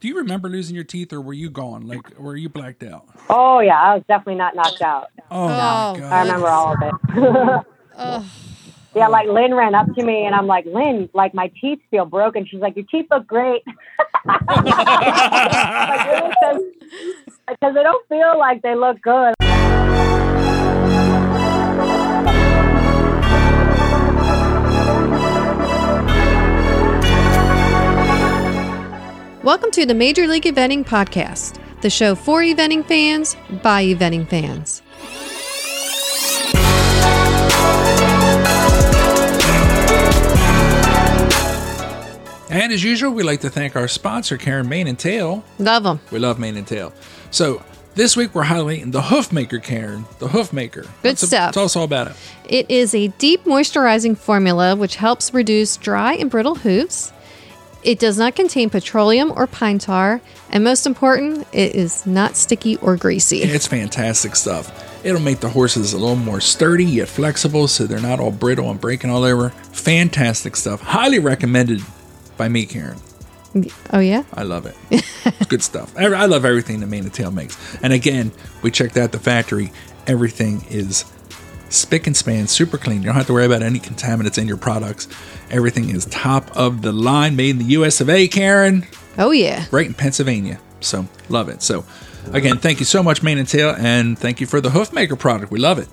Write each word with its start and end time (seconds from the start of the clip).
Do 0.00 0.06
you 0.08 0.16
remember 0.18 0.48
losing 0.48 0.74
your 0.76 0.84
teeth, 0.84 1.12
or 1.12 1.20
were 1.20 1.32
you 1.32 1.50
gone? 1.50 1.86
Like, 1.88 2.18
were 2.18 2.36
you 2.36 2.48
blacked 2.48 2.82
out? 2.84 3.06
Oh 3.28 3.58
yeah, 3.60 3.80
I 3.80 3.94
was 3.94 4.04
definitely 4.06 4.36
not 4.36 4.54
knocked 4.54 4.80
out. 4.82 5.08
Oh, 5.30 5.48
my 5.48 5.90
Oh, 5.94 5.98
god! 5.98 6.12
I 6.12 6.20
remember 6.22 6.48
all 6.48 6.72
of 6.74 6.82
it. 6.82 6.94
Oh, 8.00 8.24
yeah, 8.94 9.08
like 9.08 9.26
Lynn 9.28 9.54
ran 9.54 9.74
up 9.74 9.86
to 9.94 10.02
me 10.04 10.24
and 10.24 10.34
I'm 10.34 10.46
like, 10.46 10.64
Lynn, 10.66 11.08
like 11.14 11.34
my 11.34 11.50
teeth 11.60 11.80
feel 11.90 12.04
broken. 12.06 12.46
She's 12.46 12.60
like, 12.60 12.74
your 12.76 12.84
teeth 12.90 13.06
look 13.10 13.26
great. 13.26 13.62
like, 14.24 16.06
really? 16.06 16.34
'Cause- 16.40 16.62
because 17.48 17.74
they 17.74 17.82
don't 17.82 18.08
feel 18.08 18.38
like 18.38 18.62
they 18.62 18.74
look 18.74 19.00
good. 19.02 19.34
Welcome 29.48 29.70
to 29.70 29.86
the 29.86 29.94
Major 29.94 30.26
League 30.26 30.42
Eventing 30.42 30.84
Podcast, 30.84 31.58
the 31.80 31.88
show 31.88 32.14
for 32.14 32.42
eventing 32.42 32.84
fans 32.84 33.34
by 33.62 33.82
eventing 33.82 34.28
fans. 34.28 34.82
And 42.50 42.74
as 42.74 42.84
usual, 42.84 43.12
we 43.12 43.22
like 43.22 43.40
to 43.40 43.48
thank 43.48 43.74
our 43.74 43.88
sponsor, 43.88 44.36
Karen 44.36 44.68
Mane 44.68 44.86
and 44.86 44.98
Tail. 44.98 45.42
Love 45.58 45.82
them. 45.82 46.00
We 46.10 46.18
love 46.18 46.38
Mane 46.38 46.58
and 46.58 46.66
Tail. 46.66 46.92
So 47.30 47.62
this 47.94 48.18
week 48.18 48.34
we're 48.34 48.44
highlighting 48.44 48.92
the 48.92 49.00
Hoofmaker, 49.00 49.62
Karen. 49.62 50.04
The 50.18 50.28
Hoofmaker. 50.28 50.86
Good 51.02 51.16
Tell- 51.16 51.26
stuff. 51.26 51.54
Tell 51.54 51.64
us 51.64 51.74
all 51.74 51.84
about 51.84 52.08
it. 52.08 52.16
It 52.46 52.70
is 52.70 52.94
a 52.94 53.08
deep 53.08 53.44
moisturizing 53.44 54.14
formula 54.14 54.76
which 54.76 54.96
helps 54.96 55.32
reduce 55.32 55.78
dry 55.78 56.12
and 56.12 56.30
brittle 56.30 56.56
hooves. 56.56 57.14
It 57.88 57.98
does 57.98 58.18
not 58.18 58.36
contain 58.36 58.68
petroleum 58.68 59.32
or 59.34 59.46
pine 59.46 59.78
tar, 59.78 60.20
and 60.50 60.62
most 60.62 60.84
important, 60.84 61.46
it 61.54 61.74
is 61.74 62.04
not 62.04 62.36
sticky 62.36 62.76
or 62.76 62.98
greasy. 62.98 63.40
It's 63.40 63.66
fantastic 63.66 64.36
stuff. 64.36 65.02
It'll 65.06 65.22
make 65.22 65.40
the 65.40 65.48
horses 65.48 65.94
a 65.94 65.98
little 65.98 66.14
more 66.14 66.42
sturdy 66.42 66.84
yet 66.84 67.08
flexible 67.08 67.66
so 67.66 67.86
they're 67.86 67.98
not 67.98 68.20
all 68.20 68.30
brittle 68.30 68.70
and 68.70 68.78
breaking 68.78 69.08
all 69.08 69.24
over. 69.24 69.48
Fantastic 69.72 70.54
stuff. 70.56 70.82
Highly 70.82 71.18
recommended 71.18 71.80
by 72.36 72.50
me, 72.50 72.66
Karen. 72.66 72.98
Oh 73.90 74.00
yeah, 74.00 74.24
I 74.34 74.42
love 74.42 74.66
it. 74.66 74.76
Good 75.48 75.62
stuff. 75.62 75.96
I 75.96 76.26
love 76.26 76.44
everything 76.44 76.80
that 76.80 76.88
Mane 76.88 77.04
and 77.04 77.14
Tail 77.14 77.30
makes. 77.30 77.56
And 77.82 77.94
again, 77.94 78.32
we 78.60 78.70
checked 78.70 78.98
out 78.98 79.12
the 79.12 79.18
factory. 79.18 79.72
Everything 80.06 80.62
is 80.68 81.06
spick 81.70 82.06
and 82.06 82.14
span, 82.14 82.48
super 82.48 82.76
clean. 82.76 82.98
You 82.98 83.06
don't 83.06 83.14
have 83.14 83.26
to 83.28 83.32
worry 83.32 83.46
about 83.46 83.62
any 83.62 83.78
contaminants 83.78 84.36
in 84.36 84.46
your 84.46 84.58
products. 84.58 85.08
Everything 85.50 85.90
is 85.90 86.06
top 86.06 86.54
of 86.56 86.82
the 86.82 86.92
line, 86.92 87.36
made 87.36 87.50
in 87.50 87.58
the 87.58 87.64
US 87.76 88.00
of 88.00 88.10
A, 88.10 88.28
Karen, 88.28 88.86
oh 89.16 89.30
yeah. 89.30 89.66
right 89.70 89.86
in 89.86 89.94
Pennsylvania. 89.94 90.60
So 90.80 91.06
love 91.28 91.48
it. 91.48 91.62
So 91.62 91.84
again, 92.32 92.58
thank 92.58 92.80
you 92.80 92.84
so 92.84 93.02
much, 93.02 93.22
Mane 93.22 93.38
and 93.38 93.48
Tail, 93.48 93.74
and 93.78 94.18
thank 94.18 94.40
you 94.40 94.46
for 94.46 94.60
the 94.60 94.68
Hoofmaker 94.70 95.18
product. 95.18 95.50
We 95.50 95.58
love 95.58 95.78
it. 95.78 95.88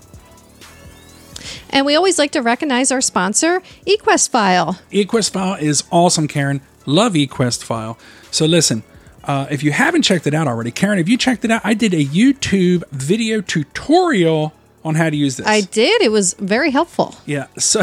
And 1.70 1.86
we 1.86 1.96
always 1.96 2.18
like 2.18 2.32
to 2.32 2.42
recognize 2.42 2.92
our 2.92 3.02
sponsor, 3.02 3.62
eQuest 3.86 4.30
File. 4.30 4.80
eQuest 4.92 5.32
File 5.32 5.56
is 5.56 5.84
awesome, 5.92 6.28
Karen. 6.28 6.62
Love 6.86 7.14
eQuest 7.14 7.64
File. 7.64 7.98
So 8.32 8.46
listen, 8.46 8.84
uh, 9.24 9.48
if 9.50 9.64
you 9.64 9.72
haven't 9.72 10.04
checked 10.04 10.28
it 10.28 10.34
out 10.34 10.48
already, 10.48 10.72
Karen, 10.72 10.98
have 10.98 11.10
you 11.10 11.18
checked 11.18 11.44
it 11.44 11.52
out? 11.52 11.62
I 11.64 11.74
did 11.74 11.94
a 11.94 12.04
YouTube 12.04 12.84
video 12.92 13.42
tutorial 13.42 14.54
on 14.86 14.94
how 14.96 15.10
to 15.10 15.18
use 15.18 15.36
this. 15.36 15.48
I 15.48 15.62
did. 15.62 16.02
It 16.04 16.12
was 16.12 16.36
very 16.36 16.70
helpful. 16.70 17.16
yeah. 17.26 17.48
So 17.58 17.82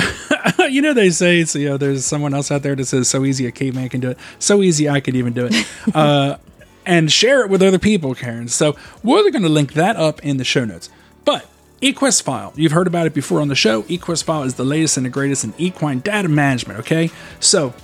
you 0.70 0.80
know 0.80 0.94
they 0.94 1.10
say 1.10 1.44
so, 1.44 1.58
you 1.58 1.68
know 1.70 1.76
there's 1.76 2.06
someone 2.06 2.32
else 2.32 2.50
out 2.50 2.62
there 2.62 2.76
that 2.76 2.86
says 2.86 3.08
so 3.08 3.24
easy 3.24 3.44
a 3.44 3.50
caveman 3.50 3.88
can 3.88 4.00
do 4.00 4.10
it. 4.10 4.18
So 4.38 4.62
easy 4.62 4.88
I 4.88 5.00
could 5.00 5.16
even 5.16 5.32
do 5.34 5.48
it. 5.50 5.66
uh, 5.94 6.38
and 6.86 7.12
share 7.12 7.42
it 7.42 7.50
with 7.50 7.62
other 7.62 7.78
people, 7.78 8.14
Karen. 8.14 8.48
So 8.48 8.76
we're 9.02 9.30
going 9.30 9.42
to 9.42 9.48
link 9.48 9.74
that 9.74 9.96
up 9.96 10.24
in 10.24 10.36
the 10.36 10.44
show 10.44 10.64
notes. 10.64 10.90
But 11.24 11.46
eQuest 11.80 12.22
File, 12.22 12.52
you've 12.56 12.72
heard 12.72 12.86
about 12.86 13.06
it 13.06 13.14
before 13.14 13.40
on 13.40 13.48
the 13.48 13.54
show. 13.54 13.82
eQuest 13.82 14.24
File 14.24 14.44
is 14.44 14.54
the 14.54 14.64
latest 14.64 14.96
and 14.96 15.04
the 15.04 15.10
greatest 15.10 15.44
in 15.44 15.54
equine 15.58 16.00
data 16.00 16.28
management. 16.28 16.80
Okay, 16.80 17.10
so 17.40 17.74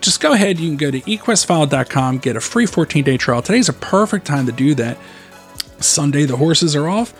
just 0.00 0.20
go 0.20 0.32
ahead. 0.32 0.58
You 0.58 0.68
can 0.68 0.76
go 0.76 0.90
to 0.90 1.00
equestfile.com, 1.00 2.18
get 2.18 2.36
a 2.36 2.40
free 2.40 2.66
14 2.66 3.04
day 3.04 3.16
trial. 3.16 3.42
Today's 3.42 3.68
a 3.68 3.74
perfect 3.74 4.26
time 4.26 4.46
to 4.46 4.52
do 4.52 4.74
that. 4.74 4.98
Sunday, 5.78 6.24
the 6.24 6.36
horses 6.36 6.76
are 6.76 6.88
off. 6.88 7.14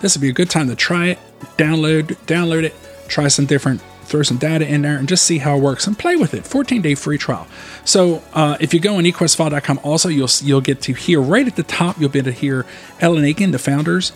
This 0.00 0.16
would 0.16 0.22
be 0.22 0.28
a 0.28 0.32
good 0.32 0.50
time 0.50 0.68
to 0.68 0.76
try 0.76 1.08
it, 1.08 1.18
download, 1.56 2.16
download 2.26 2.64
it, 2.64 2.74
try 3.08 3.28
some 3.28 3.46
different, 3.46 3.80
throw 4.04 4.22
some 4.22 4.38
data 4.38 4.66
in 4.66 4.82
there, 4.82 4.96
and 4.96 5.08
just 5.08 5.24
see 5.24 5.38
how 5.38 5.56
it 5.56 5.60
works 5.60 5.86
and 5.86 5.98
play 5.98 6.16
with 6.16 6.34
it. 6.34 6.46
14 6.46 6.82
day 6.82 6.94
free 6.94 7.18
trial. 7.18 7.46
So 7.84 8.22
uh, 8.32 8.56
if 8.60 8.72
you 8.72 8.80
go 8.80 8.96
on 8.96 9.04
equestfile.com, 9.04 9.80
also 9.82 10.08
you'll 10.08 10.28
you'll 10.42 10.60
get 10.60 10.80
to 10.82 10.94
hear 10.94 11.20
right 11.20 11.46
at 11.46 11.56
the 11.56 11.62
top. 11.62 11.98
You'll 11.98 12.10
be 12.10 12.20
able 12.20 12.32
to 12.32 12.38
hear 12.38 12.64
Ellen 13.00 13.24
Aiken, 13.24 13.50
the 13.50 13.58
founders, 13.58 14.12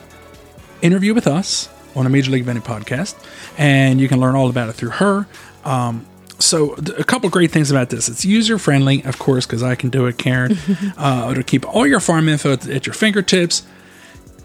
interview 0.83 1.15
with 1.15 1.27
us 1.27 1.69
on 1.95 2.07
a 2.07 2.09
Major 2.09 2.31
League 2.31 2.45
Eventing 2.45 2.65
podcast, 2.65 3.15
and 3.59 4.01
you 4.01 4.09
can 4.09 4.21
learn 4.21 4.35
all 4.35 4.49
about 4.49 4.69
it 4.69 4.75
through 4.75 4.91
her. 4.91 5.27
Um, 5.65 6.07
so 6.39 6.75
a 6.75 7.05
couple 7.05 7.31
great 7.31 7.51
things 7.51 7.71
about 7.71 7.91
this: 7.91 8.09
it's 8.09 8.25
user 8.25 8.59
friendly, 8.59 9.05
of 9.05 9.19
course, 9.19 9.47
because 9.47 9.63
I 9.63 9.75
can 9.75 9.91
do 9.91 10.07
it, 10.07 10.19
Karen. 10.19 10.59
uh, 10.97 11.29
it'll 11.31 11.43
keep 11.45 11.67
all 11.67 11.87
your 11.87 12.01
farm 12.01 12.29
info 12.29 12.53
at, 12.53 12.69
at 12.69 12.87
your 12.87 12.95
fingertips. 12.95 13.65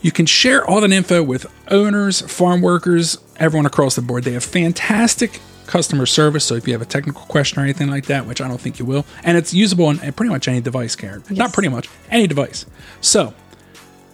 You 0.01 0.11
can 0.11 0.25
share 0.25 0.65
all 0.65 0.81
that 0.81 0.91
info 0.91 1.23
with 1.23 1.45
owners, 1.69 2.21
farm 2.21 2.61
workers, 2.61 3.17
everyone 3.37 3.65
across 3.65 3.95
the 3.95 4.01
board. 4.01 4.23
They 4.23 4.33
have 4.33 4.43
fantastic 4.43 5.39
customer 5.65 6.05
service. 6.05 6.45
So 6.45 6.55
if 6.55 6.67
you 6.67 6.73
have 6.73 6.81
a 6.81 6.85
technical 6.85 7.21
question 7.23 7.59
or 7.59 7.63
anything 7.63 7.89
like 7.89 8.05
that, 8.05 8.25
which 8.25 8.41
I 8.41 8.47
don't 8.47 8.61
think 8.61 8.79
you 8.79 8.85
will, 8.85 9.05
and 9.23 9.37
it's 9.37 9.53
usable 9.53 9.85
on 9.85 9.99
uh, 9.99 10.11
pretty 10.11 10.29
much 10.29 10.47
any 10.47 10.61
device, 10.61 10.95
Karen. 10.95 11.23
Not 11.29 11.53
pretty 11.53 11.69
much 11.69 11.89
any 12.09 12.27
device. 12.27 12.65
So 13.01 13.33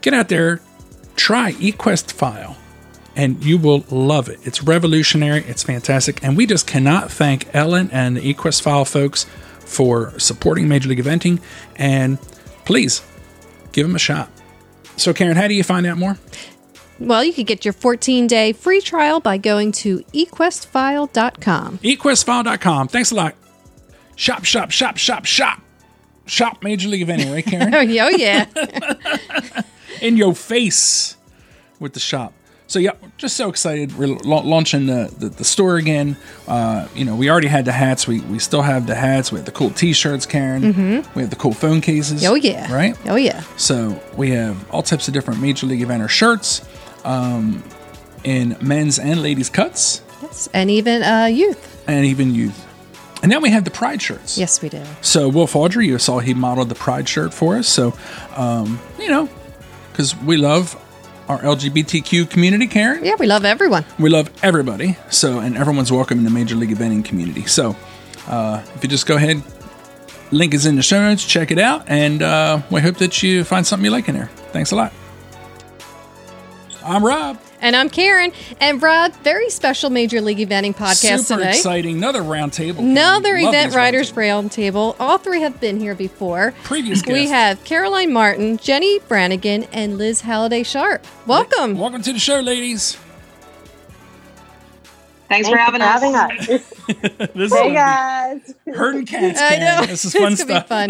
get 0.01 0.13
out 0.13 0.29
there, 0.29 0.61
try 1.15 1.51
eQuest 1.53 2.11
File, 2.11 2.57
and 3.15 3.43
you 3.43 3.57
will 3.57 3.85
love 3.91 4.29
it. 4.29 4.39
It's 4.43 4.63
revolutionary. 4.63 5.43
It's 5.45 5.63
fantastic, 5.63 6.23
and 6.23 6.35
we 6.35 6.45
just 6.45 6.65
cannot 6.65 7.11
thank 7.11 7.53
Ellen 7.53 7.89
and 7.91 8.17
the 8.17 8.33
eQuest 8.33 8.61
File 8.61 8.85
folks 8.85 9.25
for 9.59 10.17
supporting 10.19 10.67
Major 10.67 10.89
League 10.89 10.99
Eventing. 11.03 11.39
And 11.75 12.19
please 12.65 13.01
give 13.71 13.85
them 13.85 13.95
a 13.95 13.99
shot. 13.99 14.29
So, 14.97 15.13
Karen, 15.13 15.35
how 15.35 15.47
do 15.47 15.53
you 15.53 15.63
find 15.63 15.85
out 15.85 15.97
more? 15.97 16.17
Well, 16.99 17.23
you 17.23 17.33
could 17.33 17.47
get 17.47 17.65
your 17.65 17.73
14 17.73 18.27
day 18.27 18.53
free 18.53 18.81
trial 18.81 19.19
by 19.19 19.37
going 19.37 19.71
to 19.73 19.99
equestfile.com. 20.13 21.79
eQuestFile.com. 21.79 22.87
Thanks 22.87 23.11
a 23.11 23.15
lot. 23.15 23.35
Shop, 24.15 24.45
shop, 24.45 24.71
shop, 24.71 24.97
shop, 24.97 25.25
shop. 25.25 25.59
Shop 26.25 26.63
Major 26.63 26.87
League 26.87 27.05
Eventing, 27.05 27.33
right, 27.33 27.45
Karen? 27.45 27.73
Oh, 27.73 27.79
oh, 27.79 28.09
yeah. 28.09 28.45
in 30.01 30.15
your 30.15 30.33
face 30.33 31.17
with 31.79 31.93
the 31.93 31.99
shop. 31.99 32.33
So 32.73 32.79
yeah, 32.79 32.93
just 33.17 33.37
so 33.37 33.49
excited. 33.49 33.95
We're 33.99 34.07
la- 34.07 34.39
launching 34.41 34.87
the, 34.87 35.13
the, 35.15 35.29
the 35.29 35.43
store 35.43 35.75
again. 35.77 36.17
Uh, 36.47 36.87
you 36.95 37.05
know, 37.05 37.15
we 37.15 37.29
already 37.29 37.45
had 37.47 37.65
the 37.65 37.71
hats. 37.71 38.07
We 38.07 38.21
we 38.21 38.39
still 38.39 38.63
have 38.63 38.87
the 38.87 38.95
hats. 38.95 39.31
We 39.31 39.37
have 39.37 39.45
the 39.45 39.51
cool 39.51 39.69
T-shirts, 39.69 40.25
Karen. 40.25 41.03
We 41.13 41.21
have 41.21 41.29
the 41.29 41.35
cool 41.35 41.53
phone 41.53 41.81
cases. 41.81 42.25
oh, 42.25 42.33
yeah. 42.33 42.73
Right. 42.73 42.97
Oh, 43.05 43.15
yeah. 43.15 43.41
So 43.57 44.01
we 44.17 44.31
have 44.31 44.67
all 44.71 44.81
types 44.81 45.07
of 45.07 45.13
different 45.13 45.39
Major 45.39 45.67
League 45.67 45.81
Eventer 45.81 46.09
shirts, 46.09 46.67
um, 47.05 47.63
in 48.23 48.57
men's 48.59 48.97
and 48.97 49.21
ladies 49.21 49.51
cuts, 49.51 50.01
Yes. 50.23 50.49
And 50.51 50.71
even 50.71 51.03
uh, 51.03 51.25
youth. 51.25 51.83
and 51.87 52.07
even 52.07 52.33
youth. 52.33 52.59
And 53.21 53.29
now 53.29 53.39
we 53.39 53.51
have 53.51 53.65
the 53.65 53.71
Pride 53.71 54.01
shirts. 54.01 54.35
Yes, 54.35 54.63
we 54.63 54.69
do. 54.69 54.81
So 55.01 55.29
Wolf 55.29 55.55
Audrey, 55.55 55.85
you 55.85 55.99
saw 55.99 56.17
he 56.17 56.33
modeled 56.33 56.69
the 56.69 56.75
Pride 56.75 57.07
shirt 57.07 57.35
for 57.35 57.55
us. 57.55 57.67
So, 57.67 57.93
um, 58.35 58.79
you 58.97 59.09
know, 59.09 59.29
because 59.91 60.15
we 60.17 60.37
love 60.37 60.75
our 61.27 61.39
LGBTQ 61.39 62.29
community, 62.29 62.67
Karen. 62.67 63.03
Yeah, 63.03 63.15
we 63.15 63.27
love 63.27 63.45
everyone. 63.45 63.85
We 63.99 64.09
love 64.09 64.29
everybody. 64.43 64.97
So, 65.09 65.39
and 65.39 65.57
everyone's 65.57 65.91
welcome 65.91 66.17
in 66.19 66.23
the 66.23 66.29
Major 66.29 66.55
League 66.55 66.69
Eventing 66.69 67.05
community. 67.05 67.45
So, 67.45 67.75
uh, 68.27 68.63
if 68.75 68.83
you 68.83 68.89
just 68.89 69.05
go 69.05 69.15
ahead, 69.15 69.41
link 70.31 70.53
is 70.53 70.65
in 70.65 70.75
the 70.75 70.83
show 70.83 71.01
notes, 71.01 71.25
check 71.25 71.51
it 71.51 71.59
out, 71.59 71.83
and 71.87 72.21
uh, 72.21 72.61
we 72.69 72.81
hope 72.81 72.97
that 72.97 73.23
you 73.23 73.43
find 73.43 73.65
something 73.65 73.85
you 73.85 73.91
like 73.91 74.09
in 74.09 74.15
there. 74.15 74.27
Thanks 74.51 74.71
a 74.71 74.75
lot. 74.75 74.93
I'm 76.85 77.03
Rob. 77.05 77.39
And 77.63 77.77
I'm 77.77 77.89
Karen. 77.89 78.33
And 78.59 78.81
Rob, 78.81 79.13
very 79.23 79.49
special 79.49 79.89
Major 79.89 80.19
League 80.19 80.39
Eventing 80.39 80.75
podcast 80.75 81.23
Super 81.27 81.39
today. 81.39 81.51
exciting. 81.51 81.95
Another 81.95 82.21
round 82.21 82.51
table. 82.51 82.83
Another 82.83 83.39
Love 83.39 83.53
Event 83.53 83.69
these 83.69 83.75
Writers 83.77 84.11
round 84.17 84.51
Roundtable. 84.51 84.97
All 84.99 85.17
three 85.17 85.39
have 85.39 85.61
been 85.61 85.79
here 85.79 85.95
before. 85.95 86.53
Previous 86.65 87.05
We 87.05 87.29
have 87.29 87.63
Caroline 87.63 88.11
Martin, 88.11 88.57
Jennie 88.57 88.99
Brannigan, 89.07 89.63
and 89.71 89.97
Liz 89.97 90.19
Halliday 90.19 90.63
Sharp. 90.63 91.07
Welcome. 91.25 91.51
tables. 91.69 91.79
Welcome 91.79 92.01
to 92.01 92.11
the 92.11 92.19
show, 92.19 92.41
ladies. 92.41 92.97
Thanks, 95.29 95.47
Thanks 95.47 95.49
for 95.49 95.57
having 95.57 95.81
us. 95.81 96.49
us. 96.49 96.73
This 97.33 97.53
hey 97.53 97.69
is 97.69 97.73
guys. 97.73 98.55
herding 98.75 99.05
cats. 99.05 99.39
I 99.41 99.57
know. 99.57 99.85
This 99.85 100.03
is 100.03 100.11
fun 100.13 100.33
It's 100.33 100.41
stuff. 100.41 100.67
be 100.67 100.67
fun. 100.67 100.89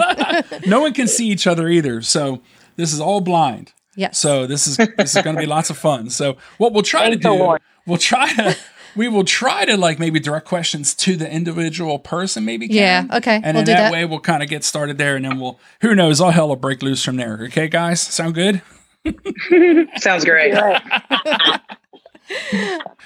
no 0.67 0.81
one 0.81 0.93
can 0.95 1.07
see 1.07 1.27
each 1.27 1.45
other 1.45 1.69
either. 1.69 2.01
So 2.01 2.41
this 2.75 2.93
is 2.93 2.99
all 2.99 3.21
blind. 3.21 3.73
Yes. 3.95 4.17
So 4.17 4.47
this 4.47 4.67
is 4.67 4.77
this 4.77 5.15
is 5.15 5.21
going 5.21 5.35
to 5.35 5.41
be 5.41 5.45
lots 5.47 5.69
of 5.69 5.77
fun. 5.77 6.09
So 6.09 6.37
what 6.57 6.73
we'll 6.73 6.83
try 6.83 7.09
Thank 7.09 7.21
to 7.21 7.29
do, 7.29 7.33
Lord. 7.33 7.61
we'll 7.85 7.97
try 7.97 8.33
to 8.33 8.57
we 8.95 9.07
will 9.07 9.23
try 9.23 9.65
to 9.65 9.75
like 9.77 9.99
maybe 9.99 10.19
direct 10.19 10.47
questions 10.47 10.93
to 10.95 11.15
the 11.15 11.29
individual 11.31 11.97
person, 11.99 12.45
maybe. 12.45 12.67
Yeah, 12.67 13.05
okay, 13.11 13.41
And 13.43 13.55
we'll 13.55 13.59
in 13.61 13.65
do 13.65 13.71
that, 13.73 13.77
that. 13.77 13.91
way, 13.93 14.05
we'll 14.05 14.19
kind 14.19 14.43
of 14.43 14.49
get 14.49 14.63
started 14.63 14.97
there, 14.97 15.15
and 15.15 15.25
then 15.25 15.39
we'll 15.39 15.59
who 15.81 15.95
knows, 15.95 16.21
all 16.21 16.31
hell 16.31 16.47
will 16.49 16.55
break 16.55 16.81
loose 16.83 17.03
from 17.03 17.15
there. 17.15 17.39
Okay, 17.45 17.67
guys, 17.67 18.01
sound 18.01 18.35
good? 18.35 18.61
Sounds 19.97 20.23
great. 20.25 20.53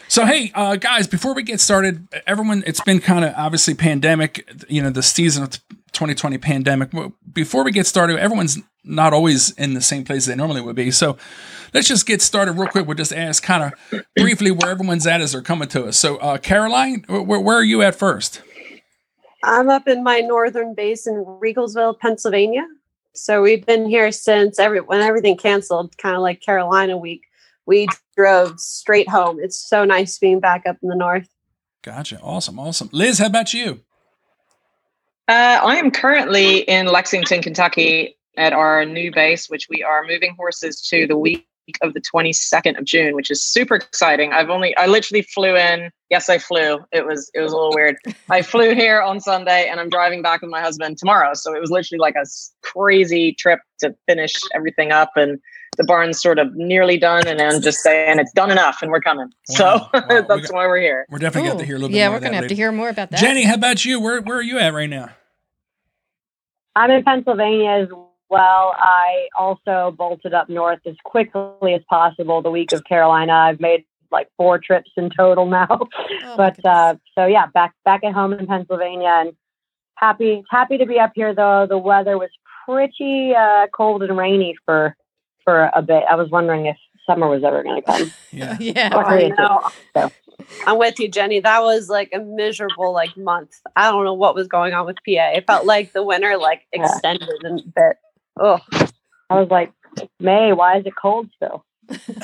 So 0.08 0.26
hey, 0.26 0.52
uh, 0.54 0.76
guys, 0.76 1.08
before 1.08 1.34
we 1.34 1.44
get 1.44 1.60
started, 1.60 2.08
everyone, 2.28 2.64
it's 2.68 2.82
been 2.82 3.00
kind 3.00 3.26
of 3.26 3.34
obviously 3.36 3.74
pandemic, 3.74 4.48
you 4.70 4.82
know, 4.82 4.90
the 4.90 5.04
season 5.04 5.44
of 5.44 5.60
2020 5.98 6.38
pandemic. 6.38 6.92
Before 7.34 7.64
we 7.64 7.72
get 7.72 7.88
started, 7.88 8.20
everyone's 8.20 8.60
not 8.84 9.14
always 9.14 9.50
in 9.52 9.74
the 9.74 9.82
same 9.82 10.04
place 10.04 10.28
they 10.28 10.36
normally 10.36 10.62
would 10.62 10.76
be. 10.76 10.92
So 10.92 11.18
let's 11.74 11.88
just 11.88 12.06
get 12.06 12.22
started 12.22 12.54
real 12.54 12.70
quick. 12.70 12.86
We'll 12.86 12.96
just 12.96 13.12
ask 13.12 13.42
kind 13.42 13.64
of 13.92 14.04
briefly 14.16 14.52
where 14.52 14.70
everyone's 14.70 15.08
at 15.08 15.22
as 15.22 15.32
they're 15.32 15.42
coming 15.42 15.68
to 15.70 15.86
us. 15.86 15.98
So, 15.98 16.18
uh, 16.18 16.38
Caroline, 16.38 17.04
where, 17.08 17.40
where 17.40 17.58
are 17.58 17.64
you 17.64 17.82
at 17.82 17.96
first? 17.96 18.42
I'm 19.44 19.70
up 19.70 19.88
in 19.88 20.04
my 20.04 20.20
northern 20.20 20.76
base 20.76 21.08
in 21.08 21.16
Riegelsville, 21.26 22.00
Pennsylvania. 22.00 22.66
So 23.14 23.42
we've 23.42 23.66
been 23.66 23.90
here 23.90 24.12
since 24.12 24.60
every 24.60 24.80
when 24.80 25.02
everything 25.02 25.38
canceled, 25.38 25.98
kind 25.98 26.16
of 26.16 26.22
like 26.22 26.42
Carolina 26.42 26.96
week. 26.96 27.24
We 27.66 27.88
drove 28.16 28.60
straight 28.60 29.10
home. 29.10 29.40
It's 29.42 29.58
so 29.58 29.84
nice 29.84 30.20
being 30.20 30.40
back 30.40 30.68
up 30.68 30.78
in 30.84 30.90
the 30.90 30.96
north. 30.96 31.28
Gotcha. 31.82 32.20
Awesome. 32.22 32.60
Awesome. 32.60 32.90
Liz, 32.92 33.18
how 33.18 33.26
about 33.26 33.54
you? 33.54 33.82
Uh, 35.28 35.60
I 35.62 35.76
am 35.76 35.92
currently 35.92 36.60
in 36.60 36.88
Lexington, 36.88 37.42
Kentucky 37.42 38.18
at 38.38 38.54
our 38.54 38.86
new 38.86 39.12
base, 39.12 39.50
which 39.50 39.68
we 39.70 39.84
are 39.84 40.06
moving 40.06 40.36
horses 40.38 40.82
to 40.90 41.06
the 41.06 41.18
week 41.18 41.48
of 41.82 41.94
the 41.94 42.02
22nd 42.02 42.78
of 42.78 42.86
June, 42.86 43.16
which 43.16 43.30
is 43.30 43.44
super 43.44 43.76
exciting. 43.76 44.34
I've 44.34 44.50
only, 44.50 44.76
I 44.78 44.88
literally 44.88 45.22
flew 45.22 45.56
in. 45.56 45.90
Yes, 46.10 46.30
I 46.30 46.38
flew. 46.38 46.80
It 46.92 47.06
was, 47.06 47.30
it 47.34 47.42
was 47.42 47.52
a 47.52 47.56
little 47.56 47.74
weird. 47.74 47.98
I 48.30 48.42
flew 48.42 48.74
here 48.74 49.02
on 49.02 49.20
Sunday 49.20 49.68
and 49.70 49.80
I'm 49.80 49.90
driving 49.90 50.22
back 50.22 50.42
with 50.42 50.50
my 50.50 50.62
husband 50.62 50.98
tomorrow. 50.98 51.34
So 51.34 51.54
it 51.54 51.60
was 51.60 51.70
literally 51.72 52.00
like 52.00 52.16
a 52.16 52.26
crazy 52.64 53.34
trip 53.34 53.60
to 53.80 53.96
finish 54.08 54.34
everything 54.56 54.92
up. 54.92 55.12
And 55.16 55.40
the 55.78 55.84
barn's 55.84 56.22
sort 56.22 56.40
of 56.40 56.56
nearly 56.56 56.98
done. 56.98 57.28
And 57.28 57.42
I'm 57.42 57.62
just 57.62 57.80
saying 57.80 58.20
it's 58.20 58.32
done 58.34 58.50
enough 58.52 58.82
and 58.82 58.92
we're 58.92 59.02
coming. 59.02 59.30
So 59.48 59.66
Wow. 59.66 59.90
Wow. 59.94 60.02
We 60.10 60.42
got- 60.42 60.52
why 60.52 60.66
we're 60.68 60.80
here. 60.80 61.06
We're 61.10 61.20
definitely 61.20 61.50
going 61.50 61.60
to 61.60 61.66
hear 61.66 61.76
a 61.76 61.80
little 61.80 61.90
bit 61.90 61.98
yeah, 61.98 62.08
more 62.10 62.18
we're 62.18 62.24
gonna 62.24 62.36
have 62.38 62.48
to 62.48 62.56
hear 62.56 62.72
more 62.72 62.90
about 62.90 63.12
that. 63.12 63.20
Jennie, 63.20 63.44
how 63.44 63.56
about 63.56 63.84
you? 63.86 64.00
Where, 64.00 64.22
where 64.22 64.38
are 64.38 64.42
you 64.44 64.60
at 64.60 64.74
right 64.74 64.90
now? 64.90 65.10
I'm 66.76 66.92
in 66.92 67.04
Pennsylvania 67.04 67.70
as 67.72 67.90
well. 68.30 68.74
I 68.78 69.28
also 69.38 69.94
bolted 69.98 70.34
up 70.34 70.50
north 70.50 70.80
as 70.86 70.96
quickly 71.04 71.74
as 71.74 71.82
possible 71.90 72.42
the 72.42 72.52
week 72.52 72.72
of 72.72 72.84
Carolina. 72.84 73.34
I've 73.34 73.60
made 73.60 73.86
like 74.12 74.30
four 74.38 74.58
trips 74.60 74.92
in 74.98 75.10
total 75.10 75.46
now. 75.60 75.68
Oh, 75.70 76.34
but 76.38 76.64
uh, 76.66 76.96
so 77.16 77.26
yeah, 77.26 77.48
back 77.48 77.74
back 77.86 78.04
at 78.04 78.14
home 78.14 78.34
in 78.34 78.48
Pennsylvania, 78.48 79.14
and 79.18 79.34
happy 79.96 80.44
happy 80.50 80.78
to 80.78 80.86
be 80.86 81.00
up 81.00 81.12
here. 81.16 81.34
Though 81.34 81.66
the 81.68 81.78
weather 81.78 82.18
was 82.18 82.30
pretty 82.68 83.34
uh, 83.36 83.68
cold 83.74 84.04
and 84.04 84.18
rainy 84.18 84.56
for 84.66 84.96
for 85.44 85.70
a 85.74 85.82
bit. 85.82 86.04
I 86.10 86.16
was 86.16 86.30
wondering 86.30 86.66
if 86.66 86.78
summer 87.06 87.28
was 87.30 87.44
ever 87.44 87.64
going 87.64 87.82
to 87.82 87.86
come. 87.86 88.12
Yeah. 88.32 88.58
yeah, 88.60 88.94
right. 88.94 89.32
I 89.38 89.42
know. 89.42 89.70
So. 89.96 90.12
I'm 90.68 90.78
with 90.78 91.00
you, 91.00 91.08
Jennie. 91.08 91.40
That 91.40 91.64
was 91.64 91.90
like 91.90 92.10
a 92.14 92.20
miserable 92.20 92.94
like 92.94 93.16
month. 93.18 93.56
I 93.76 93.90
don't 93.90 94.04
know 94.04 94.14
what 94.14 94.36
was 94.36 94.48
going 94.48 94.74
on 94.74 94.86
with 94.86 94.98
PA. 94.98 95.32
It 95.34 95.48
felt 95.48 95.66
like 95.66 95.94
the 95.94 96.04
winter 96.04 96.38
like 96.38 96.62
Yeah. 96.74 96.84
extended 96.86 97.30
a 97.46 97.54
bit. 97.54 97.98
Oh, 98.40 98.60
I 99.30 99.40
was 99.40 99.50
like, 99.50 99.72
May, 100.20 100.54
why 100.54 100.78
is 100.78 100.86
it 100.86 100.94
cold 100.96 101.30
still? 101.36 101.64
right, 101.90 102.04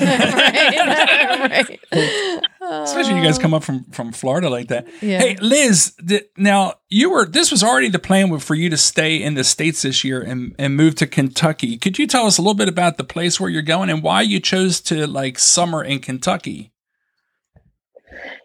right. 1.50 1.80
Especially 2.84 3.14
when 3.14 3.22
you 3.22 3.28
guys 3.28 3.38
come 3.38 3.54
up 3.54 3.64
from, 3.64 3.84
from 3.84 4.12
Florida 4.12 4.50
like 4.50 4.68
that. 4.68 4.86
Yeah. 5.00 5.18
Hey, 5.20 5.36
Liz, 5.40 5.94
th- 6.06 6.28
now 6.36 6.74
you 6.90 7.10
were, 7.10 7.24
this 7.26 7.50
was 7.50 7.62
already 7.62 7.88
the 7.88 7.98
plan 7.98 8.28
with- 8.30 8.42
for 8.42 8.54
you 8.54 8.68
to 8.70 8.76
stay 8.76 9.22
in 9.22 9.34
the 9.34 9.44
States 9.44 9.82
this 9.82 10.04
year 10.04 10.20
and, 10.20 10.54
and 10.58 10.76
move 10.76 10.94
to 10.96 11.06
Kentucky. 11.06 11.78
Could 11.78 11.98
you 11.98 12.06
tell 12.06 12.26
us 12.26 12.36
a 12.38 12.42
little 12.42 12.54
bit 12.54 12.68
about 12.68 12.96
the 12.98 13.04
place 13.04 13.40
where 13.40 13.48
you're 13.50 13.62
going 13.62 13.88
and 13.90 14.02
why 14.02 14.20
you 14.22 14.38
chose 14.40 14.80
to 14.82 15.06
like 15.06 15.38
summer 15.38 15.82
in 15.82 16.00
Kentucky? 16.00 16.72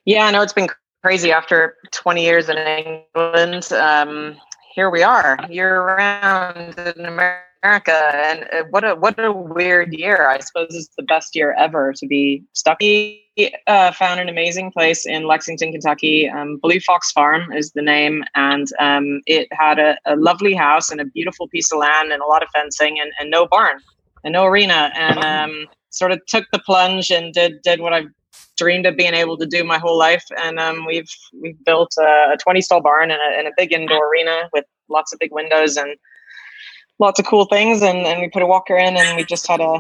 Yeah, 0.06 0.26
I 0.26 0.32
know 0.32 0.42
it's 0.42 0.54
been 0.54 0.70
crazy 1.04 1.32
after 1.32 1.76
20 1.92 2.24
years 2.24 2.50
in 2.50 2.58
England. 2.58 3.72
Um, 3.74 4.38
here 4.74 4.90
we 4.90 5.04
are, 5.04 5.38
year 5.50 5.82
round 5.84 6.78
in 6.80 7.06
America, 7.06 7.44
and 7.64 8.44
uh, 8.54 8.64
what 8.70 8.86
a 8.86 8.96
what 8.96 9.20
a 9.20 9.32
weird 9.32 9.94
year. 9.94 10.30
I 10.30 10.40
suppose 10.40 10.68
it's 10.70 10.96
the 10.96 11.04
best 11.04 11.36
year 11.36 11.54
ever 11.58 11.94
to 11.94 12.08
be 12.08 12.44
stuck. 12.54 12.80
We 12.80 13.26
uh, 13.68 13.92
found 13.92 14.22
an 14.22 14.30
amazing 14.30 14.72
place 14.72 15.06
in 15.06 15.28
Lexington, 15.28 15.74
Kentucky. 15.74 16.30
Um, 16.30 16.58
Blue 16.58 16.80
Fox 16.80 17.12
Farm 17.12 17.52
is 17.52 17.72
the 17.74 17.82
name, 17.82 18.24
and 18.36 18.68
um, 18.80 19.22
it 19.26 19.50
had 19.52 19.78
a, 19.78 19.98
a 20.06 20.16
lovely 20.16 20.54
house 20.54 20.90
and 20.90 21.02
a 21.02 21.06
beautiful 21.06 21.50
piece 21.50 21.72
of 21.72 21.80
land 21.80 22.14
and 22.14 22.22
a 22.22 22.26
lot 22.26 22.44
of 22.44 22.50
fencing 22.56 22.98
and, 23.00 23.12
and 23.20 23.30
no 23.30 23.46
barn 23.46 23.80
and 24.24 24.34
no 24.34 24.46
arena, 24.46 24.92
and 24.96 25.20
um, 25.20 25.66
sort 25.90 26.14
of 26.14 26.26
took 26.28 26.46
the 26.54 26.60
plunge 26.60 27.12
and 27.12 27.34
did 27.34 27.62
did 27.62 27.82
what 27.82 27.92
I've 27.92 28.08
dreamed 28.58 28.86
of 28.86 28.96
being 28.96 29.14
able 29.14 29.38
to 29.38 29.46
do 29.46 29.66
my 29.66 29.80
whole 29.80 29.98
life. 29.98 30.24
And 30.42 30.60
um, 30.60 30.86
we've 30.86 31.12
we've 31.42 31.62
built 31.66 31.94
a, 32.00 32.34
a 32.34 32.38
20 32.42 32.62
stall 32.62 32.82
barn 32.82 33.12
and 33.12 33.20
a, 33.20 33.38
and 33.38 33.48
a 33.50 33.52
big 33.58 33.74
indoor 33.74 34.10
arena 34.10 34.50
with 34.54 34.64
lots 34.88 35.12
of 35.12 35.20
big 35.20 35.34
windows 35.34 35.76
and 35.76 35.98
lots 37.00 37.20
of 37.20 37.26
cool 37.26 37.46
things. 37.46 37.82
And, 37.82 38.00
and 38.00 38.22
we 38.22 38.30
put 38.30 38.42
a 38.42 38.48
walker 38.48 38.78
in, 38.78 38.96
and 38.98 39.18
we 39.18 39.24
just 39.24 39.48
had 39.48 39.62
a, 39.62 39.80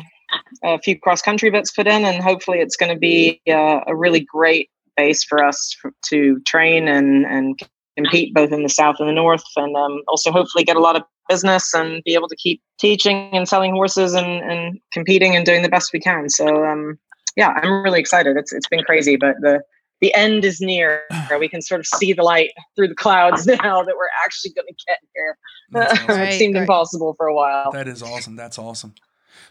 a 0.64 0.80
few 0.80 1.00
cross 1.00 1.22
country 1.22 1.50
bits 1.50 1.72
put 1.72 1.88
in, 1.88 2.06
and 2.06 2.24
hopefully 2.24 2.60
it's 2.60 2.76
going 2.76 2.94
to 2.94 3.00
be 3.00 3.42
uh, 3.48 3.82
a 3.88 3.96
really 3.96 4.22
great 4.22 4.70
base 4.98 5.24
for 5.24 5.44
us 5.44 5.76
to 6.06 6.40
train 6.42 6.88
and 6.88 7.26
and 7.26 7.60
compete 7.96 8.34
both 8.34 8.52
in 8.52 8.64
the 8.64 8.70
south 8.70 8.96
and 9.00 9.10
the 9.10 9.14
north, 9.14 9.44
and 9.56 9.76
um, 9.76 10.02
also 10.08 10.32
hopefully 10.32 10.64
get 10.64 10.78
a 10.78 10.82
lot 10.82 10.96
of 10.96 11.04
business 11.28 11.74
and 11.74 12.02
be 12.04 12.14
able 12.16 12.28
to 12.28 12.36
keep 12.36 12.62
teaching 12.80 13.30
and 13.34 13.48
selling 13.48 13.72
horses 13.72 14.14
and, 14.14 14.42
and 14.50 14.80
competing 14.92 15.36
and 15.36 15.46
doing 15.46 15.62
the 15.62 15.70
best 15.70 15.94
we 15.94 16.00
can. 16.00 16.28
So 16.30 16.66
um, 16.66 16.98
yeah, 17.36 17.50
I'm 17.62 17.84
really 17.84 18.00
excited. 18.00 18.36
It's 18.38 18.52
it's 18.52 18.68
been 18.68 18.84
crazy, 18.84 19.16
but 19.16 19.36
the 19.42 19.62
the 20.02 20.14
end 20.16 20.46
is 20.46 20.62
near. 20.62 21.04
We 21.40 21.50
can 21.50 21.62
sort 21.62 21.80
of 21.80 21.88
see 21.88 22.14
the 22.14 22.24
light 22.24 22.52
through 22.76 22.90
the 22.90 22.96
clouds 22.96 23.46
now 23.64 23.84
that 23.84 23.96
we're 23.96 24.10
actually 24.24 24.52
going 24.52 24.68
to 24.68 24.86
get 24.88 25.00
here. 25.16 25.38
Awesome. 25.72 26.08
Right, 26.08 26.34
it 26.34 26.40
seemed 26.40 26.56
right. 26.56 26.62
impossible 26.62 27.14
for 27.14 27.28
a 27.28 27.36
while. 27.36 27.72
That 27.72 27.88
is 27.88 28.02
awesome. 28.02 28.36
That's 28.36 28.58
awesome. 28.58 28.96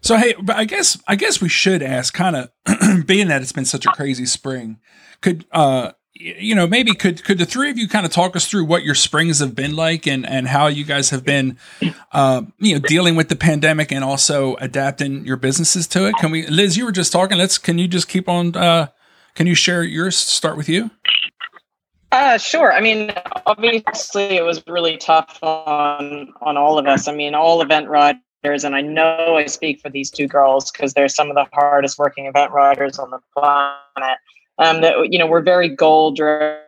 So 0.01 0.17
hey, 0.17 0.35
but 0.43 0.57
I 0.57 0.65
guess 0.65 1.01
I 1.07 1.15
guess 1.15 1.41
we 1.41 1.49
should 1.49 1.81
ask, 1.81 2.13
kind 2.13 2.35
of, 2.35 3.07
being 3.07 3.29
that 3.29 3.41
it's 3.41 3.53
been 3.53 3.65
such 3.65 3.87
a 3.87 3.91
crazy 3.91 4.27
spring, 4.27 4.81
could 5.21 5.45
uh, 5.53 5.93
y- 6.21 6.35
you 6.41 6.57
know, 6.57 6.67
maybe 6.67 6.93
could 6.93 7.23
could 7.23 7.39
the 7.39 7.47
three 7.47 7.71
of 7.71 7.79
you 7.79 7.87
kind 7.87 8.05
of 8.05 8.11
talk 8.11 8.35
us 8.35 8.49
through 8.49 8.65
what 8.65 8.83
your 8.83 8.97
springs 8.97 9.39
have 9.39 9.55
been 9.55 9.77
like 9.77 10.09
and 10.09 10.29
and 10.29 10.49
how 10.49 10.67
you 10.67 10.85
guys 10.85 11.11
have 11.11 11.25
been, 11.25 11.57
uh, 12.11 12.43
you 12.59 12.75
know, 12.75 12.81
dealing 12.81 13.15
with 13.15 13.29
the 13.29 13.37
pandemic 13.37 13.93
and 13.93 14.03
also 14.03 14.57
adapting 14.57 15.25
your 15.25 15.37
businesses 15.37 15.87
to 15.87 16.09
it? 16.09 16.17
Can 16.17 16.33
we, 16.33 16.49
Liz? 16.49 16.77
You 16.77 16.85
were 16.85 16.93
just 16.93 17.13
talking. 17.13 17.39
Let's. 17.39 17.59
Can 17.59 17.79
you 17.79 17.87
just 17.87 18.09
keep 18.09 18.29
on? 18.29 18.57
uh 18.57 18.89
Can 19.39 19.47
you 19.47 19.55
share 19.55 19.85
yours? 19.85 20.19
Start 20.19 20.57
with 20.57 20.69
you. 20.69 20.91
Uh, 22.11 22.39
sure. 22.39 22.73
I 22.73 22.81
mean, 22.81 23.13
obviously, 23.47 24.37
it 24.37 24.43
was 24.45 24.61
really 24.67 24.97
tough 24.97 25.39
on 25.43 26.35
on 26.41 26.57
all 26.57 26.77
of 26.77 26.89
us. 26.89 27.07
I 27.07 27.15
mean, 27.15 27.37
all 27.37 27.63
event 27.63 27.87
riders, 27.89 28.65
and 28.65 28.75
I 28.75 28.81
know 28.81 29.37
I 29.37 29.47
speak 29.47 29.79
for 29.81 29.91
these 29.91 30.11
two 30.11 30.27
girls 30.27 30.73
because 30.73 30.95
they're 30.95 31.09
some 31.09 31.31
of 31.31 31.37
the 31.37 31.47
hardest 31.53 32.01
working 32.01 32.27
event 32.27 32.51
riders 32.51 32.99
on 32.99 33.11
the 33.13 33.21
planet. 33.33 34.19
Um, 34.59 34.81
that 34.81 35.13
you 35.13 35.21
know, 35.21 35.29
we're 35.29 35.41
very 35.41 35.69
goal 35.69 36.11
driven 36.11 36.65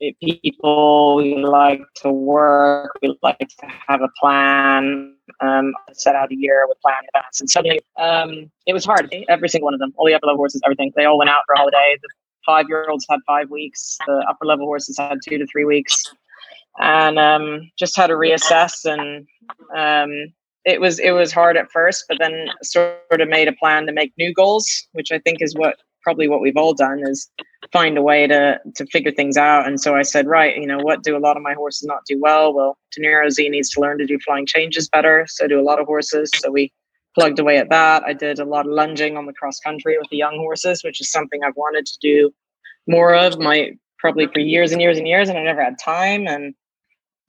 people. 0.00 1.16
We 1.16 1.36
like 1.36 1.80
to 2.02 2.10
work. 2.10 2.92
We 3.02 3.18
like 3.22 3.38
to 3.38 3.66
have 3.88 4.02
a 4.02 4.08
plan. 4.20 5.14
Um, 5.40 5.74
set 5.92 6.14
out 6.14 6.30
a 6.30 6.36
year 6.36 6.64
with 6.68 6.80
plan 6.80 6.94
and 7.40 7.50
suddenly, 7.50 7.80
um, 7.98 8.50
it 8.66 8.72
was 8.72 8.84
hard. 8.84 9.14
Every 9.28 9.48
single 9.48 9.66
one 9.66 9.74
of 9.74 9.80
them, 9.80 9.92
all 9.96 10.06
the 10.06 10.14
upper 10.14 10.26
level 10.26 10.38
horses, 10.38 10.62
everything. 10.64 10.92
They 10.96 11.04
all 11.04 11.18
went 11.18 11.30
out 11.30 11.42
for 11.46 11.54
a 11.54 11.58
holiday. 11.58 11.96
The 12.00 12.08
five 12.44 12.66
year 12.68 12.88
olds 12.88 13.06
had 13.10 13.20
five 13.26 13.50
weeks. 13.50 13.98
The 14.06 14.24
upper 14.28 14.46
level 14.46 14.66
horses 14.66 14.96
had 14.96 15.18
two 15.22 15.36
to 15.38 15.46
three 15.46 15.64
weeks, 15.64 16.02
and 16.78 17.18
um, 17.18 17.70
just 17.76 17.96
had 17.96 18.06
to 18.06 18.14
reassess. 18.14 18.84
And 18.84 19.26
um, 19.76 20.32
it 20.64 20.80
was 20.80 20.98
it 20.98 21.10
was 21.10 21.32
hard 21.32 21.56
at 21.56 21.70
first, 21.70 22.04
but 22.08 22.18
then 22.20 22.48
sort 22.62 23.20
of 23.20 23.28
made 23.28 23.48
a 23.48 23.52
plan 23.52 23.86
to 23.86 23.92
make 23.92 24.12
new 24.16 24.32
goals, 24.32 24.86
which 24.92 25.12
I 25.12 25.18
think 25.18 25.42
is 25.42 25.54
what 25.54 25.76
probably 26.06 26.28
what 26.28 26.40
we've 26.40 26.56
all 26.56 26.72
done 26.72 27.00
is 27.04 27.28
find 27.72 27.98
a 27.98 28.02
way 28.02 28.28
to 28.28 28.60
to 28.76 28.86
figure 28.86 29.10
things 29.10 29.36
out. 29.36 29.66
And 29.66 29.80
so 29.80 29.96
I 29.96 30.02
said, 30.02 30.28
right, 30.28 30.56
you 30.56 30.66
know, 30.66 30.78
what 30.78 31.02
do 31.02 31.16
a 31.16 31.24
lot 31.26 31.36
of 31.36 31.42
my 31.42 31.54
horses 31.54 31.82
not 31.82 32.04
do 32.06 32.16
well? 32.20 32.54
Well, 32.54 32.78
Deniro 32.96 33.28
Z 33.28 33.48
needs 33.48 33.70
to 33.70 33.80
learn 33.80 33.98
to 33.98 34.06
do 34.06 34.16
flying 34.24 34.46
changes 34.46 34.88
better. 34.88 35.26
So 35.28 35.48
do 35.48 35.60
a 35.60 35.68
lot 35.70 35.80
of 35.80 35.86
horses. 35.86 36.30
So 36.36 36.52
we 36.52 36.72
plugged 37.16 37.40
away 37.40 37.56
at 37.58 37.70
that. 37.70 38.04
I 38.04 38.12
did 38.12 38.38
a 38.38 38.44
lot 38.44 38.66
of 38.66 38.72
lunging 38.72 39.16
on 39.16 39.26
the 39.26 39.32
cross 39.32 39.58
country 39.58 39.98
with 39.98 40.08
the 40.10 40.16
young 40.16 40.36
horses, 40.36 40.84
which 40.84 41.00
is 41.00 41.10
something 41.10 41.40
I've 41.42 41.56
wanted 41.56 41.86
to 41.86 41.98
do 42.00 42.32
more 42.86 43.12
of 43.12 43.40
my 43.40 43.72
probably 43.98 44.28
for 44.28 44.38
years 44.38 44.70
and 44.70 44.80
years 44.80 44.98
and 44.98 45.08
years, 45.08 45.28
and 45.28 45.36
I 45.36 45.42
never 45.42 45.64
had 45.64 45.76
time. 45.84 46.28
And 46.28 46.54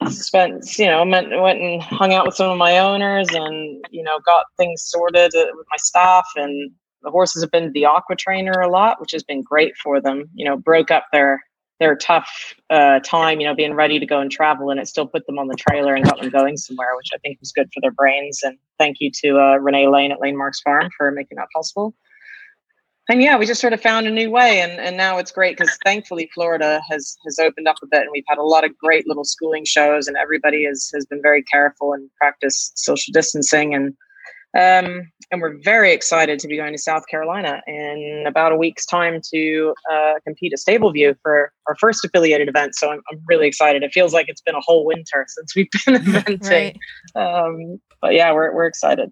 spent, 0.10 0.78
you 0.78 0.86
know, 0.86 1.04
went, 1.04 1.30
went 1.42 1.60
and 1.60 1.82
hung 1.82 2.14
out 2.14 2.28
with 2.28 2.36
some 2.36 2.52
of 2.52 2.60
my 2.60 2.78
owners, 2.78 3.30
and 3.32 3.84
you 3.90 4.04
know, 4.04 4.20
got 4.24 4.46
things 4.56 4.84
sorted 4.86 5.34
uh, 5.34 5.48
with 5.56 5.66
my 5.72 5.78
staff, 5.78 6.28
and 6.36 6.72
the 7.08 7.12
horses 7.12 7.42
have 7.42 7.52
been 7.52 7.72
the 7.72 7.86
aqua 7.86 8.18
trainer 8.18 8.52
a 8.52 8.70
lot, 8.70 9.00
which 9.00 9.14
has 9.14 9.24
been 9.24 9.42
great 9.42 9.78
for 9.78 10.02
them. 10.02 10.26
You 10.36 10.44
know, 10.44 10.58
broke 10.58 10.92
up 10.92 11.06
their 11.14 11.42
their 11.80 11.96
tough 11.96 12.54
uh, 12.70 13.00
time, 13.00 13.40
you 13.40 13.48
know, 13.48 13.56
being 13.56 13.76
ready 13.76 13.98
to 13.98 14.06
go 14.06 14.20
and 14.20 14.30
travel, 14.30 14.70
and 14.70 14.80
it 14.80 14.88
still 14.88 15.08
put 15.08 15.26
them 15.26 15.40
on 15.40 15.48
the 15.48 15.56
trailer 15.56 15.96
and 15.96 16.04
got 16.04 16.20
them 16.20 16.30
going 16.30 16.58
somewhere, 16.58 16.98
which 16.98 17.12
I 17.14 17.18
think 17.20 17.40
was 17.40 17.54
good 17.54 17.70
for 17.74 17.80
their 17.80 17.92
brains. 17.92 18.42
And 18.44 18.58
thank 18.78 18.98
you 19.00 19.10
to 19.24 19.40
uh, 19.40 19.58
Renee 19.58 19.88
Lane 19.88 20.12
at 20.12 20.20
Lane 20.20 20.38
Marks 20.38 20.60
Farm 20.60 20.90
for 20.98 21.10
making 21.12 21.38
that 21.38 21.48
possible. 21.56 21.96
And 23.10 23.22
yeah, 23.22 23.38
we 23.38 23.46
just 23.46 23.62
sort 23.62 23.72
of 23.72 23.80
found 23.80 24.06
a 24.06 24.12
new 24.12 24.30
way, 24.30 24.60
and, 24.60 24.74
and 24.74 24.98
now 24.98 25.18
it's 25.18 25.32
great 25.32 25.58
because 25.58 25.78
thankfully 25.86 26.30
Florida 26.34 26.82
has 26.90 27.16
has 27.24 27.40
opened 27.40 27.70
up 27.70 27.78
a 27.82 27.88
bit, 27.88 28.02
and 28.02 28.10
we've 28.12 28.26
had 28.28 28.38
a 28.38 28.44
lot 28.44 28.66
of 28.66 28.78
great 28.78 29.08
little 29.08 29.24
schooling 29.24 29.64
shows, 29.64 30.10
and 30.10 30.18
everybody 30.18 30.66
has 30.66 30.92
has 30.94 31.06
been 31.06 31.22
very 31.22 31.44
careful 31.44 31.94
and 31.94 32.10
practiced 32.18 32.78
social 32.78 33.14
distancing 33.14 33.74
and 33.74 33.94
um, 34.56 35.12
and 35.32 35.42
we're 35.42 35.58
very 35.64 35.92
excited 35.92 36.40
to 36.40 36.48
be 36.48 36.56
going 36.56 36.74
to 36.74 36.78
South 36.78 37.04
Carolina 37.10 37.62
in 37.68 38.24
about 38.26 38.52
a 38.52 38.56
week's 38.56 38.86
time 38.86 39.20
to 39.34 39.74
uh, 39.92 40.14
compete 40.24 40.54
at 40.54 40.60
Stableview 40.60 41.18
for 41.22 41.52
our 41.68 41.76
first 41.76 42.04
affiliated 42.06 42.48
event. 42.48 42.76
So 42.76 42.92
I'm, 42.92 43.02
I'm, 43.12 43.20
really 43.28 43.48
excited. 43.48 43.84
It 43.84 43.92
feels 43.92 44.14
like 44.14 44.30
it's 44.30 44.42
been 44.42 44.56
a 44.56 44.62
whole 44.62 44.86
winter 44.86 45.26
since 45.28 45.56
we've 45.56 45.70
been 45.86 45.96
eventing. 46.02 46.78
right. 47.16 47.44
um, 47.46 47.80
but 48.02 48.14
yeah, 48.14 48.32
we're, 48.32 48.54
we're 48.56 48.68
excited. 48.68 49.12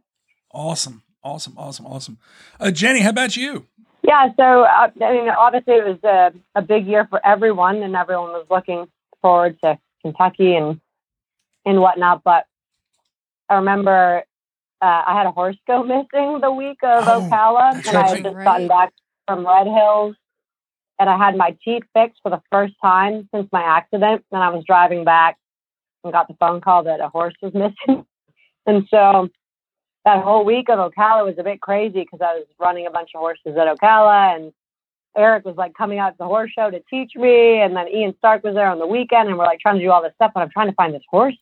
Awesome. 0.52 1.04
Awesome. 1.24 1.56
Awesome. 1.58 1.86
Awesome. 1.86 2.18
Uh, 2.60 2.72
Jennie, 2.72 3.02
how 3.02 3.10
about 3.10 3.36
you? 3.36 3.68
Yeah, 4.04 4.30
so 4.38 4.64
uh, 4.64 4.90
I 5.02 5.12
mean, 5.12 5.30
obviously 5.30 5.74
it 5.74 5.86
was 5.86 6.04
a, 6.04 6.32
a 6.54 6.62
big 6.62 6.86
year 6.86 7.08
for 7.10 7.26
everyone, 7.26 7.78
and 7.82 7.96
everyone 7.96 8.32
was 8.32 8.46
looking 8.52 8.86
forward 9.22 9.60
to 9.64 9.80
Kentucky 10.04 10.56
and 10.56 10.80
and 11.66 11.82
whatnot. 11.82 12.24
But 12.24 12.46
I 13.50 13.56
remember 13.56 14.24
uh, 14.86 15.04
I 15.08 15.18
had 15.18 15.26
a 15.26 15.32
horse 15.32 15.58
go 15.66 15.84
missing 15.94 16.40
the 16.42 16.52
week 16.52 16.78
of 16.84 17.08
oh, 17.08 17.22
Ocala, 17.22 17.88
and 17.88 17.98
I 17.98 18.08
had 18.08 18.24
just 18.24 18.36
right. 18.36 18.46
gotten 18.46 18.68
back 18.68 18.94
from 19.28 19.46
Red 19.46 19.66
Hills, 19.66 20.16
and 21.00 21.10
I 21.10 21.18
had 21.18 21.36
my 21.36 21.58
teeth 21.66 21.84
fixed 21.94 22.20
for 22.22 22.30
the 22.30 22.42
first 22.52 22.76
time 22.82 23.28
since 23.34 23.50
my 23.52 23.64
accident. 23.64 24.24
And 24.32 24.44
I 24.44 24.50
was 24.50 24.64
driving 24.66 25.04
back 25.04 25.38
and 26.04 26.14
got 26.14 26.28
the 26.28 26.36
phone 26.36 26.62
call 26.62 26.84
that 26.84 27.00
a 27.00 27.10
horse 27.10 27.34
was 27.42 27.54
missing, 27.64 28.06
and 28.68 28.88
so 28.92 29.30
that 30.06 30.24
whole 30.24 30.46
week 30.46 30.70
of 30.70 30.78
Ocala 30.78 31.26
was 31.26 31.36
a 31.40 31.44
bit 31.44 31.62
crazy 31.62 32.02
because 32.02 32.22
I 32.22 32.36
was 32.36 32.46
running 32.60 32.86
a 32.86 32.92
bunch 32.92 33.10
of 33.16 33.20
horses 33.22 33.58
at 33.58 33.76
Ocala, 33.76 34.36
and 34.36 34.54
Eric 35.18 35.46
was 35.46 35.56
like 35.56 35.74
coming 35.74 35.98
out 35.98 36.12
to 36.12 36.18
the 36.20 36.26
horse 36.26 36.52
show 36.52 36.70
to 36.70 36.80
teach 36.92 37.14
me, 37.16 37.60
and 37.60 37.76
then 37.76 37.88
Ian 37.88 38.14
Stark 38.20 38.44
was 38.44 38.54
there 38.54 38.70
on 38.70 38.78
the 38.78 38.86
weekend, 38.86 39.30
and 39.30 39.38
we're 39.38 39.46
like 39.46 39.62
trying 39.62 39.80
to 39.80 39.84
do 39.84 39.90
all 39.90 40.04
this 40.04 40.14
stuff, 40.14 40.32
but 40.36 40.42
I'm 40.42 40.52
trying 40.52 40.68
to 40.68 40.76
find 40.76 40.94
this 40.94 41.02
horse, 41.10 41.40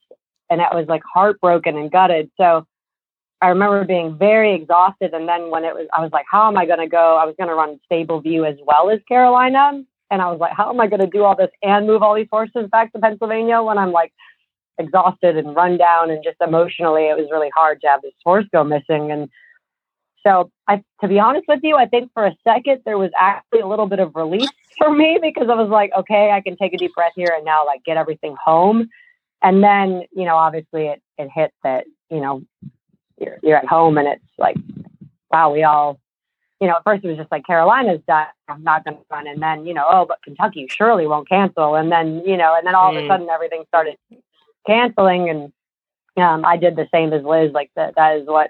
and 0.50 0.62
I 0.62 0.74
was 0.74 0.88
like 0.88 1.02
heartbroken 1.14 1.76
and 1.76 1.92
gutted. 1.92 2.32
So 2.38 2.66
I 3.44 3.50
remember 3.50 3.84
being 3.84 4.18
very 4.18 4.56
exhausted. 4.56 5.14
And 5.14 5.28
then 5.28 5.50
when 5.50 5.66
it 5.66 5.76
was, 5.76 5.86
I 5.94 6.00
was 6.00 6.14
like, 6.14 6.26
how 6.32 6.48
am 6.48 6.58
I 6.58 6.66
going 6.66 6.80
to 6.80 6.88
go? 6.88 7.18
I 7.18 7.26
was 7.26 7.36
going 7.38 7.50
to 7.50 7.56
run 7.56 7.78
Stable 7.84 8.22
View 8.22 8.46
as 8.46 8.56
well 8.66 8.90
as 8.90 9.02
Carolina. 9.06 9.84
And 10.10 10.22
I 10.22 10.32
was 10.32 10.40
like, 10.40 10.54
how 10.54 10.70
am 10.70 10.80
I 10.80 10.88
going 10.88 11.02
to 11.02 11.08
do 11.08 11.24
all 11.24 11.36
this 11.36 11.50
and 11.62 11.86
move 11.86 12.02
all 12.02 12.16
these 12.16 12.30
horses 12.32 12.70
back 12.72 12.94
to 12.94 13.00
Pennsylvania 13.00 13.62
when 13.62 13.78
I'm 13.78 13.92
like 13.92 14.14
exhausted 14.78 15.36
and 15.36 15.54
run 15.54 15.78
down 15.78 16.10
and 16.10 16.24
just 16.24 16.38
emotionally, 16.40 17.08
it 17.08 17.18
was 17.18 17.28
really 17.32 17.50
hard 17.54 17.82
to 17.82 17.88
have 17.88 18.02
this 18.02 18.14
horse 18.24 18.46
go 18.54 18.64
missing. 18.64 19.12
And 19.12 19.28
so 20.26 20.50
I, 20.70 20.82
to 21.02 21.10
be 21.10 21.20
honest 21.20 21.46
with 21.50 21.60
you, 21.64 21.76
I 21.76 21.86
think 21.86 22.12
for 22.14 22.26
a 22.26 22.36
second 22.46 22.84
there 22.86 22.98
was 22.98 23.12
actually 23.20 23.60
a 23.60 23.68
little 23.68 23.88
bit 23.88 24.00
of 24.00 24.16
relief 24.16 24.50
for 24.78 24.90
me 24.90 25.20
because 25.22 25.50
I 25.50 25.56
was 25.56 25.70
like, 25.70 25.92
okay, 25.98 26.32
I 26.32 26.40
can 26.40 26.56
take 26.56 26.74
a 26.74 26.78
deep 26.78 26.94
breath 26.96 27.12
here 27.14 27.34
and 27.36 27.44
now 27.44 27.66
like 27.66 27.84
get 27.84 27.98
everything 27.98 28.38
home. 28.42 28.88
And 29.42 29.62
then, 29.62 30.04
you 30.14 30.24
know, 30.24 30.38
obviously 30.38 30.88
it, 30.88 31.02
it 31.18 31.30
hit 31.34 31.52
that, 31.64 31.86
you 32.10 32.22
know, 32.22 32.44
you're, 33.20 33.38
you're 33.44 33.58
at 33.58 33.68
home 33.68 33.98
and 33.98 34.08
it's 34.08 34.24
like, 34.38 34.56
wow, 35.32 35.52
we 35.52 35.64
all, 35.64 36.00
you 36.62 36.68
know, 36.68 36.76
at 36.78 36.84
first 36.84 37.04
it 37.04 37.08
was 37.08 37.18
just 37.18 37.32
like 37.32 37.46
Carolina's 37.46 38.02
done, 38.08 38.28
I'm 38.48 38.64
not 38.64 38.86
going 38.86 38.98
to 38.98 39.04
run. 39.12 39.28
And 39.28 39.42
then, 39.42 39.66
you 39.66 39.74
know, 39.74 39.86
oh, 39.90 40.06
but 40.06 40.22
Kentucky 40.24 40.68
surely 40.70 41.08
won't 41.08 41.28
cancel. 41.28 41.76
And 41.76 41.92
then, 41.92 42.24
you 42.26 42.38
know, 42.38 42.56
and 42.56 42.66
then 42.66 42.76
all 42.76 42.94
mm. 42.94 42.98
of 42.98 43.04
a 43.04 43.08
mm. 43.08 43.10
sudden 43.10 43.30
everything 43.30 43.64
started 43.68 43.98
canceling. 44.66 45.30
And 45.30 45.54
um, 46.24 46.46
I 46.46 46.58
did 46.58 46.76
the 46.76 46.88
same 46.94 47.12
as 47.12 47.24
Liz. 47.24 47.52
Like 47.52 47.72
that, 47.76 47.96
that 47.96 48.18
is 48.18 48.28
what 48.28 48.50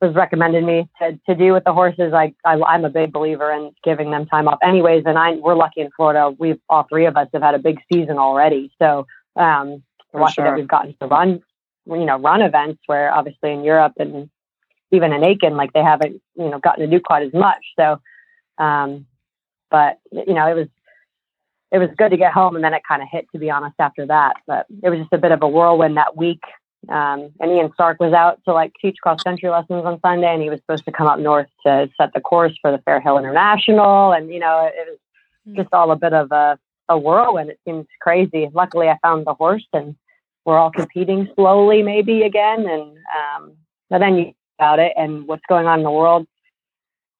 was 0.00 0.14
recommended 0.14 0.64
me 0.64 0.88
to, 1.00 1.18
to 1.28 1.34
do 1.34 1.52
with 1.52 1.64
the 1.64 1.72
horses. 1.72 2.12
I, 2.14 2.34
I, 2.44 2.60
I'm 2.62 2.84
a 2.84 2.90
big 2.90 3.12
believer 3.12 3.50
in 3.52 3.72
giving 3.82 4.10
them 4.10 4.26
time 4.26 4.48
off 4.48 4.58
anyways. 4.62 5.04
And 5.06 5.18
I, 5.18 5.32
we're 5.36 5.56
lucky 5.56 5.80
in 5.80 5.90
Florida. 5.96 6.34
We've, 6.38 6.60
all 6.68 6.86
three 6.88 7.06
of 7.06 7.16
us 7.16 7.28
have 7.32 7.42
had 7.42 7.54
a 7.54 7.58
big 7.58 7.80
season 7.92 8.18
already. 8.18 8.72
So, 8.80 9.06
um, 9.36 9.82
lucky 10.14 10.34
sure. 10.34 10.44
that 10.44 10.56
we've 10.56 10.68
gotten 10.68 10.94
to 11.00 11.06
run 11.06 11.42
you 11.86 12.04
know 12.04 12.18
run 12.18 12.42
events 12.42 12.82
where 12.86 13.12
obviously 13.12 13.52
in 13.52 13.64
Europe 13.64 13.94
and 13.98 14.28
even 14.90 15.12
in 15.12 15.24
Aiken 15.24 15.56
like 15.56 15.72
they 15.72 15.82
haven't 15.82 16.20
you 16.36 16.48
know 16.48 16.58
gotten 16.58 16.88
to 16.88 16.98
do 16.98 17.02
quite 17.02 17.26
as 17.26 17.32
much. 17.32 17.64
So, 17.78 18.00
um, 18.58 19.06
but 19.70 19.98
you 20.10 20.34
know 20.34 20.46
it 20.48 20.54
was 20.54 20.68
it 21.72 21.78
was 21.78 21.88
good 21.96 22.10
to 22.10 22.16
get 22.16 22.32
home 22.32 22.54
and 22.54 22.64
then 22.64 22.74
it 22.74 22.82
kind 22.86 23.02
of 23.02 23.08
hit 23.10 23.26
to 23.32 23.38
be 23.38 23.50
honest 23.50 23.74
after 23.78 24.06
that. 24.06 24.36
But 24.46 24.66
it 24.82 24.90
was 24.90 25.00
just 25.00 25.12
a 25.12 25.18
bit 25.18 25.32
of 25.32 25.42
a 25.42 25.48
whirlwind 25.48 25.96
that 25.96 26.16
week. 26.16 26.42
Um, 26.88 27.30
and 27.40 27.50
Ian 27.50 27.72
Stark 27.74 27.98
was 27.98 28.12
out 28.12 28.40
to 28.44 28.54
like 28.54 28.72
teach 28.80 28.96
cross 29.02 29.22
country 29.22 29.48
lessons 29.48 29.84
on 29.84 29.98
Sunday, 30.00 30.32
and 30.32 30.42
he 30.42 30.50
was 30.50 30.60
supposed 30.60 30.84
to 30.84 30.92
come 30.92 31.08
up 31.08 31.18
north 31.18 31.48
to 31.66 31.90
set 32.00 32.12
the 32.14 32.20
course 32.20 32.56
for 32.60 32.70
the 32.70 32.78
Fair 32.78 33.00
Hill 33.00 33.18
International. 33.18 34.12
And 34.12 34.32
you 34.32 34.38
know, 34.38 34.66
it, 34.66 34.74
it 34.76 34.88
was 34.90 34.98
hmm. 35.46 35.56
just 35.56 35.72
all 35.72 35.90
a 35.90 35.96
bit 35.96 36.12
of 36.12 36.30
a, 36.30 36.58
a 36.88 36.96
whirlwind. 36.96 37.50
It 37.50 37.58
seems 37.64 37.86
crazy. 38.00 38.48
Luckily, 38.54 38.88
I 38.88 38.98
found 39.02 39.26
the 39.26 39.34
horse, 39.34 39.66
and 39.72 39.96
we're 40.46 40.56
all 40.56 40.70
competing 40.70 41.28
slowly 41.34 41.82
maybe 41.82 42.22
again 42.22 42.66
and 42.66 42.96
um, 43.18 43.52
but 43.90 43.98
then 43.98 44.16
you 44.16 44.32
about 44.58 44.78
it 44.78 44.92
and 44.96 45.26
what's 45.26 45.44
going 45.50 45.66
on 45.66 45.80
in 45.80 45.84
the 45.84 45.90
world. 45.90 46.26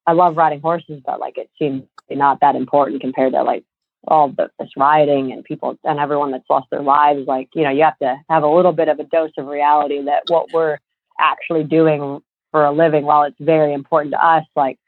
I 0.06 0.12
love 0.12 0.36
riding 0.36 0.60
horses 0.60 1.02
but 1.04 1.20
like 1.20 1.36
it 1.36 1.50
seems 1.58 1.82
not 2.08 2.40
that 2.40 2.56
important 2.56 3.02
compared 3.02 3.32
to 3.32 3.42
like 3.42 3.64
all 4.08 4.28
the, 4.28 4.48
this 4.58 4.70
rioting 4.76 5.32
and 5.32 5.44
people 5.44 5.76
and 5.84 5.98
everyone 5.98 6.30
that's 6.30 6.48
lost 6.48 6.68
their 6.70 6.82
lives. 6.82 7.26
Like 7.26 7.48
you 7.54 7.64
know 7.64 7.70
you 7.70 7.82
have 7.82 7.98
to 7.98 8.16
have 8.30 8.44
a 8.44 8.48
little 8.48 8.72
bit 8.72 8.88
of 8.88 8.98
a 9.00 9.04
dose 9.04 9.32
of 9.36 9.46
reality 9.46 10.02
that 10.04 10.22
what 10.28 10.52
we're 10.52 10.78
actually 11.18 11.64
doing 11.64 12.20
for 12.52 12.64
a 12.64 12.72
living 12.72 13.04
while 13.04 13.24
it's 13.24 13.36
very 13.40 13.72
important 13.72 14.12
to 14.12 14.24
us 14.24 14.44
like 14.54 14.78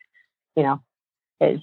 you 0.56 0.62
know 0.62 0.80
is 1.40 1.60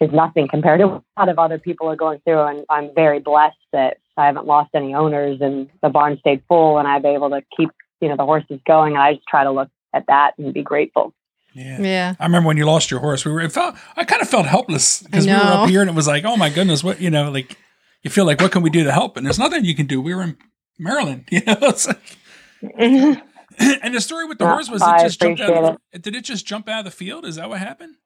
is 0.00 0.10
nothing 0.12 0.48
compared 0.48 0.80
to 0.80 0.86
what 0.86 1.02
a 1.16 1.20
lot 1.20 1.28
of 1.28 1.38
other 1.38 1.58
people 1.58 1.88
are 1.88 1.96
going 1.96 2.20
through. 2.20 2.40
And 2.40 2.64
i'm 2.70 2.94
very 2.94 3.18
blessed 3.18 3.56
that 3.72 3.98
I 4.16 4.26
haven't 4.26 4.46
lost 4.46 4.70
any 4.74 4.94
owners 4.94 5.40
and 5.40 5.68
the 5.82 5.88
barn 5.88 6.18
stayed 6.20 6.42
full 6.48 6.78
and 6.78 6.86
I've 6.86 7.02
been 7.02 7.14
able 7.14 7.30
to 7.30 7.42
keep, 7.56 7.70
you 8.00 8.08
know, 8.08 8.16
the 8.16 8.24
horses 8.24 8.60
going. 8.66 8.94
And 8.94 9.02
I 9.02 9.14
just 9.14 9.26
try 9.26 9.44
to 9.44 9.50
look 9.50 9.68
at 9.94 10.06
that 10.06 10.32
and 10.38 10.52
be 10.52 10.62
grateful. 10.62 11.14
Yeah. 11.54 11.80
Yeah. 11.80 12.14
I 12.18 12.24
remember 12.24 12.48
when 12.48 12.56
you 12.56 12.64
lost 12.64 12.90
your 12.90 13.00
horse, 13.00 13.24
we 13.24 13.32
were, 13.32 13.40
it 13.40 13.52
felt, 13.52 13.74
I 13.96 14.04
kind 14.04 14.22
of 14.22 14.28
felt 14.28 14.46
helpless 14.46 15.02
because 15.02 15.26
we 15.26 15.32
were 15.32 15.38
up 15.38 15.68
here 15.68 15.80
and 15.80 15.90
it 15.90 15.96
was 15.96 16.06
like, 16.06 16.24
oh 16.24 16.36
my 16.36 16.50
goodness, 16.50 16.84
what, 16.84 17.00
you 17.00 17.10
know, 17.10 17.30
like 17.30 17.56
you 18.02 18.10
feel 18.10 18.24
like, 18.24 18.40
what 18.40 18.52
can 18.52 18.62
we 18.62 18.70
do 18.70 18.84
to 18.84 18.92
help? 18.92 19.16
And 19.16 19.26
there's 19.26 19.38
nothing 19.38 19.64
you 19.64 19.74
can 19.74 19.86
do. 19.86 20.00
We 20.00 20.14
were 20.14 20.22
in 20.22 20.36
Maryland, 20.78 21.24
you 21.30 21.42
know, 21.46 21.56
it's 21.62 21.86
like, 21.86 22.16
and 22.62 23.94
the 23.94 24.00
story 24.00 24.26
with 24.26 24.38
the 24.38 24.44
yeah, 24.44 24.52
horse 24.52 24.70
was 24.70 24.82
it 24.82 25.00
just 25.00 25.20
jumped 25.20 25.40
out 25.40 25.64
of, 25.64 25.78
it. 25.92 26.02
did 26.02 26.14
it 26.14 26.24
just 26.24 26.46
jump 26.46 26.68
out 26.68 26.80
of 26.80 26.84
the 26.84 26.90
field? 26.90 27.24
Is 27.24 27.36
that 27.36 27.48
what 27.48 27.58
happened? 27.58 27.96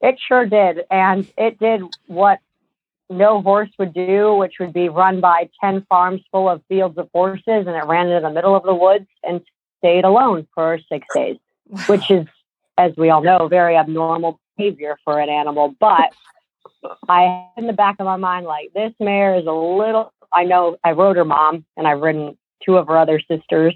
It 0.00 0.18
sure 0.26 0.46
did. 0.46 0.80
And 0.90 1.30
it 1.38 1.58
did 1.58 1.82
what 2.06 2.40
no 3.12 3.42
horse 3.42 3.70
would 3.78 3.94
do, 3.94 4.34
which 4.34 4.54
would 4.60 4.72
be 4.72 4.88
run 4.88 5.20
by 5.20 5.48
10 5.60 5.86
farms 5.88 6.20
full 6.30 6.48
of 6.48 6.62
fields 6.68 6.98
of 6.98 7.08
horses. 7.12 7.42
And 7.46 7.68
it 7.68 7.84
ran 7.86 8.08
into 8.08 8.20
the 8.26 8.32
middle 8.32 8.56
of 8.56 8.62
the 8.62 8.74
woods 8.74 9.06
and 9.22 9.40
stayed 9.78 10.04
alone 10.04 10.46
for 10.54 10.78
six 10.88 11.06
days, 11.14 11.36
wow. 11.68 11.82
which 11.86 12.10
is, 12.10 12.26
as 12.78 12.92
we 12.96 13.10
all 13.10 13.22
know, 13.22 13.48
very 13.48 13.76
abnormal 13.76 14.40
behavior 14.56 14.98
for 15.04 15.20
an 15.20 15.28
animal. 15.28 15.74
But 15.78 16.12
I 17.08 17.46
in 17.56 17.66
the 17.66 17.72
back 17.72 17.96
of 17.98 18.06
my 18.06 18.16
mind, 18.16 18.46
like, 18.46 18.72
this 18.74 18.92
mare 19.00 19.36
is 19.36 19.46
a 19.46 19.52
little, 19.52 20.12
I 20.32 20.44
know 20.44 20.76
I 20.84 20.92
rode 20.92 21.16
her 21.16 21.24
mom 21.24 21.64
and 21.76 21.86
I've 21.86 22.00
ridden 22.00 22.36
two 22.64 22.76
of 22.76 22.86
her 22.88 22.96
other 22.96 23.20
sisters, 23.20 23.74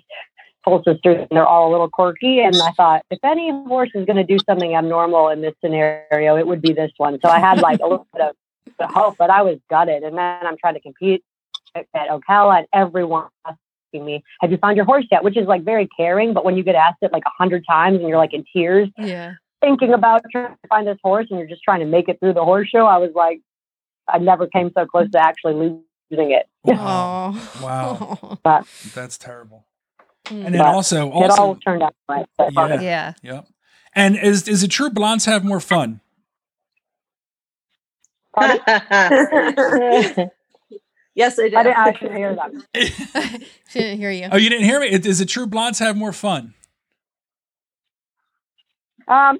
full 0.65 0.83
sisters, 0.85 1.19
and 1.19 1.29
they're 1.31 1.47
all 1.47 1.71
a 1.71 1.73
little 1.73 1.91
quirky. 1.91 2.41
And 2.41 2.55
I 2.57 2.71
thought, 2.73 3.05
if 3.11 3.19
any 3.25 3.51
horse 3.51 3.91
is 3.95 4.07
going 4.07 4.17
to 4.17 4.25
do 4.25 4.39
something 4.49 4.75
abnormal 4.75 5.29
in 5.29 5.41
this 5.41 5.55
scenario, 5.61 6.37
it 6.37 6.47
would 6.47 6.63
be 6.63 6.73
this 6.73 6.93
one. 6.97 7.19
So 7.25 7.31
I 7.31 7.39
had 7.39 7.61
like 7.61 7.81
a 7.81 7.87
little 7.87 8.07
bit 8.13 8.23
of 8.23 8.37
the 8.79 8.87
hope, 8.87 9.17
but 9.19 9.31
I 9.31 9.43
was 9.43 9.59
gutted. 9.71 10.03
And 10.03 10.17
then 10.17 10.47
I'm 10.47 10.57
trying 10.57 10.75
to 10.75 10.81
compete 10.81 11.25
at, 11.75 11.87
at 11.95 12.09
Ocala, 12.09 12.59
and 12.59 12.67
everyone 12.73 13.29
asking 13.45 14.05
me, 14.05 14.25
"Have 14.41 14.51
you 14.51 14.59
found 14.59 14.77
your 14.77 14.87
horse 14.87 15.07
yet?" 15.11 15.25
Which 15.25 15.37
is 15.37 15.47
like 15.47 15.63
very 15.63 15.89
caring, 15.97 16.35
but 16.35 16.45
when 16.45 16.57
you 16.57 16.63
get 16.63 16.75
asked 16.75 16.99
it 17.03 17.13
like 17.13 17.25
a 17.27 17.33
hundred 17.39 17.65
times 17.69 17.99
and 17.99 18.09
you're 18.09 18.19
like 18.19 18.35
in 18.35 18.45
tears, 18.53 18.89
yeah, 18.99 19.35
thinking 19.61 19.93
about 19.93 20.23
trying 20.31 20.53
to 20.53 20.69
find 20.69 20.87
this 20.87 20.99
horse, 21.03 21.27
and 21.31 21.39
you're 21.39 21.49
just 21.49 21.63
trying 21.63 21.81
to 21.81 21.87
make 21.87 22.09
it 22.09 22.19
through 22.21 22.35
the 22.35 22.45
horse 22.45 22.69
show, 22.69 22.87
I 22.87 22.99
was 22.99 23.11
like, 23.15 23.41
I 24.09 24.19
never 24.19 24.47
came 24.47 24.71
so 24.77 24.87
close 24.87 25.11
to 25.11 25.19
actually 25.19 25.55
losing 25.55 26.33
it. 26.33 26.47
Wow, 26.67 27.37
wow, 27.63 28.39
but, 28.43 28.67
that's 28.95 29.17
terrible. 29.19 29.67
Hmm. 30.27 30.47
And 30.47 30.55
then 30.55 30.63
also, 30.63 31.11
also, 31.11 31.25
it 31.25 31.39
all 31.39 31.57
turned 31.57 31.83
out 31.83 31.95
right. 32.09 32.27
Yeah, 32.39 32.81
yeah, 32.81 33.13
yeah. 33.23 33.41
And 33.95 34.17
is 34.17 34.49
is 34.49 34.63
it 34.63 34.69
true 34.69 34.91
blondes 34.91 35.25
have 35.25 35.45
more 35.45 35.61
fun? 35.61 36.01
yes, 41.15 41.39
I 41.39 41.43
did. 41.43 41.55
I 41.55 41.63
didn't 41.63 41.77
actually 41.77 42.17
hear 42.17 42.35
that. 42.35 42.53
she 43.71 43.79
didn't 43.79 43.99
hear 43.99 44.11
you. 44.11 44.29
Oh, 44.31 44.37
you 44.37 44.51
didn't 44.51 44.65
hear 44.65 44.81
me? 44.81 44.89
Is 44.89 45.21
it 45.21 45.27
true 45.27 45.47
blondes 45.47 45.79
have 45.79 45.97
more 45.97 46.13
fun? 46.13 46.55
Um, 49.09 49.39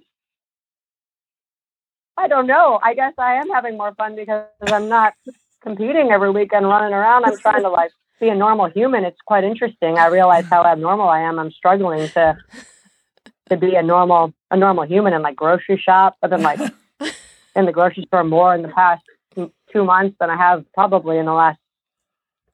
I 2.17 2.29
don't 2.29 2.47
know. 2.47 2.81
I 2.83 2.95
guess 2.95 3.13
I 3.19 3.35
am 3.35 3.51
having 3.51 3.77
more 3.77 3.95
fun 3.95 4.17
because 4.17 4.47
I'm 4.63 4.89
not 4.89 5.15
competing 5.61 6.11
every 6.11 6.31
weekend 6.31 6.67
running 6.67 6.95
around. 6.95 7.25
I'm 7.25 7.37
trying 7.37 7.63
to 7.63 7.69
like 7.69 7.91
be 8.21 8.29
a 8.29 8.35
normal 8.35 8.71
human. 8.71 9.05
It's 9.05 9.21
quite 9.27 9.45
interesting. 9.45 9.99
I 9.99 10.07
realize 10.07 10.47
how 10.47 10.65
abnormal 10.65 11.09
I 11.09 11.21
am. 11.21 11.39
I'm 11.39 11.51
struggling 11.51 12.09
to 12.11 12.37
to 13.51 13.57
be 13.57 13.75
a 13.75 13.83
normal 13.83 14.33
a 14.51 14.57
normal 14.57 14.85
human 14.85 15.13
in 15.13 15.21
like 15.23 15.37
grocery 15.37 15.77
shop. 15.77 16.17
I've 16.23 16.31
been 16.31 16.43
like 16.43 16.61
in 17.57 17.65
the 17.65 17.73
grocery 17.73 18.05
store 18.07 18.23
more 18.23 18.55
in 18.55 18.63
the 18.63 18.69
past 18.69 19.03
two 19.73 19.85
months 19.85 20.17
than 20.21 20.31
I 20.31 20.37
have 20.37 20.65
probably 20.73 21.19
in 21.19 21.27
the 21.27 21.33
last 21.33 21.59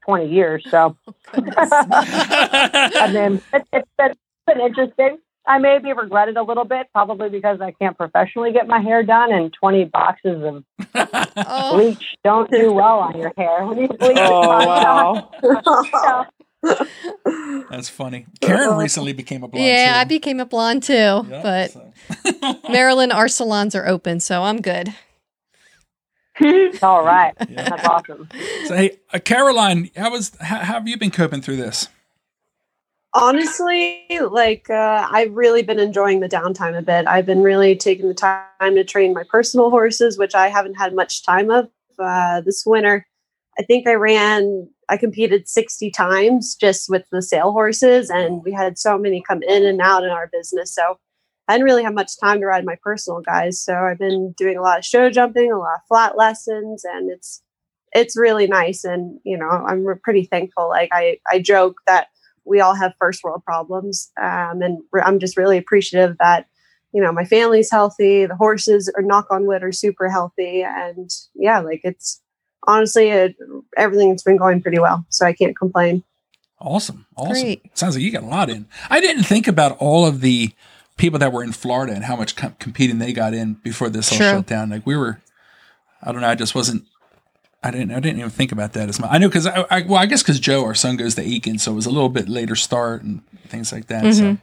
20 0.04 0.28
years. 0.28 0.64
So, 0.70 0.96
I 1.34 3.10
mean, 3.12 3.42
it, 3.52 3.62
it's 3.72 3.88
been, 3.98 4.14
been 4.46 4.60
interesting. 4.60 5.18
I 5.46 5.58
maybe 5.58 5.92
regret 5.92 6.28
it 6.28 6.36
a 6.36 6.42
little 6.42 6.64
bit, 6.64 6.86
probably 6.92 7.28
because 7.28 7.60
I 7.60 7.72
can't 7.72 7.98
professionally 7.98 8.52
get 8.52 8.68
my 8.68 8.80
hair 8.80 9.02
done, 9.02 9.32
and 9.32 9.52
20 9.52 9.86
boxes 9.86 10.42
of 10.42 10.64
Oh, 11.34 11.76
bleach 11.76 12.04
don't 12.22 12.50
do 12.50 12.72
well 12.72 13.00
on 13.00 13.18
your 13.18 13.32
hair. 13.36 13.64
When 13.64 13.78
you 13.78 13.88
bleach 13.88 14.16
Oh 14.18 14.60
it, 14.60 14.66
wow. 14.66 15.30
so, 15.64 16.24
That's 17.70 17.88
funny. 17.88 18.26
Karen 18.40 18.76
recently 18.76 19.12
became 19.12 19.42
a 19.42 19.48
blonde. 19.48 19.66
yeah, 19.66 19.94
too. 19.94 19.98
I 20.00 20.04
became 20.04 20.40
a 20.40 20.46
blonde 20.46 20.82
too, 20.82 20.92
Yeah, 20.94 21.40
but 21.42 21.70
so. 21.70 21.92
Maryland, 22.70 23.12
our 23.12 23.28
salons 23.28 23.74
are 23.74 23.86
open, 23.86 24.20
so 24.20 24.42
I'm 24.42 24.60
good. 24.60 24.94
it's 26.40 26.82
all 26.82 27.04
right. 27.04 27.34
Yeah. 27.48 27.68
That's 27.68 27.84
awesome. 27.86 28.28
So, 28.66 28.76
hey, 28.76 28.98
uh, 29.12 29.18
Caroline, 29.18 29.90
how 29.96 30.10
was 30.10 30.32
how, 30.40 30.58
how 30.58 30.74
have 30.74 30.88
you 30.88 30.96
been 30.96 31.10
coping 31.10 31.42
through 31.42 31.56
this? 31.56 31.88
Honestly, 33.14 34.06
like 34.30 34.70
uh, 34.70 35.06
I've 35.10 35.34
really 35.34 35.62
been 35.62 35.78
enjoying 35.78 36.20
the 36.20 36.28
downtime 36.28 36.76
a 36.76 36.80
bit. 36.80 37.06
I've 37.06 37.26
been 37.26 37.42
really 37.42 37.76
taking 37.76 38.08
the 38.08 38.14
time 38.14 38.74
to 38.74 38.84
train 38.84 39.12
my 39.12 39.22
personal 39.28 39.68
horses, 39.68 40.16
which 40.16 40.34
I 40.34 40.48
haven't 40.48 40.74
had 40.74 40.94
much 40.94 41.22
time 41.22 41.50
of 41.50 41.68
uh, 41.98 42.40
this 42.40 42.64
winter. 42.64 43.06
I 43.58 43.64
think 43.64 43.86
I 43.86 43.94
ran, 43.94 44.66
I 44.92 44.98
competed 44.98 45.48
60 45.48 45.90
times 45.90 46.54
just 46.54 46.90
with 46.90 47.04
the 47.10 47.22
sale 47.22 47.52
horses, 47.52 48.10
and 48.10 48.44
we 48.44 48.52
had 48.52 48.78
so 48.78 48.98
many 48.98 49.22
come 49.22 49.42
in 49.42 49.64
and 49.64 49.80
out 49.80 50.04
in 50.04 50.10
our 50.10 50.28
business. 50.30 50.74
So 50.74 50.98
I 51.48 51.54
didn't 51.54 51.64
really 51.64 51.82
have 51.82 51.94
much 51.94 52.20
time 52.20 52.40
to 52.40 52.46
ride 52.46 52.66
my 52.66 52.76
personal 52.82 53.22
guys. 53.22 53.58
So 53.58 53.74
I've 53.74 53.98
been 53.98 54.32
doing 54.36 54.58
a 54.58 54.60
lot 54.60 54.78
of 54.78 54.84
show 54.84 55.08
jumping, 55.08 55.50
a 55.50 55.58
lot 55.58 55.76
of 55.76 55.86
flat 55.88 56.18
lessons, 56.18 56.84
and 56.84 57.10
it's 57.10 57.42
it's 57.94 58.18
really 58.18 58.46
nice. 58.46 58.84
And 58.84 59.18
you 59.24 59.38
know, 59.38 59.48
I'm 59.48 59.86
pretty 60.04 60.24
thankful. 60.24 60.68
Like 60.68 60.90
I 60.92 61.18
I 61.26 61.40
joke 61.40 61.76
that 61.86 62.08
we 62.44 62.60
all 62.60 62.74
have 62.74 62.92
first 62.98 63.24
world 63.24 63.42
problems, 63.46 64.10
um, 64.20 64.60
and 64.60 64.82
I'm 65.02 65.18
just 65.18 65.38
really 65.38 65.56
appreciative 65.56 66.18
that 66.18 66.48
you 66.92 67.02
know 67.02 67.12
my 67.12 67.24
family's 67.24 67.70
healthy, 67.70 68.26
the 68.26 68.36
horses 68.36 68.92
are 68.94 69.02
knock 69.02 69.28
on 69.30 69.46
wood 69.46 69.62
are 69.62 69.72
super 69.72 70.10
healthy, 70.10 70.62
and 70.62 71.10
yeah, 71.34 71.60
like 71.60 71.80
it's 71.82 72.21
honestly 72.66 73.08
it, 73.08 73.36
everything's 73.76 74.22
been 74.22 74.36
going 74.36 74.62
pretty 74.62 74.78
well. 74.78 75.04
So 75.08 75.26
I 75.26 75.32
can't 75.32 75.56
complain. 75.56 76.02
Awesome, 76.58 77.06
awesome. 77.16 77.32
Great. 77.32 77.76
Sounds 77.76 77.96
like 77.96 78.04
you 78.04 78.12
got 78.12 78.22
a 78.22 78.26
lot 78.26 78.48
in. 78.48 78.66
I 78.88 79.00
didn't 79.00 79.24
think 79.24 79.48
about 79.48 79.76
all 79.78 80.06
of 80.06 80.20
the 80.20 80.52
people 80.96 81.18
that 81.18 81.32
were 81.32 81.42
in 81.42 81.52
Florida 81.52 81.92
and 81.92 82.04
how 82.04 82.14
much 82.14 82.36
com- 82.36 82.54
competing 82.60 82.98
they 82.98 83.12
got 83.12 83.34
in 83.34 83.54
before 83.54 83.88
this 83.88 84.12
all 84.12 84.18
True. 84.18 84.26
shut 84.26 84.46
down. 84.46 84.70
Like 84.70 84.86
we 84.86 84.96
were, 84.96 85.20
I 86.02 86.12
don't 86.12 86.20
know. 86.20 86.28
I 86.28 86.36
just 86.36 86.54
wasn't. 86.54 86.84
I 87.64 87.70
didn't. 87.70 87.92
I 87.92 88.00
didn't 88.00 88.18
even 88.18 88.30
think 88.30 88.52
about 88.52 88.72
that 88.74 88.88
as 88.88 89.00
much. 89.00 89.10
I 89.12 89.18
know 89.18 89.28
because 89.28 89.46
I, 89.46 89.66
I. 89.70 89.82
Well, 89.82 90.00
I 90.00 90.06
guess 90.06 90.22
because 90.22 90.38
Joe, 90.38 90.64
our 90.64 90.74
son, 90.74 90.96
goes 90.96 91.14
to 91.16 91.22
Aiken, 91.22 91.58
so 91.58 91.72
it 91.72 91.74
was 91.76 91.86
a 91.86 91.90
little 91.90 92.08
bit 92.08 92.28
later 92.28 92.54
start 92.54 93.02
and 93.02 93.22
things 93.48 93.72
like 93.72 93.86
that. 93.86 94.14
So 94.14 94.38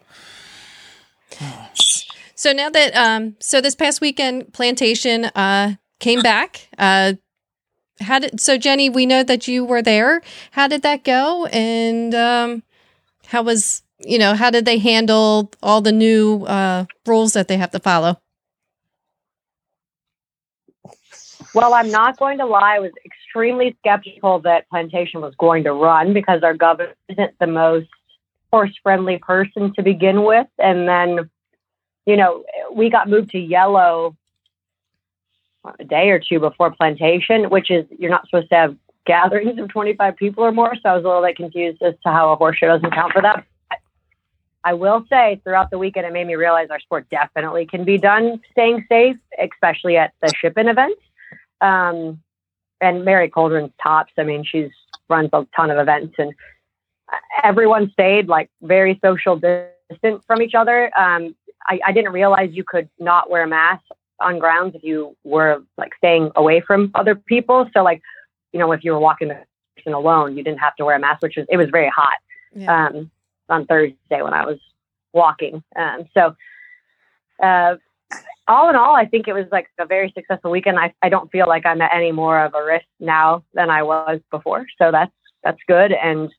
So 2.36 2.54
now 2.54 2.70
that 2.70 2.96
um 2.96 3.36
so 3.40 3.60
this 3.60 3.76
past 3.76 4.00
weekend 4.00 4.54
plantation 4.54 5.26
uh 5.26 5.76
came 6.00 6.22
back. 6.22 6.70
Uh 6.78 7.14
how 8.02 8.20
did 8.20 8.40
so 8.40 8.58
Jennie, 8.58 8.90
we 8.90 9.06
know 9.06 9.24
that 9.24 9.48
you 9.48 9.66
were 9.66 9.82
there. 9.82 10.22
How 10.52 10.68
did 10.68 10.82
that 10.84 11.04
go? 11.04 11.46
And 11.48 12.14
um 12.16 12.64
how 13.28 13.44
was 13.44 13.84
you 14.00 14.18
know, 14.18 14.34
how 14.34 14.50
did 14.50 14.66
they 14.66 14.78
handle 14.78 15.52
all 15.62 15.82
the 15.82 15.92
new 15.92 16.46
uh 16.46 16.86
rules 17.06 17.34
that 17.34 17.48
they 17.48 17.58
have 17.58 17.72
to 17.72 17.80
follow? 17.80 18.20
Well, 21.54 21.74
I'm 21.74 21.90
not 21.90 22.18
going 22.18 22.38
to 22.38 22.46
lie. 22.46 22.76
I 22.76 22.80
was 22.80 22.92
extremely 23.04 23.76
skeptical 23.80 24.40
that 24.42 24.70
Plantation 24.70 25.22
was 25.22 25.34
going 25.36 25.64
to 25.64 25.74
run 25.74 26.14
because 26.14 26.44
our 26.44 26.54
governor 26.54 26.94
isn't 27.08 27.40
the 27.40 27.48
most 27.48 27.90
horse 28.52 28.78
friendly 28.84 29.18
person 29.18 29.74
to 29.74 29.82
begin 29.82 30.24
with. 30.24 30.48
And 30.60 30.88
then, 30.88 31.30
you 32.06 32.18
know, 32.18 32.44
we 32.74 32.90
got 32.90 33.10
moved 33.10 33.32
to 33.32 33.40
yellow 33.40 34.16
a 35.80 35.84
day 35.84 36.10
or 36.10 36.20
two 36.20 36.40
before 36.40 36.72
Plantation, 36.72 37.50
which 37.50 37.70
is 37.70 37.86
you're 37.98 38.12
not 38.12 38.26
supposed 38.26 38.50
to 38.50 38.56
have 38.56 38.76
gatherings 39.06 39.60
of 39.60 39.70
25 39.70 40.16
people 40.16 40.44
or 40.44 40.52
more. 40.52 40.74
So 40.76 40.90
I 40.90 40.96
was 40.96 41.04
a 41.04 41.08
little 41.08 41.24
bit 41.24 41.36
confused 41.36 41.82
as 41.82 41.96
to 42.06 42.12
how 42.12 42.32
a 42.32 42.36
horse 42.36 42.58
show 42.58 42.68
doesn't 42.68 42.94
count 42.94 43.14
for 43.14 43.22
that. 43.22 43.46
I 44.64 44.74
will 44.74 45.06
say 45.10 45.40
throughout 45.44 45.72
the 45.72 45.78
weekend, 45.78 46.06
it 46.06 46.14
made 46.14 46.28
me 46.28 46.36
realize 46.36 46.70
our 46.70 46.80
sport 46.80 47.08
definitely 47.10 47.66
can 47.66 47.86
be 47.86 47.98
done 47.98 48.42
staying 48.52 48.86
safe, 48.90 49.16
especially 49.42 49.98
at 49.98 50.14
the 50.22 50.32
shipping 50.40 50.68
events. 50.68 51.02
Um, 51.62 52.22
and 52.82 53.04
Mary 53.04 53.30
Coldren's 53.30 53.74
tops. 53.82 54.14
I 54.18 54.24
mean, 54.24 54.44
she's 54.44 54.70
runs 55.10 55.30
a 55.34 55.46
ton 55.56 55.72
of 55.72 55.80
events, 55.80 56.16
and 56.18 56.34
everyone 57.44 57.90
stayed 57.92 58.28
like 58.28 58.50
very 58.62 59.00
social 59.04 59.36
distant 59.36 60.24
from 60.26 60.42
each 60.42 60.54
other. 60.54 60.86
Um, 60.98 61.36
I, 61.68 61.80
I 61.88 61.92
didn't 61.92 62.14
realize 62.14 62.50
you 62.52 62.64
could 62.64 62.90
not 63.00 63.30
wear 63.30 63.44
a 63.44 63.48
mask 63.48 63.84
on 64.22 64.40
grounds 64.40 64.76
if 64.76 64.84
you 64.84 65.16
were 65.24 65.64
like 65.78 65.94
staying 65.98 66.32
away 66.36 66.62
from 66.62 66.92
other 66.96 67.16
people. 67.16 67.70
So, 67.74 67.84
like, 67.84 68.02
you 68.54 68.60
know, 68.60 68.72
if 68.72 68.84
you 68.84 68.92
were 68.92 69.00
walking 69.00 69.30
the 69.30 69.40
person 69.78 69.94
alone, 69.94 70.38
you 70.38 70.44
didn't 70.44 70.60
have 70.60 70.76
to 70.76 70.86
wear 70.86 70.96
a 70.96 71.00
mask, 71.00 71.22
which 71.22 71.38
was 71.38 71.46
it 71.50 71.58
was 71.58 71.70
very 71.70 71.90
hot 71.90 72.18
Yeah. 72.54 72.88
um, 72.88 73.12
on 73.48 73.66
Thursday 73.66 74.22
when 74.22 74.34
I 74.34 74.46
was 74.46 74.60
walking. 75.14 75.64
Um, 75.76 76.06
so, 76.14 76.36
uh, 77.42 77.76
all 78.48 78.70
in 78.70 78.76
all, 78.76 78.96
I 78.96 79.06
think 79.06 79.28
it 79.28 79.34
was 79.34 79.46
like 79.52 79.68
a 79.80 79.86
very 79.86 80.12
successful 80.16 80.50
weekend. 80.50 80.80
I, 80.80 80.94
I 81.04 81.10
don't 81.10 81.32
feel 81.32 81.48
like 81.48 81.66
I'm 81.66 81.82
at 81.82 81.94
any 81.94 82.12
more 82.12 82.44
of 82.44 82.56
a 82.56 82.64
risk 82.64 82.86
now 83.00 83.44
than 83.54 83.70
I 83.70 83.84
was 83.84 84.20
before. 84.32 84.66
So 84.82 84.92
that's 84.92 85.12
that's 85.44 85.60
good. 85.68 85.94
And 85.94 86.32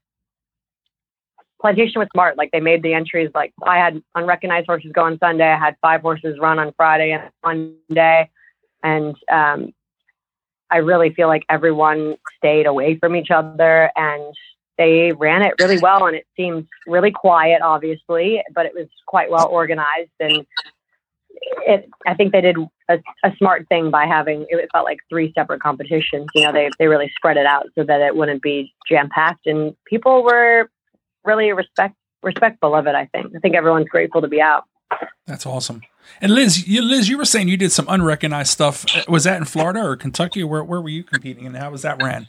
Plantation 1.60 1.98
was 2.00 2.08
smart. 2.12 2.38
Like 2.38 2.50
they 2.52 2.60
made 2.60 2.82
the 2.82 2.94
entries. 2.94 3.30
Like 3.34 3.52
I 3.62 3.76
had 3.76 4.02
unrecognized 4.14 4.66
horses 4.66 4.92
go 4.92 5.04
on 5.04 5.18
Sunday. 5.18 5.48
I 5.48 5.58
had 5.58 5.76
five 5.82 6.00
horses 6.00 6.38
run 6.40 6.58
on 6.58 6.72
Friday 6.76 7.12
and 7.12 7.30
Monday, 7.44 8.30
and 8.82 9.14
um, 9.30 9.74
I 10.70 10.78
really 10.78 11.12
feel 11.12 11.28
like 11.28 11.44
everyone 11.48 12.16
stayed 12.38 12.66
away 12.66 12.96
from 12.96 13.16
each 13.16 13.30
other 13.30 13.90
and 13.96 14.34
they 14.78 15.12
ran 15.12 15.42
it 15.42 15.52
really 15.60 15.78
well 15.78 16.06
and 16.06 16.16
it 16.16 16.26
seemed 16.36 16.66
really 16.86 17.10
quiet 17.10 17.60
obviously 17.60 18.42
but 18.54 18.64
it 18.64 18.72
was 18.74 18.86
quite 19.06 19.30
well 19.30 19.46
organized 19.48 20.10
and 20.18 20.46
it 21.66 21.88
i 22.06 22.14
think 22.14 22.32
they 22.32 22.40
did 22.40 22.56
a, 22.88 22.98
a 23.22 23.30
smart 23.36 23.68
thing 23.68 23.90
by 23.90 24.06
having 24.06 24.46
it 24.48 24.68
felt 24.72 24.86
like 24.86 25.00
three 25.10 25.32
separate 25.34 25.60
competitions 25.60 26.26
you 26.34 26.44
know 26.44 26.52
they, 26.52 26.70
they 26.78 26.86
really 26.86 27.12
spread 27.14 27.36
it 27.36 27.44
out 27.44 27.66
so 27.74 27.84
that 27.84 28.00
it 28.00 28.16
wouldn't 28.16 28.42
be 28.42 28.72
jam 28.88 29.10
packed 29.10 29.46
and 29.46 29.76
people 29.84 30.24
were 30.24 30.70
really 31.24 31.52
respect 31.52 31.94
respectful 32.22 32.74
of 32.74 32.86
it 32.86 32.94
i 32.94 33.06
think 33.06 33.32
i 33.36 33.38
think 33.38 33.54
everyone's 33.54 33.88
grateful 33.88 34.20
to 34.20 34.28
be 34.28 34.40
out 34.40 34.64
that's 35.26 35.46
awesome. 35.46 35.82
And 36.20 36.34
Liz, 36.34 36.66
you, 36.66 36.82
Liz, 36.82 37.08
you 37.08 37.16
were 37.16 37.24
saying 37.24 37.48
you 37.48 37.56
did 37.56 37.72
some 37.72 37.86
unrecognized 37.88 38.50
stuff. 38.50 38.84
Uh, 38.94 39.02
Was 39.08 39.24
that 39.24 39.36
in 39.36 39.44
Florida 39.44 39.80
or 39.80 39.96
Kentucky? 39.96 40.42
Where 40.42 40.64
where 40.64 40.80
were 40.80 40.88
you 40.88 41.04
competing, 41.04 41.46
and 41.46 41.56
how 41.56 41.70
was 41.70 41.82
that 41.82 42.02
ran? 42.02 42.26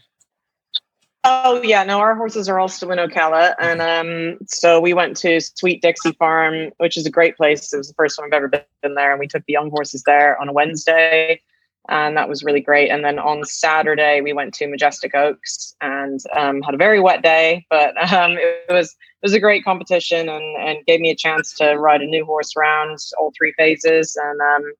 Oh 1.24 1.62
yeah, 1.64 1.84
no, 1.84 2.00
our 2.00 2.16
horses 2.16 2.50
are 2.50 2.60
all 2.60 2.68
still 2.68 2.92
in 2.92 3.00
Ocala, 3.00 3.56
and 3.60 3.82
um, 3.82 4.38
so 4.48 4.80
we 4.80 4.94
went 4.94 5.18
to 5.18 5.40
Sweet 5.40 5.82
Dixie 5.82 6.14
Farm, 6.14 6.72
which 6.78 6.98
is 6.98 7.06
a 7.06 7.12
great 7.12 7.38
place. 7.38 7.74
It 7.74 7.78
was 7.78 7.88
the 7.88 7.94
first 7.96 8.18
time 8.18 8.26
I've 8.28 8.34
ever 8.34 8.48
been 8.48 8.96
there, 8.96 9.12
and 9.12 9.20
we 9.20 9.28
took 9.28 9.46
the 9.46 9.54
young 9.54 9.70
horses 9.70 10.04
there 10.04 10.40
on 10.40 10.48
a 10.48 10.54
Wednesday, 10.54 11.42
and 11.90 12.16
that 12.16 12.30
was 12.30 12.44
really 12.44 12.62
great. 12.62 12.90
And 12.90 13.04
then 13.04 13.20
on 13.20 13.44
Saturday, 13.44 14.22
we 14.22 14.34
went 14.34 14.54
to 14.56 14.68
Majestic 14.68 15.16
Oaks 15.16 15.76
and 15.82 16.20
um, 16.38 16.62
had 16.62 16.74
a 16.74 16.78
very 16.78 17.00
wet 17.00 17.22
day, 17.22 17.66
but 17.70 17.96
um, 18.14 18.34
it 18.38 18.72
was 18.72 18.90
it 18.90 19.26
was 19.26 19.34
a 19.34 19.40
great 19.40 19.64
competition 19.64 20.30
and 20.30 20.58
and 20.58 20.86
gave 20.86 21.00
me 21.00 21.10
a 21.10 21.16
chance 21.16 21.54
to 21.56 21.76
ride 21.76 22.02
a 22.02 22.06
new 22.06 22.26
horse 22.26 22.54
around 22.56 22.98
all 23.20 23.34
three 23.38 23.54
phases, 23.58 24.16
and 24.16 24.42
um, 24.42 24.72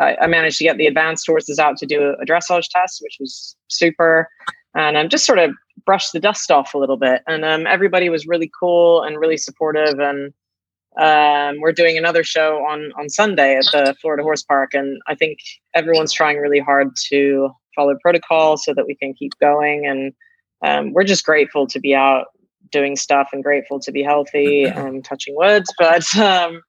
I, 0.00 0.16
I 0.22 0.26
managed 0.26 0.58
to 0.58 0.64
get 0.64 0.76
the 0.76 0.86
advanced 0.86 1.26
horses 1.26 1.58
out 1.58 1.76
to 1.78 1.86
do 1.86 2.14
a 2.20 2.24
dressage 2.24 2.68
test, 2.70 3.02
which 3.02 3.16
was 3.20 3.56
super, 3.68 4.28
and 4.74 4.96
um, 4.96 5.08
just 5.08 5.26
sort 5.26 5.38
of 5.38 5.52
brushed 5.84 6.12
the 6.12 6.20
dust 6.20 6.50
off 6.50 6.74
a 6.74 6.78
little 6.78 6.96
bit. 6.96 7.22
And 7.26 7.44
um, 7.44 7.66
everybody 7.66 8.08
was 8.08 8.26
really 8.26 8.50
cool 8.58 9.02
and 9.02 9.18
really 9.18 9.36
supportive. 9.36 9.98
And 9.98 10.32
um, 10.98 11.60
we're 11.60 11.72
doing 11.72 11.96
another 11.96 12.24
show 12.24 12.64
on 12.64 12.92
on 12.98 13.08
Sunday 13.08 13.56
at 13.56 13.64
the 13.72 13.94
Florida 14.00 14.22
Horse 14.22 14.42
Park, 14.42 14.74
and 14.74 15.00
I 15.06 15.14
think 15.14 15.38
everyone's 15.74 16.12
trying 16.12 16.38
really 16.38 16.58
hard 16.58 16.88
to 17.10 17.50
follow 17.76 17.94
protocol 18.02 18.56
so 18.56 18.74
that 18.74 18.86
we 18.86 18.96
can 18.96 19.14
keep 19.14 19.32
going. 19.40 19.86
And 19.86 20.12
um, 20.62 20.92
we're 20.92 21.04
just 21.04 21.24
grateful 21.24 21.66
to 21.68 21.78
be 21.78 21.94
out 21.94 22.26
doing 22.70 22.96
stuff 22.96 23.30
and 23.32 23.42
grateful 23.42 23.80
to 23.80 23.92
be 23.92 24.02
healthy 24.02 24.64
and 24.64 25.04
touching 25.04 25.36
woods. 25.36 25.72
But 25.78 26.04
um, 26.16 26.62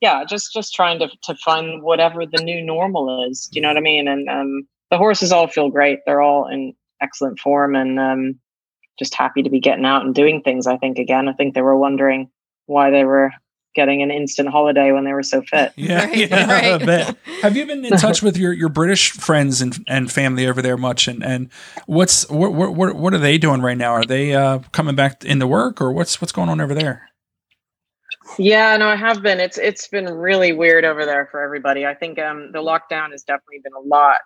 yeah, 0.00 0.24
just 0.24 0.52
just 0.52 0.74
trying 0.74 0.98
to 0.98 1.08
to 1.22 1.34
find 1.36 1.82
whatever 1.82 2.26
the 2.26 2.42
new 2.42 2.62
normal 2.62 3.26
is. 3.28 3.48
Do 3.50 3.58
you 3.58 3.62
know 3.62 3.68
what 3.68 3.78
I 3.78 3.80
mean? 3.80 4.06
And 4.06 4.28
um, 4.28 4.68
the 4.90 4.98
horses 4.98 5.32
all 5.32 5.48
feel 5.48 5.70
great. 5.70 6.00
They're 6.04 6.22
all 6.22 6.46
in 6.46 6.74
excellent 7.00 7.38
form, 7.38 7.74
and 7.74 7.98
um, 7.98 8.38
just 8.98 9.14
happy 9.14 9.42
to 9.42 9.50
be 9.50 9.60
getting 9.60 9.86
out 9.86 10.04
and 10.04 10.14
doing 10.14 10.42
things. 10.42 10.66
I 10.66 10.76
think 10.76 10.98
again, 10.98 11.28
I 11.28 11.32
think 11.32 11.54
they 11.54 11.62
were 11.62 11.76
wondering 11.76 12.30
why 12.66 12.90
they 12.90 13.04
were 13.04 13.30
getting 13.76 14.02
an 14.02 14.10
instant 14.10 14.48
holiday 14.48 14.90
when 14.90 15.04
they 15.04 15.12
were 15.12 15.22
so 15.22 15.42
fit. 15.42 15.72
Yeah, 15.76 16.06
Right, 16.06 16.16
yeah, 16.16 16.46
I 16.48 16.78
right. 16.78 16.86
bet. 16.86 17.16
Have 17.42 17.56
you 17.56 17.66
been 17.66 17.84
in 17.84 17.92
touch 17.98 18.22
with 18.22 18.36
your, 18.36 18.52
your 18.52 18.68
British 18.70 19.12
friends 19.12 19.60
and, 19.60 19.84
and 19.86 20.10
family 20.10 20.48
over 20.48 20.60
there 20.62 20.76
much? 20.76 21.06
And, 21.06 21.22
and 21.22 21.50
what's 21.86 22.28
what, 22.28 22.52
what 22.54 22.74
what 22.74 22.96
what 22.96 23.14
are 23.14 23.18
they 23.18 23.38
doing 23.38 23.60
right 23.60 23.76
now? 23.76 23.92
Are 23.92 24.04
they 24.04 24.34
uh, 24.34 24.58
coming 24.72 24.96
back 24.96 25.24
into 25.24 25.46
work, 25.46 25.80
or 25.80 25.92
what's 25.92 26.20
what's 26.20 26.32
going 26.32 26.48
on 26.48 26.60
over 26.60 26.74
there? 26.74 27.08
Yeah, 28.38 28.76
no, 28.76 28.88
I 28.88 28.96
have 28.96 29.22
been. 29.22 29.38
It's 29.40 29.58
it's 29.58 29.86
been 29.88 30.06
really 30.06 30.52
weird 30.52 30.84
over 30.84 31.04
there 31.04 31.28
for 31.30 31.40
everybody. 31.40 31.86
I 31.86 31.94
think 31.94 32.18
um, 32.18 32.50
the 32.52 32.58
lockdown 32.58 33.12
has 33.12 33.22
definitely 33.22 33.60
been 33.62 33.72
a 33.72 33.86
lot 33.86 34.18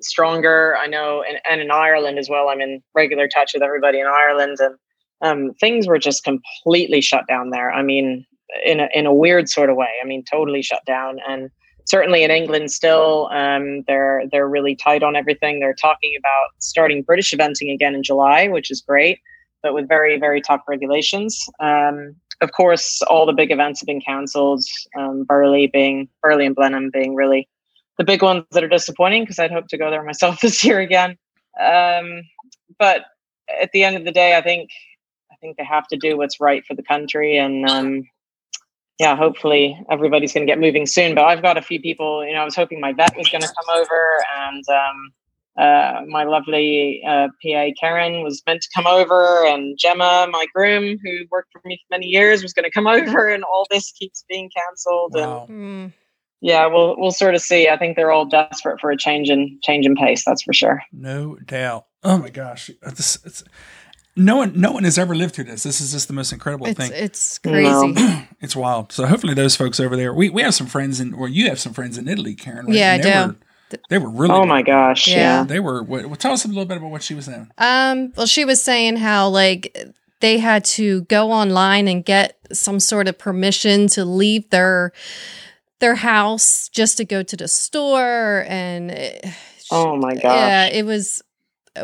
stronger. 0.00 0.76
I 0.78 0.86
know, 0.86 1.24
and, 1.28 1.38
and 1.50 1.60
in 1.60 1.70
Ireland 1.70 2.18
as 2.18 2.28
well. 2.30 2.48
I'm 2.48 2.60
in 2.60 2.82
regular 2.94 3.28
touch 3.28 3.52
with 3.54 3.62
everybody 3.62 3.98
in 4.00 4.06
Ireland, 4.06 4.58
and 4.60 4.76
um, 5.20 5.54
things 5.60 5.86
were 5.88 5.98
just 5.98 6.24
completely 6.24 7.00
shut 7.00 7.26
down 7.28 7.50
there. 7.50 7.70
I 7.72 7.82
mean, 7.82 8.24
in 8.64 8.80
a 8.80 8.88
in 8.94 9.06
a 9.06 9.14
weird 9.14 9.48
sort 9.48 9.70
of 9.70 9.76
way. 9.76 9.90
I 10.02 10.06
mean, 10.06 10.24
totally 10.24 10.62
shut 10.62 10.84
down. 10.84 11.18
And 11.28 11.50
certainly 11.84 12.22
in 12.22 12.30
England, 12.30 12.70
still, 12.70 13.28
um, 13.32 13.82
they're 13.86 14.22
they're 14.30 14.48
really 14.48 14.76
tight 14.76 15.02
on 15.02 15.16
everything. 15.16 15.60
They're 15.60 15.74
talking 15.74 16.14
about 16.18 16.48
starting 16.58 17.02
British 17.02 17.32
eventing 17.32 17.72
again 17.72 17.94
in 17.94 18.02
July, 18.02 18.48
which 18.48 18.70
is 18.70 18.80
great, 18.80 19.18
but 19.62 19.74
with 19.74 19.88
very 19.88 20.18
very 20.18 20.40
tough 20.40 20.62
regulations. 20.68 21.38
Um, 21.60 22.14
of 22.40 22.52
course, 22.52 23.02
all 23.02 23.26
the 23.26 23.32
big 23.32 23.50
events 23.50 23.80
have 23.80 23.86
been 23.86 24.00
cancelled. 24.00 24.62
Um, 24.96 25.24
Burghley 25.24 25.66
being 25.66 26.08
Burghley 26.22 26.46
and 26.46 26.54
Blenheim 26.54 26.90
being 26.92 27.14
really 27.14 27.48
the 27.98 28.04
big 28.04 28.22
ones 28.22 28.44
that 28.52 28.62
are 28.62 28.68
disappointing 28.68 29.24
because 29.24 29.38
I'd 29.38 29.50
hope 29.50 29.66
to 29.68 29.78
go 29.78 29.90
there 29.90 30.04
myself 30.04 30.40
this 30.42 30.64
year 30.64 30.80
again. 30.80 31.16
Um, 31.60 32.22
but 32.78 33.06
at 33.60 33.72
the 33.72 33.82
end 33.82 33.96
of 33.96 34.04
the 34.04 34.12
day, 34.12 34.36
I 34.36 34.40
think 34.40 34.70
I 35.32 35.36
think 35.40 35.56
they 35.56 35.64
have 35.64 35.86
to 35.88 35.96
do 35.96 36.16
what's 36.16 36.40
right 36.40 36.64
for 36.66 36.74
the 36.74 36.82
country, 36.82 37.36
and 37.36 37.68
um, 37.68 38.02
yeah, 38.98 39.16
hopefully 39.16 39.78
everybody's 39.90 40.32
going 40.32 40.46
to 40.46 40.50
get 40.50 40.58
moving 40.60 40.86
soon. 40.86 41.14
But 41.14 41.24
I've 41.26 41.42
got 41.42 41.56
a 41.56 41.62
few 41.62 41.80
people. 41.80 42.24
You 42.26 42.32
know, 42.34 42.40
I 42.40 42.44
was 42.44 42.56
hoping 42.56 42.80
my 42.80 42.92
vet 42.92 43.16
was 43.16 43.28
going 43.28 43.42
to 43.42 43.48
come 43.48 43.76
over, 43.80 44.24
and 44.40 44.64
um, 44.68 45.12
uh, 45.56 46.00
my 46.08 46.24
lovely 46.24 47.00
uh, 47.06 47.28
PA 47.42 47.66
Karen 47.80 48.22
was 48.22 48.42
meant 48.46 48.62
to 48.62 48.68
come 48.74 48.86
over, 48.86 49.44
and 49.46 49.76
Gemma, 49.78 50.28
my 50.30 50.46
groom, 50.54 50.98
who 51.02 51.18
worked 51.30 51.50
for 51.52 51.60
me 51.64 51.76
for 51.88 51.94
many 51.96 52.06
years, 52.06 52.42
was 52.42 52.52
going 52.52 52.64
to 52.64 52.70
come 52.70 52.86
over, 52.96 53.28
and 53.28 53.44
all 53.44 53.66
this 53.70 53.90
keeps 53.92 54.24
being 54.28 54.50
cancelled. 54.56 55.14
And 55.16 55.48
Mm. 55.48 55.92
yeah, 56.40 56.66
we'll 56.66 56.96
we'll 56.98 57.10
sort 57.12 57.34
of 57.34 57.40
see. 57.40 57.68
I 57.68 57.76
think 57.76 57.96
they're 57.96 58.12
all 58.12 58.24
desperate 58.26 58.80
for 58.80 58.90
a 58.90 58.96
change 58.96 59.30
in 59.30 59.58
change 59.62 59.86
in 59.86 59.94
pace. 59.96 60.24
That's 60.24 60.42
for 60.42 60.52
sure. 60.52 60.82
No 60.92 61.36
doubt. 61.44 61.86
Oh 62.04 62.18
my 62.18 62.30
gosh, 62.30 62.70
this, 62.82 63.18
it's, 63.24 63.42
no 64.18 64.36
one 64.36 64.52
no 64.60 64.72
one 64.72 64.84
has 64.84 64.98
ever 64.98 65.14
lived 65.14 65.34
through 65.34 65.44
this. 65.44 65.62
This 65.62 65.80
is 65.80 65.92
just 65.92 66.08
the 66.08 66.14
most 66.14 66.32
incredible 66.32 66.66
It's 66.66 66.78
thing. 66.78 66.90
it's 66.94 67.40
No. 67.44 67.52
crazy. 67.94 68.24
It's 68.40 68.54
wild. 68.56 68.92
So 68.92 69.06
hopefully 69.06 69.34
those 69.34 69.56
folks 69.56 69.80
over 69.80 69.96
there. 69.96 70.12
We 70.12 70.28
we 70.28 70.42
have 70.42 70.54
some 70.54 70.66
friends 70.66 71.00
in, 71.00 71.14
or 71.14 71.28
you 71.28 71.48
have 71.48 71.58
some 71.58 71.72
friends 71.72 71.96
in 71.98 72.06
Italy, 72.08 72.34
Karen. 72.34 72.66
right? 72.66 72.74
Yeah, 72.74 72.94
And 72.94 73.02
they 73.04 73.12
do. 73.12 73.26
Were, 73.26 73.78
they 73.90 73.98
were 73.98 74.10
really. 74.10 74.34
Oh 74.34 74.46
my 74.46 74.62
gosh! 74.62 75.08
Yeah. 75.08 75.16
Yeah. 75.40 75.44
They 75.44 75.60
were. 75.60 75.82
What, 75.82 76.06
well, 76.06 76.16
tell 76.16 76.32
us 76.32 76.44
a 76.44 76.48
little 76.48 76.64
bit 76.64 76.76
about 76.78 76.90
what 76.90 77.02
she 77.02 77.14
was 77.14 77.26
saying. 77.26 77.50
Um, 77.58 78.12
well, 78.16 78.26
she 78.26 78.44
was 78.44 78.62
saying 78.62 78.96
how 78.96 79.28
like 79.28 79.76
they 80.20 80.38
had 80.38 80.64
to 80.64 81.02
go 81.02 81.30
online 81.32 81.86
and 81.86 82.04
get 82.04 82.38
some 82.52 82.80
sort 82.80 83.08
of 83.08 83.18
permission 83.18 83.86
to 83.88 84.04
leave 84.04 84.48
their 84.50 84.92
their 85.80 85.96
house 85.96 86.68
just 86.70 86.96
to 86.96 87.04
go 87.04 87.22
to 87.22 87.36
the 87.36 87.46
store, 87.48 88.44
and 88.48 88.90
eh, 88.90 89.32
Oh 89.70 89.96
my 89.96 90.14
gosh. 90.14 90.22
yeah, 90.24 90.66
it 90.68 90.86
was. 90.86 91.22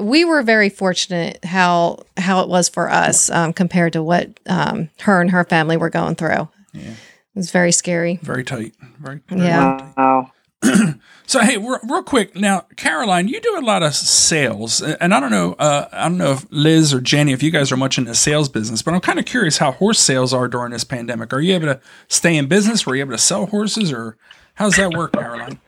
We 0.00 0.24
were 0.24 0.42
very 0.42 0.68
fortunate 0.68 1.44
how 1.44 2.04
how 2.16 2.40
it 2.42 2.48
was 2.48 2.68
for 2.68 2.90
us 2.90 3.30
um, 3.30 3.52
compared 3.52 3.92
to 3.94 4.02
what 4.02 4.28
um, 4.46 4.90
her 5.00 5.20
and 5.20 5.30
her 5.30 5.44
family 5.44 5.76
were 5.76 5.90
going 5.90 6.14
through. 6.14 6.48
Yeah. 6.72 6.90
It 6.90 7.38
was 7.38 7.50
very 7.50 7.72
scary. 7.72 8.18
Very 8.22 8.44
tight. 8.44 8.74
Very. 8.98 9.20
very 9.28 9.42
Yeah. 9.42 9.78
tight. 9.78 9.94
Wow. 9.96 10.32
So 11.26 11.40
hey, 11.40 11.56
real, 11.56 11.78
real 11.88 12.02
quick 12.02 12.36
now, 12.36 12.66
Caroline, 12.76 13.28
you 13.28 13.40
do 13.40 13.58
a 13.58 13.64
lot 13.64 13.82
of 13.82 13.94
sales, 13.94 14.82
and 14.82 15.14
I 15.14 15.20
don't 15.20 15.30
know, 15.30 15.54
uh, 15.58 15.88
I 15.90 16.02
don't 16.02 16.18
know 16.18 16.32
if 16.32 16.46
Liz 16.50 16.92
or 16.92 17.00
Jennie, 17.00 17.32
if 17.32 17.42
you 17.42 17.50
guys 17.50 17.72
are 17.72 17.78
much 17.78 17.96
in 17.96 18.04
the 18.04 18.14
sales 18.14 18.50
business, 18.50 18.82
but 18.82 18.92
I'm 18.92 19.00
kind 19.00 19.18
of 19.18 19.24
curious 19.24 19.56
how 19.56 19.72
horse 19.72 19.98
sales 19.98 20.34
are 20.34 20.48
during 20.48 20.72
this 20.72 20.84
pandemic. 20.84 21.32
Are 21.32 21.40
you 21.40 21.54
able 21.54 21.68
to 21.68 21.80
stay 22.08 22.36
in 22.36 22.46
business? 22.46 22.84
Were 22.84 22.94
you 22.94 23.00
able 23.00 23.12
to 23.12 23.18
sell 23.18 23.46
horses, 23.46 23.90
or 23.90 24.18
how's 24.56 24.76
that 24.76 24.92
work, 24.92 25.14
Caroline? 25.14 25.58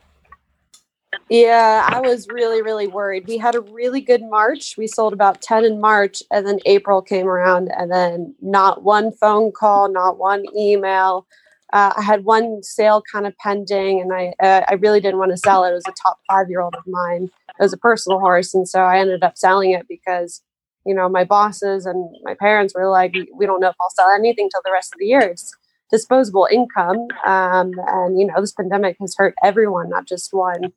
Yeah, 1.29 1.85
I 1.91 1.99
was 1.99 2.27
really, 2.29 2.61
really 2.61 2.87
worried. 2.87 3.27
We 3.27 3.37
had 3.37 3.55
a 3.55 3.59
really 3.61 3.99
good 3.99 4.21
March. 4.23 4.77
We 4.77 4.87
sold 4.87 5.11
about 5.11 5.41
10 5.41 5.65
in 5.65 5.81
March, 5.81 6.23
and 6.31 6.47
then 6.47 6.59
April 6.65 7.01
came 7.01 7.27
around, 7.27 7.69
and 7.77 7.91
then 7.91 8.33
not 8.41 8.83
one 8.83 9.11
phone 9.11 9.51
call, 9.51 9.91
not 9.91 10.17
one 10.17 10.45
email. 10.57 11.27
Uh, 11.73 11.91
I 11.97 12.01
had 12.01 12.23
one 12.23 12.63
sale 12.63 13.03
kind 13.11 13.27
of 13.27 13.37
pending, 13.39 13.99
and 13.99 14.13
I 14.13 14.33
uh, 14.41 14.63
I 14.69 14.75
really 14.75 15.01
didn't 15.01 15.19
want 15.19 15.31
to 15.31 15.37
sell 15.37 15.65
it. 15.65 15.71
It 15.71 15.73
was 15.73 15.87
a 15.87 15.93
top 16.01 16.17
five 16.29 16.49
year 16.49 16.61
old 16.61 16.75
of 16.75 16.87
mine. 16.87 17.29
It 17.49 17.61
was 17.61 17.73
a 17.73 17.77
personal 17.77 18.19
horse, 18.19 18.53
and 18.53 18.67
so 18.67 18.83
I 18.83 18.99
ended 18.99 19.21
up 19.21 19.37
selling 19.37 19.71
it 19.71 19.85
because 19.89 20.41
you 20.85 20.95
know 20.95 21.09
my 21.09 21.25
bosses 21.25 21.85
and 21.85 22.09
my 22.23 22.35
parents 22.35 22.73
were 22.73 22.89
like, 22.89 23.13
"We 23.33 23.45
don't 23.45 23.59
know 23.59 23.67
if 23.69 23.75
I'll 23.81 23.89
sell 23.89 24.09
anything 24.11 24.47
till 24.49 24.61
the 24.63 24.71
rest 24.71 24.93
of 24.93 24.99
the 24.99 25.07
year." 25.07 25.19
It's 25.21 25.53
disposable 25.91 26.47
income, 26.49 27.07
um, 27.25 27.73
and 27.85 28.17
you 28.17 28.27
know 28.27 28.39
this 28.39 28.53
pandemic 28.53 28.95
has 29.01 29.13
hurt 29.17 29.35
everyone, 29.43 29.89
not 29.89 30.07
just 30.07 30.33
one 30.33 30.71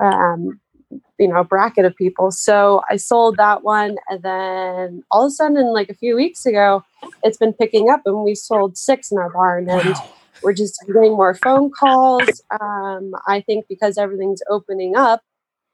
um, 0.00 0.60
you 1.18 1.28
know, 1.28 1.44
bracket 1.44 1.84
of 1.84 1.94
people. 1.96 2.30
So 2.30 2.82
I 2.90 2.96
sold 2.96 3.36
that 3.36 3.62
one. 3.62 3.96
And 4.08 4.22
then 4.22 5.02
all 5.10 5.24
of 5.26 5.28
a 5.28 5.30
sudden, 5.30 5.72
like 5.72 5.88
a 5.90 5.94
few 5.94 6.16
weeks 6.16 6.46
ago, 6.46 6.82
it's 7.22 7.36
been 7.38 7.52
picking 7.52 7.90
up 7.90 8.02
and 8.06 8.24
we 8.24 8.34
sold 8.34 8.76
six 8.78 9.10
in 9.10 9.18
our 9.18 9.30
barn. 9.30 9.68
And 9.68 9.84
Wow. 9.84 10.08
we're 10.42 10.52
just 10.54 10.78
getting 10.86 11.12
more 11.12 11.34
phone 11.34 11.70
calls. 11.70 12.42
Um, 12.60 13.12
I 13.26 13.40
think 13.40 13.66
because 13.68 13.98
everything's 13.98 14.42
opening 14.48 14.96
up, 14.96 15.22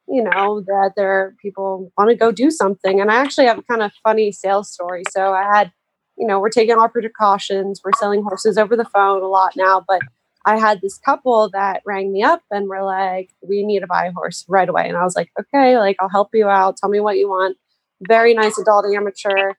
you 0.08 0.22
know, 0.22 0.62
that 0.62 0.92
there 0.96 1.10
are 1.10 1.34
people 1.40 1.92
want 1.96 2.10
to 2.10 2.16
go 2.16 2.32
do 2.32 2.50
something. 2.50 3.00
And 3.00 3.10
I 3.10 3.16
actually 3.16 3.46
have 3.46 3.58
a 3.58 3.62
kind 3.62 3.82
of 3.82 3.92
funny 4.02 4.32
sales 4.32 4.70
story. 4.70 5.04
So 5.10 5.32
I 5.32 5.42
had, 5.42 5.72
you 6.16 6.26
know, 6.26 6.40
we're 6.40 6.48
taking 6.50 6.76
all 6.76 6.88
precautions. 6.88 7.80
We're 7.84 7.92
selling 7.98 8.22
horses 8.22 8.58
over 8.58 8.76
the 8.76 8.84
phone 8.84 9.22
a 9.22 9.28
lot 9.28 9.54
now, 9.56 9.84
but 9.87 10.00
I 10.46 10.59
had 10.59 10.80
this 10.83 10.98
couple 10.98 11.50
that 11.52 11.83
rang 11.87 12.12
me 12.12 12.22
up 12.22 12.42
and 12.50 12.68
were 12.68 12.83
like, 12.85 13.30
"We 13.46 13.64
need 13.64 13.80
to 13.80 13.87
buy 13.87 14.07
a 14.07 14.12
horse 14.12 14.44
right 14.48 14.68
away." 14.68 14.88
And 14.88 14.96
I 14.96 15.04
was 15.04 15.16
like, 15.16 15.30
"Okay, 15.40 15.78
like 15.78 15.96
I'll 16.00 16.09
help 16.11 16.30
you 16.35 16.48
out. 16.48 16.76
Tell 16.76 16.90
me 16.90 17.00
what 17.00 17.16
you 17.18 17.28
want." 17.28 17.57
Very 18.02 18.35
nice 18.35 18.59
adult 18.59 18.87
amateur, 18.94 19.50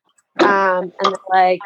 um, 0.43 0.93
and 0.99 1.13
they're 1.13 1.19
like, 1.29 1.61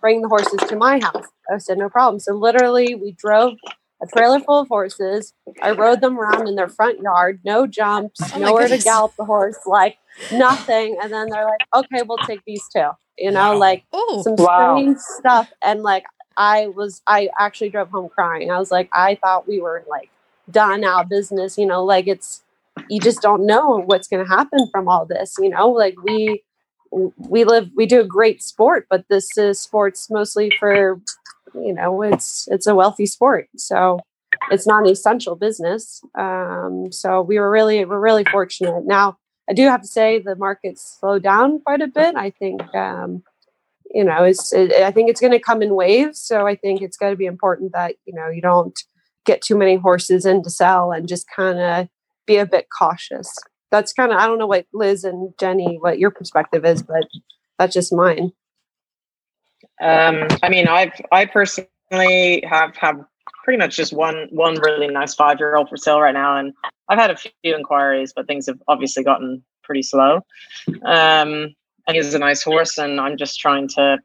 "Bring 0.00 0.22
the 0.22 0.28
horses 0.28 0.60
to 0.68 0.76
my 0.76 1.00
house." 1.00 1.26
I 1.52 1.58
said, 1.58 1.78
"No 1.78 1.88
problem." 1.88 2.20
So 2.20 2.34
literally, 2.34 2.94
we 2.94 3.12
drove 3.12 3.54
a 4.02 4.06
trailer 4.06 4.40
full 4.40 4.60
of 4.60 4.68
horses. 4.68 5.34
I 5.62 5.72
rode 5.72 6.00
them 6.00 6.18
around 6.18 6.48
in 6.48 6.56
their 6.56 6.68
front 6.68 7.00
yard, 7.00 7.40
no 7.44 7.66
jumps, 7.66 8.20
Oh 8.34 8.40
my 8.40 8.46
nowhere 8.46 8.68
to 8.68 8.78
gallop 8.78 9.12
the 9.18 9.24
horse, 9.26 9.58
like 9.66 9.98
nothing. 10.30 10.98
And 11.02 11.12
then 11.12 11.28
they're 11.30 11.44
like, 11.46 11.62
"Okay, 11.74 12.02
we'll 12.02 12.18
take 12.18 12.42
these 12.46 12.64
two." 12.74 12.90
You 13.18 13.30
know, 13.32 13.56
like 13.56 13.84
Oh, 13.92 14.22
some 14.22 14.36
Wow. 14.36 14.74
strange 14.76 14.98
stuff 14.98 15.48
and 15.62 15.82
like 15.82 16.04
i 16.36 16.68
was 16.68 17.02
i 17.06 17.28
actually 17.38 17.70
drove 17.70 17.90
home 17.90 18.08
crying. 18.08 18.50
I 18.50 18.58
was 18.58 18.70
like 18.70 18.88
i 18.94 19.16
thought 19.16 19.48
we 19.48 19.60
were 19.60 19.84
like 19.88 20.10
done 20.50 20.84
out 20.84 21.04
of 21.04 21.08
business 21.08 21.56
you 21.58 21.66
know 21.66 21.84
like 21.84 22.06
it's 22.06 22.42
you 22.88 23.00
just 23.00 23.20
don't 23.20 23.46
know 23.46 23.82
what's 23.84 24.08
going 24.08 24.24
to 24.24 24.28
happen 24.28 24.68
from 24.70 24.88
all 24.88 25.04
this 25.04 25.36
you 25.38 25.48
know? 25.48 25.68
Like 25.68 25.96
we 26.02 26.42
we 26.92 27.44
live 27.44 27.70
we 27.76 27.86
do 27.86 28.00
a 28.00 28.04
great 28.04 28.42
sport 28.42 28.86
but 28.90 29.04
this 29.08 29.38
is 29.38 29.60
sports 29.60 30.10
mostly 30.10 30.50
for 30.58 31.00
you 31.54 31.72
know 31.72 32.02
it's 32.02 32.48
it's 32.50 32.66
a 32.66 32.74
wealthy 32.74 33.06
sport 33.06 33.48
so 33.56 34.00
it's 34.50 34.66
not 34.66 34.84
an 34.84 34.90
essential 34.90 35.36
business. 35.36 36.02
Um 36.16 36.90
so 36.90 37.22
we 37.22 37.38
were 37.38 37.50
really 37.50 37.84
we're 37.84 38.00
really 38.00 38.24
fortunate. 38.24 38.86
Now 38.86 39.18
i 39.48 39.52
do 39.52 39.64
have 39.64 39.82
to 39.82 39.88
say 39.88 40.18
the 40.18 40.36
market's 40.36 40.98
slowed 40.98 41.22
down 41.22 41.60
quite 41.60 41.82
a 41.82 41.86
bit 41.86 42.14
i 42.16 42.30
think 42.30 42.62
um 42.74 43.22
you 43.92 44.04
know 44.04 44.22
it's 44.24 44.52
it, 44.52 44.72
i 44.82 44.90
think 44.90 45.08
it's 45.10 45.20
going 45.20 45.32
to 45.32 45.38
come 45.38 45.62
in 45.62 45.74
waves 45.74 46.20
so 46.20 46.46
i 46.46 46.54
think 46.54 46.80
it's 46.82 46.96
going 46.96 47.12
to 47.12 47.16
be 47.16 47.26
important 47.26 47.72
that 47.72 47.96
you 48.06 48.14
know 48.14 48.28
you 48.28 48.40
don't 48.40 48.80
get 49.26 49.42
too 49.42 49.56
many 49.56 49.76
horses 49.76 50.24
in 50.24 50.42
to 50.42 50.50
sell 50.50 50.92
and 50.92 51.08
just 51.08 51.26
kind 51.34 51.58
of 51.58 51.88
be 52.26 52.36
a 52.36 52.46
bit 52.46 52.66
cautious 52.76 53.32
that's 53.70 53.92
kind 53.92 54.12
of 54.12 54.18
i 54.18 54.26
don't 54.26 54.38
know 54.38 54.46
what 54.46 54.66
liz 54.72 55.04
and 55.04 55.32
jennie 55.38 55.78
what 55.80 55.98
your 55.98 56.10
perspective 56.10 56.64
is 56.64 56.82
but 56.82 57.04
that's 57.58 57.74
just 57.74 57.92
mine 57.92 58.32
Um, 59.80 60.28
I 60.42 60.48
mean, 60.48 60.68
I've 60.68 60.92
I 61.10 61.24
personally 61.26 62.44
have 62.48 62.76
have 62.76 63.00
pretty 63.44 63.58
much 63.58 63.76
just 63.76 63.92
one 63.92 64.28
one 64.30 64.56
really 64.60 64.88
nice 64.88 65.14
five 65.14 65.38
year 65.38 65.56
old 65.56 65.68
for 65.68 65.76
sale 65.76 66.00
right 66.00 66.12
now, 66.12 66.36
and 66.36 66.52
I've 66.88 66.98
had 66.98 67.10
a 67.10 67.16
few 67.16 67.30
inquiries, 67.42 68.12
but 68.14 68.26
things 68.26 68.46
have 68.46 68.58
obviously 68.68 69.04
gotten 69.04 69.42
pretty 69.62 69.82
slow. 69.82 70.20
Um, 70.84 71.54
he's 71.94 72.14
a 72.14 72.18
nice 72.18 72.42
horse, 72.42 72.78
and 72.78 73.00
I'm 73.00 73.16
just 73.16 73.38
trying 73.40 73.68
to, 73.68 73.98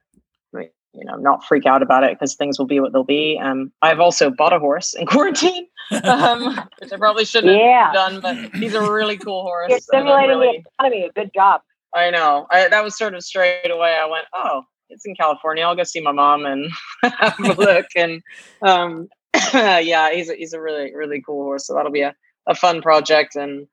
you 0.54 1.04
know, 1.04 1.16
not 1.16 1.44
freak 1.44 1.66
out 1.66 1.82
about 1.84 2.04
it 2.06 2.12
because 2.12 2.36
things 2.36 2.58
will 2.58 2.66
be 2.68 2.80
what 2.80 2.94
they'll 2.94 3.04
be. 3.04 3.38
Um, 3.42 3.72
I've 3.82 4.00
also 4.00 4.30
bought 4.30 4.54
a 4.54 4.60
horse 4.60 4.94
in 4.94 5.06
quarantine, 5.14 5.68
um, 6.04 6.56
which 6.80 6.94
I 6.94 6.98
probably 6.98 7.26
shouldn't 7.26 7.54
Yeah. 7.58 7.86
have 7.88 7.94
done, 7.94 8.22
but 8.22 8.56
he's 8.56 8.74
a 8.74 8.92
really 8.92 9.18
cool 9.18 9.42
horse. 9.50 9.70
You're 9.70 9.76
and 9.78 10.10
I'm 10.10 10.16
stimulating 10.16 10.30
really- 10.40 10.64
the 10.64 10.70
economy. 10.80 11.12
Good 11.16 11.32
job. 11.34 11.62
I 11.94 12.10
know. 12.12 12.46
I, 12.52 12.68
that 12.68 12.84
was 12.84 12.98
sort 12.98 13.14
of 13.14 13.24
straight 13.24 13.70
away. 13.72 13.96
I 14.02 14.06
went, 14.06 14.26
oh, 14.34 14.64
it's 14.90 15.06
in 15.06 15.16
California. 15.16 15.64
I'll 15.64 15.76
go 15.76 15.84
see 15.84 16.02
my 16.02 16.12
mom 16.12 16.46
and 16.46 16.70
have 17.04 17.40
a 17.40 17.54
look. 17.54 17.86
And 17.96 18.22
um, 18.62 19.08
yeah, 19.54 20.12
he's 20.12 20.30
a, 20.30 20.36
he's 20.36 20.54
a 20.54 20.62
really 20.62 20.94
really 20.94 21.22
cool 21.26 21.44
horse. 21.44 21.68
So 21.68 21.74
that'll 21.74 21.92
be 21.92 22.02
a, 22.02 22.14
a 22.48 22.56
fun 22.56 22.82
project, 22.82 23.36
and 23.36 23.66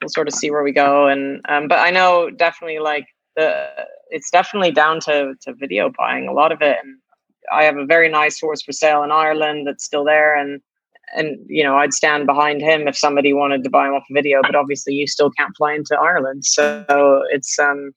we'll 0.00 0.08
sort 0.08 0.26
of 0.26 0.34
see 0.34 0.50
where 0.50 0.62
we 0.62 0.72
go. 0.72 1.06
And 1.06 1.40
um, 1.48 1.68
but 1.68 1.78
I 1.78 1.90
know 1.90 2.30
definitely 2.30 2.78
like 2.78 3.06
the 3.36 3.68
it's 4.10 4.30
definitely 4.30 4.72
down 4.72 5.00
to 5.00 5.34
to 5.42 5.54
video 5.54 5.90
buying 5.96 6.28
a 6.28 6.32
lot 6.32 6.52
of 6.52 6.62
it. 6.62 6.78
And 6.82 6.98
I 7.52 7.64
have 7.64 7.76
a 7.76 7.86
very 7.86 8.08
nice 8.08 8.40
horse 8.40 8.62
for 8.62 8.72
sale 8.72 9.02
in 9.02 9.10
Ireland 9.10 9.66
that's 9.66 9.84
still 9.84 10.04
there, 10.04 10.36
and 10.36 10.60
and 11.14 11.38
you 11.48 11.62
know 11.62 11.76
I'd 11.76 11.94
stand 11.94 12.26
behind 12.26 12.60
him 12.60 12.88
if 12.88 12.96
somebody 12.96 13.32
wanted 13.32 13.62
to 13.64 13.70
buy 13.70 13.86
him 13.86 13.94
off 13.94 14.04
video. 14.10 14.40
But 14.42 14.54
obviously, 14.54 14.94
you 14.94 15.06
still 15.06 15.30
can't 15.30 15.56
fly 15.56 15.74
into 15.74 15.96
Ireland, 15.96 16.44
so 16.44 17.24
it's 17.30 17.58
um 17.58 17.92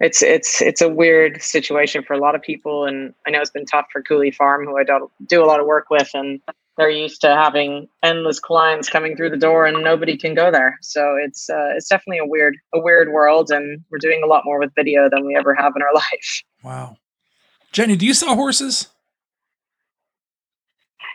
it's 0.00 0.20
it's 0.20 0.60
it's 0.60 0.80
a 0.80 0.88
weird 0.88 1.40
situation 1.42 2.02
for 2.02 2.14
a 2.14 2.18
lot 2.18 2.34
of 2.34 2.42
people, 2.42 2.84
and 2.84 3.14
I 3.26 3.30
know 3.30 3.40
it's 3.40 3.50
been 3.50 3.66
tough 3.66 3.86
for 3.92 4.02
Cooley 4.02 4.32
Farm, 4.32 4.66
who 4.66 4.76
I 4.76 4.84
do, 4.84 5.10
do 5.26 5.42
a 5.42 5.46
lot 5.46 5.60
of 5.60 5.66
work 5.66 5.90
with, 5.90 6.10
and 6.12 6.40
they're 6.78 6.90
used 6.90 7.20
to 7.20 7.28
having 7.28 7.88
endless 8.02 8.38
clients 8.40 8.88
coming 8.88 9.16
through 9.16 9.30
the 9.30 9.36
door, 9.36 9.66
and 9.66 9.82
nobody 9.84 10.16
can 10.16 10.34
go 10.34 10.50
there. 10.50 10.78
So 10.80 11.16
it's 11.22 11.50
uh, 11.50 11.74
it's 11.76 11.88
definitely 11.88 12.18
a 12.18 12.26
weird 12.26 12.56
a 12.74 12.80
weird 12.80 13.12
world, 13.12 13.50
and 13.50 13.84
we're 13.90 13.98
doing 13.98 14.22
a 14.24 14.26
lot 14.26 14.44
more 14.44 14.58
with 14.58 14.74
video 14.74 15.08
than 15.10 15.26
we 15.26 15.36
ever 15.36 15.54
have 15.54 15.72
in 15.76 15.82
our 15.82 15.92
life. 15.94 16.42
Wow. 16.62 16.96
Jennie, 17.72 17.96
do 17.96 18.06
you 18.06 18.14
sell 18.14 18.34
horses? 18.34 18.88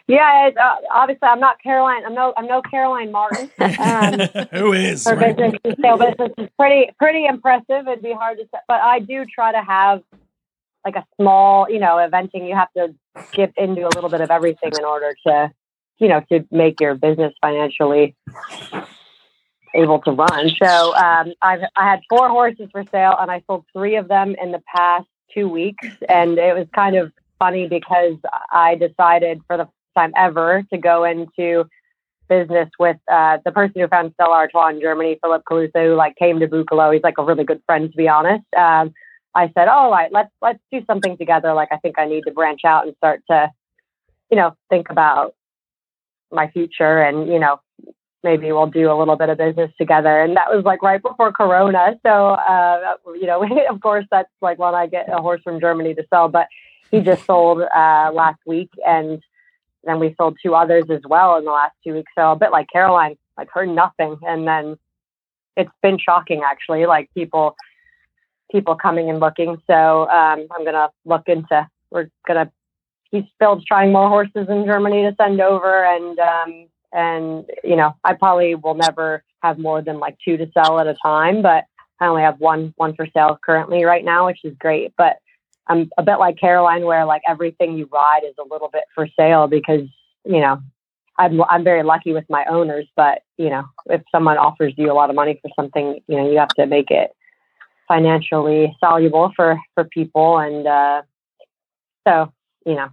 Yeah, 0.07 0.47
it's, 0.47 0.57
uh, 0.57 0.75
obviously 0.89 1.27
I'm 1.27 1.41
not 1.41 1.61
Caroline. 1.61 2.05
I'm 2.05 2.13
no 2.13 2.33
I'm 2.37 2.47
no 2.47 2.61
Caroline 2.61 3.11
Martin. 3.11 3.51
Um, 3.59 4.47
Who 4.51 4.73
is? 4.73 5.05
her 5.05 5.15
right? 5.15 5.35
business 5.35 5.75
sale 5.81 5.97
business 5.97 6.31
is 6.37 6.49
pretty 6.57 6.89
pretty 6.97 7.25
impressive. 7.25 7.87
It'd 7.87 8.01
be 8.01 8.13
hard 8.13 8.37
to 8.37 8.45
say, 8.45 8.59
but 8.67 8.79
I 8.81 8.99
do 8.99 9.25
try 9.25 9.51
to 9.51 9.61
have 9.61 10.01
like 10.87 10.95
a 10.95 11.05
small, 11.19 11.69
you 11.69 11.79
know, 11.79 11.95
eventing. 11.97 12.47
You 12.47 12.55
have 12.55 12.71
to 12.77 12.95
get 13.33 13.51
into 13.57 13.83
a 13.83 13.91
little 13.95 14.09
bit 14.09 14.21
of 14.21 14.31
everything 14.31 14.71
in 14.77 14.85
order 14.85 15.13
to, 15.25 15.51
you 15.99 16.07
know, 16.07 16.21
to 16.31 16.45
make 16.49 16.79
your 16.79 16.95
business 16.95 17.33
financially 17.41 18.15
able 19.75 19.99
to 19.99 20.11
run. 20.11 20.49
So 20.61 20.95
um, 20.95 21.33
I've 21.41 21.61
I 21.75 21.89
had 21.91 21.99
four 22.09 22.29
horses 22.29 22.69
for 22.71 22.83
sale, 22.91 23.15
and 23.19 23.29
I 23.29 23.43
sold 23.47 23.65
three 23.73 23.97
of 23.97 24.07
them 24.07 24.35
in 24.41 24.51
the 24.51 24.63
past 24.73 25.07
two 25.33 25.49
weeks, 25.49 25.87
and 26.07 26.37
it 26.37 26.55
was 26.55 26.67
kind 26.73 26.95
of 26.95 27.11
funny 27.37 27.67
because 27.67 28.15
I 28.51 28.75
decided 28.75 29.41
for 29.47 29.57
the 29.57 29.65
first 29.65 29.95
time 29.97 30.13
ever 30.15 30.63
to 30.71 30.77
go 30.77 31.03
into 31.03 31.65
business 32.29 32.69
with 32.79 32.97
uh, 33.11 33.37
the 33.45 33.51
person 33.51 33.81
who 33.81 33.87
found 33.87 34.13
Stella 34.13 34.35
Artois 34.35 34.69
in 34.69 34.81
Germany, 34.81 35.17
Philip 35.21 35.43
Calusa, 35.49 35.85
who 35.85 35.95
like 35.95 36.15
came 36.15 36.39
to 36.39 36.47
Boekelo. 36.47 36.93
He's 36.93 37.03
like 37.03 37.17
a 37.17 37.23
really 37.23 37.43
good 37.43 37.61
friend, 37.65 37.89
to 37.91 37.97
be 37.97 38.07
honest. 38.07 38.45
Um, 38.55 38.93
I 39.37 39.51
said, 39.53 39.67
"All 39.67 39.91
right, 39.91 40.11
let's 40.11 40.31
let's 40.41 40.59
do 40.71 40.83
something 40.87 41.15
together. 41.17 41.53
Like, 41.53 41.69
I 41.71 41.77
think 41.77 41.99
I 41.99 42.05
need 42.05 42.23
to 42.23 42.31
branch 42.31 42.61
out 42.65 42.87
and 42.87 42.95
start 42.97 43.21
to, 43.29 43.51
you 44.31 44.37
know, 44.37 44.55
think 44.69 44.89
about 44.89 45.35
my 46.31 46.49
future, 46.49 47.01
and 47.01 47.27
you 47.27 47.37
know, 47.37 47.59
maybe 48.23 48.51
we'll 48.51 48.65
do 48.65 48.91
a 48.91 48.97
little 48.97 49.15
bit 49.15 49.29
of 49.29 49.37
business 49.37 49.71
together." 49.77 50.21
And 50.21 50.35
that 50.35 50.49
was 50.53 50.65
like 50.65 50.81
right 50.81 51.01
before 51.01 51.31
Corona, 51.31 51.99
so 52.03 52.09
uh, 52.09 52.95
you 53.13 53.27
know, 53.27 53.47
of 53.69 53.79
course, 53.79 54.05
that's 54.09 54.29
like 54.41 54.57
when 54.57 54.73
I 54.73 54.87
get 54.87 55.07
a 55.07 55.21
horse 55.21 55.41
from 55.43 55.59
Germany 55.59 55.93
to 55.93 56.03
sell. 56.09 56.29
But 56.29 56.47
he 56.89 57.01
just 57.01 57.25
sold 57.25 57.61
uh, 57.61 58.11
last 58.11 58.39
week, 58.47 58.71
and 58.85 59.21
then 59.83 59.99
we 59.99 60.15
sold 60.17 60.37
two 60.43 60.55
others 60.55 60.85
as 60.89 61.01
well 61.07 61.37
in 61.37 61.45
the 61.45 61.51
last 61.51 61.73
two 61.83 61.93
weeks. 61.93 62.11
So 62.17 62.31
a 62.31 62.35
bit 62.35 62.51
like 62.51 62.67
Caroline, 62.73 63.17
like 63.37 63.49
heard 63.51 63.69
nothing, 63.69 64.17
and 64.23 64.47
then 64.47 64.77
it's 65.55 65.71
been 65.83 65.99
shocking 65.99 66.41
actually. 66.43 66.85
Like 66.85 67.09
people, 67.13 67.55
people 68.51 68.75
coming 68.75 69.09
and 69.09 69.19
looking. 69.19 69.61
So 69.67 70.09
um, 70.09 70.47
I'm 70.51 70.65
gonna 70.65 70.89
look 71.05 71.23
into. 71.27 71.67
We're 71.91 72.09
gonna. 72.27 72.51
He's 73.11 73.23
still 73.35 73.61
trying 73.65 73.91
more 73.91 74.09
horses 74.09 74.47
in 74.49 74.65
Germany 74.65 75.03
to 75.03 75.15
send 75.17 75.39
over, 75.41 75.85
and 75.85 76.19
um, 76.19 76.67
and 76.91 77.45
you 77.63 77.75
know 77.75 77.95
I 78.03 78.13
probably 78.13 78.55
will 78.55 78.75
never 78.75 79.23
have 79.43 79.57
more 79.59 79.81
than 79.81 79.99
like 79.99 80.17
two 80.23 80.37
to 80.37 80.49
sell 80.53 80.79
at 80.79 80.87
a 80.87 80.95
time, 81.01 81.41
but 81.41 81.65
I 81.99 82.07
only 82.07 82.23
have 82.23 82.39
one 82.39 82.73
one 82.77 82.95
for 82.95 83.07
sale 83.13 83.39
currently 83.45 83.83
right 83.83 84.03
now, 84.03 84.27
which 84.27 84.39
is 84.43 84.55
great. 84.59 84.93
But 84.97 85.17
I'm 85.67 85.89
a 85.97 86.03
bit 86.03 86.17
like 86.17 86.39
Caroline, 86.39 86.85
where 86.85 87.05
like 87.05 87.21
everything 87.27 87.77
you 87.77 87.89
ride 87.91 88.21
is 88.27 88.35
a 88.39 88.47
little 88.51 88.69
bit 88.71 88.83
for 88.93 89.07
sale 89.17 89.47
because 89.47 89.87
you 90.25 90.39
know 90.39 90.59
I'm 91.17 91.41
I'm 91.43 91.63
very 91.63 91.83
lucky 91.83 92.13
with 92.13 92.25
my 92.29 92.45
owners, 92.45 92.87
but 92.95 93.21
you 93.37 93.49
know 93.49 93.65
if 93.87 94.01
someone 94.11 94.37
offers 94.37 94.73
you 94.77 94.91
a 94.91 94.93
lot 94.93 95.09
of 95.09 95.15
money 95.15 95.39
for 95.41 95.51
something, 95.55 95.99
you 96.07 96.17
know 96.17 96.29
you 96.29 96.37
have 96.39 96.49
to 96.49 96.65
make 96.65 96.91
it 96.91 97.11
financially 97.87 98.75
soluble 98.79 99.31
for 99.35 99.59
for 99.73 99.85
people, 99.85 100.37
and 100.37 100.67
uh, 100.67 101.01
so 102.07 102.31
you 102.65 102.75
know. 102.75 102.89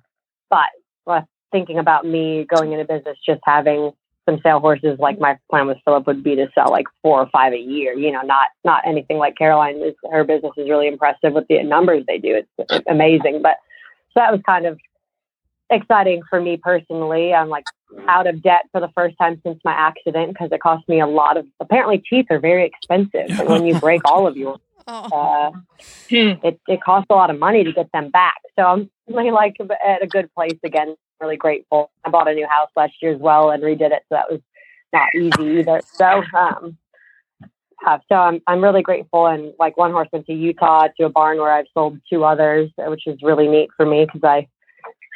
But 0.51 0.71
well, 1.07 1.29
thinking 1.53 1.79
about 1.79 2.07
me 2.07 2.47
going 2.49 2.73
into 2.73 2.85
business, 2.85 3.19
just 3.27 3.41
having 3.45 3.93
some 4.27 4.41
sale 4.43 4.61
horses, 4.61 4.99
like 4.99 5.19
my 5.19 5.39
plan 5.51 5.67
with 5.67 5.79
Philip 5.85 6.07
would 6.07 6.25
be 6.25 6.35
to 6.37 6.49
sell 6.55 6.71
like 6.71 6.87
four 7.03 7.21
or 7.21 7.29
five 7.31 7.53
a 7.53 7.59
year. 7.59 7.95
You 7.95 8.13
know, 8.13 8.23
not 8.23 8.49
not 8.65 8.83
anything 8.87 9.19
like 9.19 9.37
Caroline. 9.37 9.83
Is, 9.83 9.95
her 10.11 10.25
business 10.25 10.53
is 10.57 10.69
really 10.69 10.89
impressive 10.89 11.33
with 11.33 11.47
the 11.49 11.63
numbers 11.63 12.05
they 12.07 12.19
do. 12.19 12.35
It's, 12.37 12.49
it's 12.71 12.87
amazing. 12.89 13.43
But 13.43 13.57
so 14.13 14.21
that 14.21 14.33
was 14.33 14.41
kind 14.47 14.67
of 14.67 14.79
exciting 15.71 16.23
for 16.29 16.41
me 16.41 16.57
personally. 16.57 17.35
I'm 17.35 17.49
like 17.49 17.65
out 18.09 18.27
of 18.27 18.43
debt 18.43 18.63
for 18.73 18.81
the 18.81 18.91
first 18.95 19.17
time 19.21 19.41
since 19.45 19.59
my 19.65 19.73
accident 19.73 20.33
because 20.33 20.51
it 20.53 20.61
cost 20.61 20.89
me 20.89 21.01
a 21.01 21.07
lot 21.07 21.37
of. 21.37 21.47
Apparently, 21.61 21.99
teeth 21.99 22.27
are 22.31 22.39
very 22.39 22.65
expensive, 22.65 23.39
and 23.39 23.49
when 23.49 23.67
you 23.67 23.79
break 23.79 24.03
all 24.07 24.27
of 24.27 24.37
yours, 24.37 24.61
Oh, 24.74 24.74
uh, 24.87 25.51
Hmm. 26.11 26.33
it 26.43 26.61
it 26.69 26.83
costs 26.83 27.07
a 27.11 27.15
lot 27.15 27.31
of 27.31 27.39
money 27.39 27.65
to 27.65 27.73
get 27.73 27.91
them 27.93 28.11
back. 28.11 28.37
So 28.57 28.65
I'm 28.65 28.91
really 29.09 29.31
like 29.31 29.57
at 29.61 30.03
a 30.03 30.07
good 30.07 30.33
place 30.35 30.59
again. 30.65 30.95
Really 31.21 31.37
grateful. 31.37 31.91
I 32.05 32.11
bought 32.11 32.29
a 32.29 32.35
new 32.35 32.47
house 32.47 32.71
last 32.77 32.95
year 33.01 33.13
as 33.15 33.21
well 33.21 33.51
and 33.51 33.63
redid 33.63 33.93
it, 33.93 34.03
so 34.09 34.17
that 34.17 34.31
was 34.31 34.41
not 34.93 35.09
easy 35.15 35.61
either. 35.61 35.81
So 35.95 36.23
um, 36.37 36.77
uh, 37.87 37.99
so 38.09 38.17
I'm 38.17 38.41
I'm 38.47 38.63
really 38.63 38.83
grateful. 38.83 39.27
And 39.27 39.53
like 39.59 39.77
one 39.77 39.93
horse 39.93 40.09
went 40.13 40.27
to 40.27 40.33
Utah 40.35 40.89
to 40.99 41.07
a 41.07 41.11
barn 41.11 41.39
where 41.39 41.53
I've 41.53 41.67
sold 41.75 41.99
two 42.11 42.25
others, 42.25 42.71
which 42.79 43.07
is 43.07 43.19
really 43.23 43.49
neat 43.49 43.71
for 43.77 43.87
me 43.87 44.05
because 44.07 44.23
I 44.25 44.49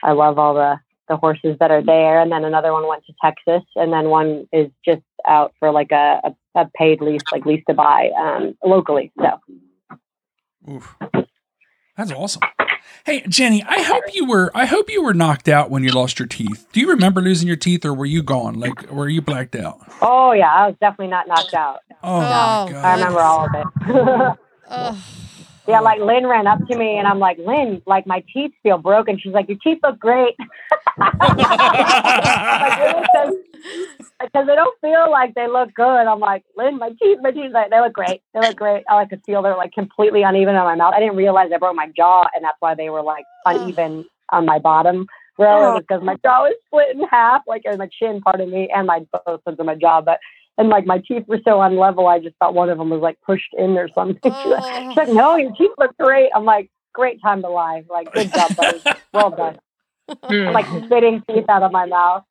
I 0.03 0.13
love 0.13 0.39
all 0.39 0.55
the 0.55 0.79
the 1.09 1.17
horses 1.17 1.57
that 1.61 1.71
are 1.71 1.83
there. 1.83 2.21
And 2.21 2.31
then 2.31 2.45
another 2.45 2.73
one 2.73 2.87
went 2.87 3.05
to 3.07 3.15
Texas, 3.23 3.63
and 3.77 3.93
then 3.93 4.11
one 4.11 4.47
is 4.53 4.71
just 4.85 5.03
out 5.27 5.55
for 5.59 5.71
like 5.71 5.93
a 5.93 6.21
a, 6.25 6.35
a 6.67 6.71
paid 6.75 7.01
lease, 7.01 7.23
like 7.33 7.47
lease 7.47 7.63
to 7.69 7.75
buy 7.75 8.11
um, 8.19 8.57
locally. 8.65 9.13
So. 9.19 9.41
Oof. 10.71 10.97
That's 11.97 12.13
awesome. 12.13 12.43
Hey, 13.05 13.23
Jennie, 13.29 13.63
I 13.67 13.83
hope 13.83 14.05
you 14.13 14.27
were 14.27 14.51
I 14.55 14.67
hope 14.67 14.91
you 14.91 15.03
were 15.03 15.15
knocked 15.15 15.49
out 15.49 15.71
when 15.71 15.83
you 15.83 15.91
lost 15.91 16.19
your 16.19 16.29
teeth. 16.29 16.67
Do 16.73 16.81
you 16.81 16.91
remember 16.91 17.21
losing 17.21 17.49
your 17.49 17.57
teeth 17.57 17.85
or 17.85 17.93
were 17.95 18.07
you 18.07 18.23
gone? 18.23 18.55
Like 18.61 18.91
were 18.91 19.09
you 19.09 19.21
blacked 19.23 19.57
out? 19.57 19.81
Oh 20.03 20.33
yeah, 20.33 20.53
I 20.53 20.67
was 20.69 20.77
definitely 20.81 21.09
not 21.09 21.27
knocked 21.27 21.55
out. 21.55 21.81
Oh, 22.03 22.21
my 22.21 22.27
Oh, 22.27 22.69
god. 22.73 22.85
I 22.85 22.95
remember 22.95 23.21
all 23.21 23.47
of 23.47 23.51
it. 23.55 24.39
oh. 24.71 25.05
yeah, 25.67 25.81
like 25.81 26.01
Lynn 26.01 26.27
ran 26.27 26.47
up 26.47 26.59
to 26.71 26.77
me 26.79 26.99
and 26.99 27.09
I'm 27.09 27.19
like, 27.19 27.39
Lynn, 27.39 27.83
like 27.87 28.07
my 28.07 28.23
teeth 28.33 28.53
feel 28.63 28.79
broken. 28.79 29.19
She's 29.19 29.33
like, 29.33 29.49
your 29.49 29.59
teeth 29.63 29.79
look 29.83 29.99
great. 29.99 30.37
like, 30.99 31.13
because 34.21 34.47
they 34.47 34.55
don't 34.55 34.81
feel 34.81 35.11
like 35.11 35.35
they 35.35 35.47
look 35.47 35.73
good. 35.75 35.85
I'm 35.85 36.21
like, 36.21 36.45
Lynn, 36.57 36.79
my 36.79 36.91
teeth, 37.01 37.19
my 37.21 37.31
teeth, 37.31 37.53
like, 37.53 37.71
they 37.71 37.81
look 37.81 37.93
great. 37.93 38.23
They 38.35 38.41
look 38.41 38.57
great. 38.57 38.85
I 38.89 38.95
like 38.95 39.11
to 39.11 39.21
feel 39.25 39.43
they're 39.43 39.57
like 39.57 39.73
completely 39.73 40.23
uneven 40.23 40.57
on 40.57 40.65
my 40.65 40.75
mouth. 40.75 40.95
I 40.95 41.01
didn't 41.01 41.17
realize 41.17 41.51
I 41.55 41.59
broke 41.59 41.77
my 41.77 41.89
jaw, 41.97 42.27
and 42.35 42.45
that's 42.45 42.57
why 42.61 42.75
they 42.75 42.91
were 42.91 43.03
like 43.03 43.25
uneven 43.47 44.05
on 44.31 44.45
my 44.45 44.59
bottom 44.59 45.07
row. 45.39 45.79
Because 45.79 46.03
my 46.03 46.17
jaw 46.17 46.43
was 46.43 46.55
split 46.67 46.97
in 46.97 47.03
half, 47.09 47.43
like 47.47 47.63
in 47.65 47.79
my 47.79 47.89
chin 47.99 48.21
part 48.21 48.41
of 48.41 48.49
me 48.49 48.69
and 48.75 48.87
my 48.87 49.07
both 49.25 49.43
sides 49.45 49.61
of 49.61 49.67
my 49.67 49.77
jaw. 49.77 50.01
But 50.01 50.19
and 50.57 50.69
like 50.69 50.85
my 50.87 50.99
teeth 50.99 51.29
were 51.29 51.41
so 51.45 51.59
unlevel, 51.59 52.09
I 52.13 52.19
just 52.19 52.37
thought 52.37 52.55
one 52.55 52.69
of 52.69 52.79
them 52.79 52.91
was 52.91 53.01
like 53.01 53.21
pushed 53.21 53.55
in 53.57 53.79
or 53.79 53.89
something. 53.95 54.33
She's 54.43 54.51
like-. 54.51 54.85
She's 54.89 54.97
like, 54.97 55.09
no, 55.11 55.37
your 55.37 55.53
teeth 55.53 55.71
look 55.79 55.97
great. 55.99 56.31
I'm 56.35 56.45
like, 56.45 56.71
great 56.93 57.23
time 57.23 57.43
to 57.43 57.49
lie. 57.49 57.85
Like, 57.89 58.13
good 58.13 58.33
job, 58.33 58.57
buddy. 58.57 58.83
Well 59.13 59.31
done. 59.31 59.59
Hmm. 60.09 60.49
I'm 60.49 60.53
like 60.55 60.67
spitting 60.85 61.23
teeth 61.29 61.45
out 61.49 61.63
of 61.63 61.73
my 61.73 61.87
mouth 61.87 62.25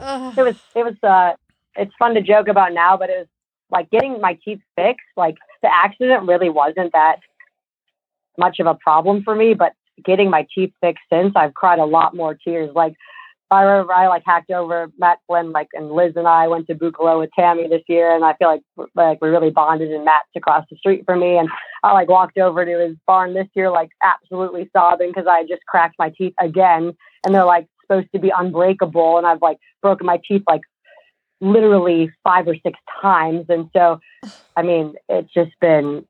Oh. 0.00 0.32
it 0.36 0.42
was 0.42 0.56
it 0.74 0.84
was 0.84 0.94
uh 1.02 1.34
it's 1.76 1.92
fun 1.98 2.14
to 2.14 2.22
joke 2.22 2.48
about 2.48 2.72
now 2.72 2.96
but 2.96 3.10
it 3.10 3.18
was 3.18 3.26
like 3.70 3.90
getting 3.90 4.20
my 4.20 4.38
teeth 4.44 4.60
fixed 4.74 5.04
like 5.16 5.36
the 5.62 5.68
accident 5.72 6.26
really 6.26 6.48
wasn't 6.48 6.92
that 6.92 7.16
much 8.38 8.58
of 8.58 8.66
a 8.66 8.74
problem 8.74 9.22
for 9.22 9.34
me 9.34 9.52
but 9.54 9.74
getting 10.02 10.30
my 10.30 10.46
teeth 10.54 10.72
fixed 10.80 11.04
since 11.12 11.34
i've 11.36 11.52
cried 11.52 11.78
a 11.78 11.84
lot 11.84 12.16
more 12.16 12.34
tears 12.34 12.70
like 12.74 12.94
I 13.52 13.62
remember 13.62 13.92
I 13.92 14.08
like 14.08 14.22
hacked 14.24 14.50
over 14.50 14.90
Matt 14.98 15.18
Flynn, 15.26 15.52
like, 15.52 15.68
and 15.74 15.90
Liz 15.90 16.14
and 16.16 16.26
I 16.26 16.48
went 16.48 16.66
to 16.68 16.74
Boekelo 16.74 17.18
with 17.18 17.30
Tamie 17.38 17.68
this 17.68 17.82
year, 17.86 18.14
and 18.14 18.24
I 18.24 18.34
feel 18.34 18.48
like 18.48 18.62
like 18.94 19.20
we 19.20 19.28
really 19.28 19.50
bonded. 19.50 19.92
And 19.92 20.04
Matt's 20.04 20.28
across 20.34 20.64
the 20.70 20.76
street 20.76 21.04
from 21.04 21.20
me, 21.20 21.36
and 21.36 21.48
I 21.82 21.92
like 21.92 22.08
walked 22.08 22.38
over 22.38 22.64
to 22.64 22.86
his 22.86 22.96
barn 23.06 23.34
this 23.34 23.48
year, 23.54 23.70
like 23.70 23.90
absolutely 24.02 24.70
sobbing 24.72 25.10
because 25.10 25.26
I 25.28 25.42
just 25.42 25.66
cracked 25.66 25.96
my 25.98 26.10
teeth 26.16 26.34
again, 26.40 26.94
and 27.24 27.34
they're 27.34 27.44
like 27.44 27.66
supposed 27.82 28.08
to 28.14 28.20
be 28.20 28.32
unbreakable, 28.36 29.18
and 29.18 29.26
I've 29.26 29.42
like 29.42 29.58
broken 29.82 30.06
my 30.06 30.18
teeth 30.26 30.42
like 30.48 30.62
literally 31.40 32.10
five 32.24 32.48
or 32.48 32.56
six 32.62 32.78
times, 33.02 33.46
and 33.48 33.68
so 33.74 34.00
I 34.56 34.62
mean 34.62 34.94
it's 35.08 35.32
just 35.32 35.52
been 35.60 36.06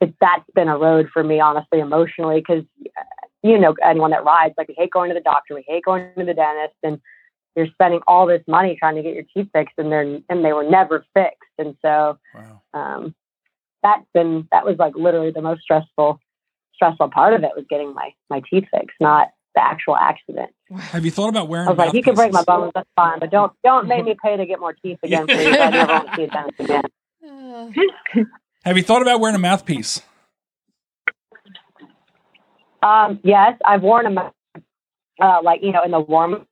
it, 0.00 0.14
that's 0.20 0.50
been 0.54 0.68
a 0.68 0.76
road 0.76 1.08
for 1.12 1.22
me 1.22 1.38
honestly 1.40 1.78
emotionally 1.78 2.40
because 2.40 2.64
you 3.48 3.58
know, 3.58 3.74
anyone 3.84 4.10
that 4.10 4.24
rides, 4.24 4.54
like 4.56 4.68
we 4.68 4.74
hate 4.76 4.90
going 4.90 5.10
to 5.10 5.14
the 5.14 5.20
doctor, 5.20 5.54
we 5.54 5.64
hate 5.66 5.84
going 5.84 6.10
to 6.18 6.24
the 6.24 6.34
dentist, 6.34 6.76
and 6.82 7.00
you're 7.54 7.68
spending 7.68 8.00
all 8.06 8.26
this 8.26 8.42
money 8.46 8.76
trying 8.78 8.96
to 8.96 9.02
get 9.02 9.14
your 9.14 9.24
teeth 9.34 9.48
fixed, 9.52 9.74
and 9.78 9.90
they're 9.90 10.20
and 10.28 10.44
they 10.44 10.52
were 10.52 10.68
never 10.68 11.04
fixed, 11.14 11.40
and 11.58 11.76
so 11.82 12.18
wow. 12.34 12.62
um, 12.74 13.14
that's 13.82 14.06
been 14.12 14.46
that 14.52 14.64
was 14.64 14.76
like 14.78 14.94
literally 14.94 15.30
the 15.30 15.42
most 15.42 15.62
stressful 15.62 16.20
stressful 16.74 17.10
part 17.10 17.34
of 17.34 17.42
it 17.42 17.50
was 17.56 17.64
getting 17.68 17.94
my 17.94 18.10
my 18.30 18.42
teeth 18.50 18.64
fixed, 18.70 18.96
not 19.00 19.28
the 19.54 19.64
actual 19.64 19.96
accident. 19.96 20.50
Have 20.76 21.04
you 21.04 21.10
thought 21.10 21.28
about 21.28 21.48
wearing? 21.48 21.66
I 21.66 21.70
was 21.70 21.78
like, 21.78 21.94
you 21.94 22.02
can 22.02 22.14
break 22.14 22.32
my 22.32 22.44
bones, 22.44 22.72
that's 22.74 22.88
fine, 22.94 23.18
but 23.18 23.30
don't 23.30 23.52
don't 23.64 23.88
make 23.88 24.04
me 24.04 24.14
pay 24.22 24.36
to 24.36 24.46
get 24.46 24.60
more 24.60 24.74
teeth 24.74 24.98
again, 25.02 25.26
please. 25.26 25.56
I 25.56 25.70
never 25.70 25.92
want 25.92 26.08
to 26.08 26.16
see 26.16 26.22
a 26.24 26.28
dentist 26.28 26.60
again. 26.60 26.84
Have 28.64 28.76
you 28.76 28.82
thought 28.82 29.02
about 29.02 29.20
wearing 29.20 29.36
a 29.36 29.38
mouthpiece? 29.38 30.02
Um, 32.82 33.20
yes, 33.22 33.58
I've 33.64 33.82
worn 33.82 34.14
them, 34.14 34.18
uh, 35.20 35.40
like 35.42 35.62
you 35.62 35.72
know, 35.72 35.82
in 35.82 35.90
the 35.90 36.00
warm. 36.00 36.46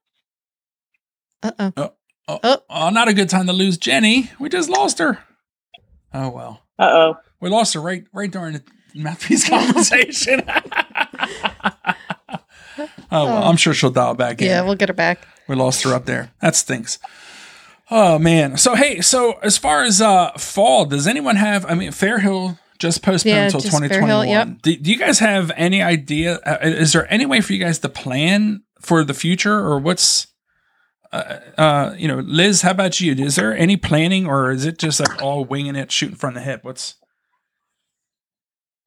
Uh-oh. 1.42 1.72
Oh, 1.76 1.92
oh, 2.28 2.40
oh. 2.42 2.58
oh, 2.70 2.90
not 2.90 3.08
a 3.08 3.14
good 3.14 3.28
time 3.28 3.46
to 3.46 3.52
lose 3.52 3.76
Jennie. 3.76 4.30
We 4.38 4.48
just 4.48 4.68
lost 4.68 4.98
her. 4.98 5.18
Oh 6.12 6.30
well. 6.30 6.62
Uh 6.78 6.90
oh. 6.90 7.14
We 7.40 7.50
lost 7.50 7.74
her 7.74 7.80
right 7.80 8.04
right 8.12 8.30
during 8.30 8.54
the 8.54 8.62
mouthpiece 8.94 9.48
conversation. 9.50 10.42
oh 10.48 11.94
well, 13.10 13.42
I'm 13.44 13.56
sure 13.56 13.74
she'll 13.74 13.90
dial 13.90 14.14
back 14.14 14.40
in. 14.40 14.48
Yeah, 14.48 14.62
we'll 14.62 14.76
get 14.76 14.88
her 14.88 14.94
back. 14.94 15.26
We 15.48 15.56
lost 15.56 15.82
her 15.82 15.92
up 15.92 16.06
there. 16.06 16.32
That 16.40 16.56
stinks. 16.56 16.98
Oh 17.90 18.18
man. 18.18 18.56
So 18.56 18.74
hey, 18.74 19.00
so 19.00 19.32
as 19.42 19.58
far 19.58 19.82
as 19.82 20.00
uh 20.00 20.30
fall, 20.38 20.87
does 20.87 21.06
anyone 21.06 21.37
have 21.37 21.66
I 21.66 21.74
mean 21.74 21.90
Fairhill 21.90 22.58
just 22.78 23.02
postponed 23.02 23.37
yeah, 23.37 23.44
until 23.44 23.60
2021. 23.60 24.28
Yep. 24.28 24.62
Do, 24.62 24.76
do, 24.76 24.90
you 24.90 24.98
guys 24.98 25.18
have 25.18 25.50
any 25.56 25.82
idea? 25.82 26.38
Uh, 26.44 26.58
is 26.62 26.92
there 26.92 27.10
any 27.12 27.26
way 27.26 27.40
for 27.40 27.52
you 27.52 27.58
guys 27.58 27.78
to 27.80 27.88
plan 27.88 28.62
for 28.80 29.04
the 29.04 29.14
future, 29.14 29.58
or 29.58 29.78
what's, 29.78 30.26
uh, 31.12 31.38
uh, 31.56 31.94
you 31.96 32.08
know, 32.08 32.18
Liz? 32.18 32.62
How 32.62 32.72
about 32.72 33.00
you? 33.00 33.14
Is 33.14 33.37
there 33.37 33.56
any 33.56 33.76
planning, 33.76 34.26
or 34.26 34.50
is 34.50 34.64
it 34.64 34.78
just 34.78 35.00
like 35.00 35.22
all 35.22 35.44
winging 35.44 35.76
it, 35.76 35.92
shooting 35.92 36.16
from 36.16 36.34
the 36.34 36.40
hip? 36.40 36.64
What's 36.64 36.96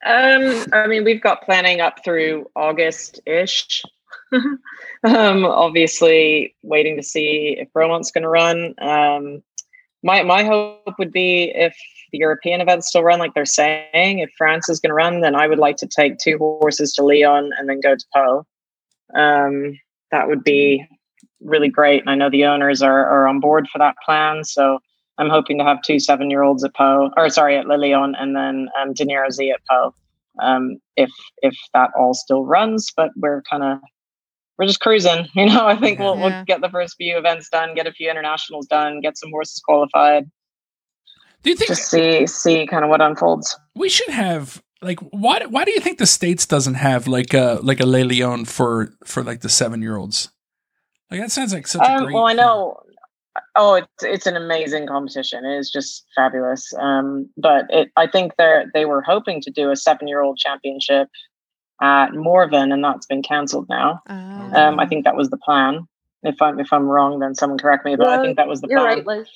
um, 0.06 0.66
I 0.74 0.88
mean, 0.88 1.04
we've 1.04 1.22
got 1.22 1.42
planning 1.42 1.82
up 1.82 2.04
through 2.04 2.50
August 2.56 3.20
ish. 3.26 3.84
um, 4.32 5.46
obviously, 5.46 6.56
waiting 6.62 6.98
to 6.98 7.04
see 7.04 7.58
if 7.60 7.70
Romont's 7.74 8.12
going 8.12 8.22
to 8.22 8.30
run. 8.30 8.76
Um, 8.80 9.44
my 10.04 10.24
my 10.24 10.44
hope 10.44 10.94
would 11.00 11.12
be 11.12 11.52
if 11.56 11.76
the 12.12 12.20
European 12.20 12.62
events 12.62 12.88
still 12.88 13.04
run 13.04 13.20
like 13.20 13.34
they're 13.34 13.46
saying. 13.46 14.20
If 14.20 14.30
France 14.38 14.70
is 14.70 14.80
going 14.80 14.90
to 14.90 14.96
run, 14.96 15.22
then 15.22 15.36
I 15.36 15.48
would 15.48 15.60
like 15.60 15.78
to 15.78 15.88
take 15.88 16.18
two 16.18 16.38
horses 16.38 16.94
to 16.94 17.04
Lion 17.04 17.52
and 17.58 17.70
then 17.70 17.80
go 17.82 17.96
to 17.96 18.06
Pau. 18.14 18.46
Um, 19.16 19.80
that 20.12 20.28
would 20.28 20.44
be 20.44 20.86
really 21.42 21.70
great. 21.70 22.02
And 22.02 22.10
I 22.10 22.16
know 22.16 22.30
the 22.30 22.46
owners 22.46 22.82
are, 22.82 23.06
are 23.06 23.28
on 23.28 23.40
board 23.40 23.68
for 23.70 23.78
that 23.80 23.96
plan. 24.06 24.44
So 24.44 24.80
I'm 25.18 25.30
hoping 25.30 25.58
to 25.58 25.64
have 25.64 25.82
two 25.82 26.00
seven 26.00 26.30
year 26.30 26.44
olds 26.44 26.64
at 26.64 26.74
Pau, 26.74 27.12
or 27.18 27.30
sorry, 27.30 27.58
at 27.58 27.68
Lion, 27.68 28.16
and 28.18 28.36
then 28.36 28.70
um, 28.80 28.94
Deniro 28.94 29.32
Z 29.32 29.52
at 29.52 29.66
Pau. 29.66 29.94
Um, 30.40 30.78
if 30.96 31.10
if 31.42 31.56
that 31.74 31.90
all 31.98 32.14
still 32.14 32.46
runs, 32.46 32.92
but 32.96 33.10
we're 33.16 33.42
kind 33.50 33.64
of 33.64 33.80
we're 34.58 34.68
just 34.68 34.80
cruising. 34.80 35.28
You 35.36 35.48
know, 35.48 35.66
I 35.66 35.76
think 35.76 36.00
yeah. 36.00 36.06
we'll, 36.06 36.18
we'll 36.18 36.44
get 36.46 36.62
the 36.62 36.70
first 36.70 36.96
few 36.98 37.18
events 37.18 37.50
done, 37.50 37.74
get 37.76 37.88
a 37.88 37.92
few 37.92 38.10
internationals 38.10 38.68
done, 38.68 39.02
get 39.02 39.18
some 39.18 39.32
horses 39.32 39.62
qualified, 39.66 40.30
do 41.44 41.50
you 41.50 41.56
think 41.56 41.70
to 41.70 41.76
see 41.76 42.28
see 42.28 42.68
kind 42.68 42.84
of 42.84 42.90
what 42.90 43.02
unfolds? 43.02 43.58
We 43.76 43.90
should 43.90 44.10
have 44.10 44.62
like 44.82 45.00
why 45.00 45.46
why 45.46 45.66
do 45.66 45.72
you 45.72 45.80
think 45.80 45.98
the 45.98 46.06
states 46.06 46.46
doesn't 46.46 46.76
have 46.76 47.08
like 47.08 47.34
a 47.34 47.60
like 47.62 47.80
a 47.80 47.86
Le 47.86 48.04
Lion 48.04 48.46
for 48.46 48.94
for 49.06 49.24
like 49.24 49.42
the 49.42 49.50
seven 49.50 49.82
year 49.82 49.98
olds? 49.98 50.30
Like 51.10 51.22
that 51.22 51.32
sounds 51.32 51.54
like 51.54 51.68
such 51.68 51.88
um, 51.88 51.96
a 51.96 52.06
great. 52.06 52.14
Well, 52.14 52.28
I 52.28 52.34
know. 52.34 52.80
Oh, 53.56 53.76
it's 53.76 54.04
it's 54.04 54.26
an 54.26 54.36
amazing 54.36 54.88
competition. 54.88 55.46
It 55.46 55.58
is 55.58 55.72
just 55.72 56.06
fabulous. 56.16 56.74
Um, 56.80 57.30
but 57.38 57.66
it, 57.70 57.90
I 57.96 58.08
think 58.08 58.36
they 58.38 58.66
they 58.74 58.86
were 58.86 59.02
hoping 59.02 59.42
to 59.42 59.52
do 59.52 59.72
a 59.72 59.76
seven 59.76 60.08
year 60.08 60.22
old 60.22 60.38
championship 60.38 61.08
at 61.82 62.14
Morven, 62.14 62.72
and 62.72 62.84
that's 62.84 63.06
been 63.06 63.22
cancelled 63.22 63.68
now. 63.70 64.02
Oh. 64.10 64.14
Um, 64.14 64.80
I 64.80 64.86
think 64.86 65.06
that 65.06 65.16
was 65.16 65.30
the 65.30 65.38
plan. 65.38 65.88
If 66.24 66.42
I'm 66.42 66.60
if 66.60 66.74
I'm 66.74 66.88
wrong, 66.88 67.20
then 67.20 67.36
someone 67.36 67.60
correct 67.60 67.86
me. 67.86 67.96
But 67.96 68.08
well, 68.08 68.20
I 68.20 68.24
think 68.24 68.38
that 68.38 68.48
was 68.48 68.62
the 68.62 68.68
you're 68.70 68.80
plan. 68.80 69.06
Right, 69.06 69.28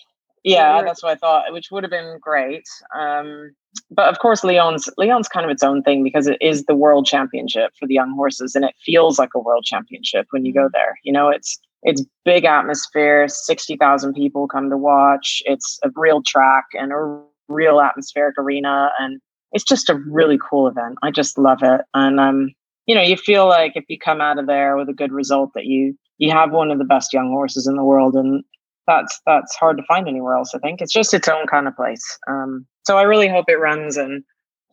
Yeah, 0.43 0.81
that's 0.81 1.03
what 1.03 1.11
I 1.11 1.15
thought, 1.15 1.53
which 1.53 1.69
would 1.71 1.83
have 1.83 1.91
been 1.91 2.17
great. 2.19 2.63
Um, 2.95 3.53
but 3.91 4.09
of 4.09 4.19
course, 4.19 4.43
Lion's 4.43 4.89
Lion's 4.97 5.27
kind 5.27 5.45
of 5.45 5.51
its 5.51 5.63
own 5.63 5.83
thing 5.83 6.03
because 6.03 6.27
it 6.27 6.37
is 6.41 6.65
the 6.65 6.75
world 6.75 7.05
championship 7.05 7.71
for 7.79 7.87
the 7.87 7.93
young 7.93 8.13
horses, 8.15 8.55
and 8.55 8.65
it 8.65 8.75
feels 8.83 9.19
like 9.19 9.29
a 9.35 9.39
world 9.39 9.65
championship 9.65 10.27
when 10.31 10.45
you 10.45 10.53
go 10.53 10.61
mm-hmm. 10.61 10.73
there. 10.73 10.99
You 11.03 11.13
know, 11.13 11.29
it's 11.29 11.59
it's 11.83 12.03
big 12.25 12.45
atmosphere. 12.45 13.27
Sixty 13.27 13.75
thousand 13.77 14.13
people 14.13 14.47
come 14.47 14.69
to 14.69 14.77
watch. 14.77 15.43
It's 15.45 15.79
a 15.83 15.91
real 15.95 16.23
track 16.23 16.65
and 16.73 16.91
a 16.91 17.21
real 17.47 17.79
atmospheric 17.79 18.37
arena, 18.37 18.91
and 18.99 19.21
it's 19.51 19.63
just 19.63 19.89
a 19.89 19.95
really 19.95 20.39
cool 20.49 20.67
event. 20.67 20.97
I 21.03 21.11
just 21.11 21.37
love 21.37 21.59
it, 21.61 21.81
and 21.93 22.19
um, 22.19 22.49
you 22.87 22.95
know, 22.95 23.01
you 23.01 23.15
feel 23.15 23.47
like 23.47 23.73
if 23.75 23.85
you 23.89 23.99
come 23.99 24.21
out 24.21 24.39
of 24.39 24.47
there 24.47 24.75
with 24.75 24.89
a 24.89 24.93
good 24.93 25.11
result, 25.11 25.51
that 25.53 25.65
you 25.65 25.95
you 26.17 26.31
have 26.31 26.51
one 26.51 26.71
of 26.71 26.79
the 26.79 26.85
best 26.85 27.13
young 27.13 27.29
horses 27.29 27.67
in 27.67 27.75
the 27.75 27.83
world, 27.83 28.15
and 28.15 28.43
that's 28.87 29.19
that's 29.25 29.55
hard 29.55 29.77
to 29.77 29.83
find 29.83 30.07
anywhere 30.07 30.35
else. 30.35 30.53
I 30.53 30.59
think 30.59 30.81
it's 30.81 30.93
just 30.93 31.13
its 31.13 31.27
own 31.27 31.47
kind 31.47 31.67
of 31.67 31.75
place. 31.75 32.03
Um, 32.27 32.65
so 32.85 32.97
I 32.97 33.03
really 33.03 33.27
hope 33.27 33.45
it 33.47 33.59
runs 33.59 33.97
and 33.97 34.23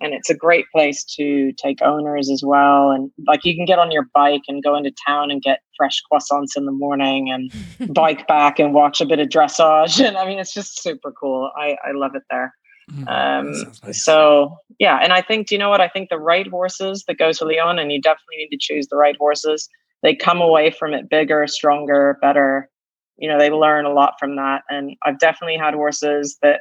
and 0.00 0.14
it's 0.14 0.30
a 0.30 0.34
great 0.34 0.64
place 0.72 1.04
to 1.16 1.52
take 1.54 1.82
owners 1.82 2.30
as 2.30 2.42
well. 2.44 2.90
And 2.90 3.10
like 3.26 3.44
you 3.44 3.56
can 3.56 3.64
get 3.64 3.80
on 3.80 3.90
your 3.90 4.06
bike 4.14 4.42
and 4.46 4.62
go 4.62 4.76
into 4.76 4.92
town 5.06 5.30
and 5.30 5.42
get 5.42 5.60
fresh 5.76 6.00
croissants 6.10 6.56
in 6.56 6.66
the 6.66 6.72
morning 6.72 7.30
and 7.30 7.94
bike 7.94 8.26
back 8.28 8.58
and 8.58 8.72
watch 8.72 9.00
a 9.00 9.06
bit 9.06 9.18
of 9.18 9.28
dressage. 9.28 9.98
And 10.08 10.16
I 10.16 10.26
mean, 10.26 10.38
it's 10.38 10.54
just 10.54 10.82
super 10.82 11.12
cool. 11.12 11.50
I 11.56 11.76
I 11.84 11.92
love 11.92 12.14
it 12.14 12.22
there. 12.30 12.54
Mm, 12.90 13.08
um, 13.08 13.72
nice. 13.84 14.02
So 14.02 14.56
yeah, 14.78 14.98
and 15.02 15.12
I 15.12 15.20
think 15.20 15.48
do 15.48 15.54
you 15.54 15.58
know 15.58 15.68
what? 15.70 15.80
I 15.80 15.88
think 15.88 16.08
the 16.08 16.18
right 16.18 16.46
horses 16.46 17.04
that 17.06 17.18
go 17.18 17.32
to 17.32 17.44
Lion, 17.44 17.78
and 17.78 17.92
you 17.92 18.00
definitely 18.00 18.36
need 18.38 18.48
to 18.50 18.58
choose 18.58 18.86
the 18.88 18.96
right 18.96 19.16
horses. 19.18 19.68
They 20.02 20.14
come 20.14 20.40
away 20.40 20.70
from 20.70 20.94
it 20.94 21.10
bigger, 21.10 21.46
stronger, 21.48 22.18
better 22.22 22.70
you 23.18 23.28
know 23.28 23.38
they 23.38 23.50
learn 23.50 23.84
a 23.84 23.92
lot 23.92 24.14
from 24.18 24.36
that. 24.36 24.62
And 24.68 24.96
i've 25.04 25.18
definitely 25.18 25.56
had 25.56 25.74
horses 25.74 26.38
that 26.42 26.60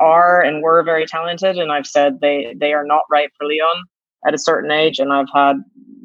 are 0.00 0.42
and 0.42 0.62
were 0.62 0.82
very 0.82 1.06
talented 1.06 1.56
and 1.56 1.70
i've 1.72 1.86
said 1.86 2.20
they 2.20 2.54
they 2.58 2.72
are 2.72 2.84
not 2.84 3.02
right 3.10 3.30
for 3.38 3.46
Lion 3.46 3.84
at 4.26 4.34
a 4.34 4.38
certain 4.38 4.70
age. 4.70 4.98
And 4.98 5.12
i've 5.12 5.28
had 5.34 5.56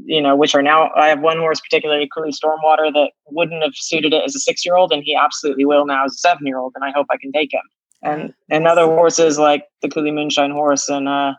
you 0.05 0.21
know 0.21 0.35
which 0.35 0.55
are 0.55 0.61
now 0.63 0.89
i 0.95 1.07
have 1.07 1.21
one 1.21 1.37
horse 1.37 1.59
particularly 1.59 2.09
Cooley 2.13 2.31
stormwater 2.31 2.91
that 2.93 3.11
wouldn't 3.27 3.61
have 3.61 3.73
suited 3.75 4.13
it 4.13 4.23
as 4.25 4.35
a 4.35 4.39
six 4.39 4.65
year 4.65 4.75
old 4.75 4.91
and 4.91 5.03
he 5.03 5.15
absolutely 5.15 5.65
will 5.65 5.85
now 5.85 6.05
as 6.05 6.13
a 6.13 6.17
seven 6.17 6.47
year 6.47 6.57
old 6.57 6.73
and 6.75 6.83
i 6.83 6.91
hope 6.91 7.07
i 7.11 7.17
can 7.17 7.31
take 7.31 7.53
him. 7.53 7.61
And 8.01 8.33
and 8.49 8.67
other 8.67 8.85
horses 8.85 9.37
like 9.37 9.65
the 9.81 9.89
Cooley 9.89 10.11
moonshine 10.11 10.51
horse 10.51 10.87
and 10.89 11.07
uh 11.09 11.33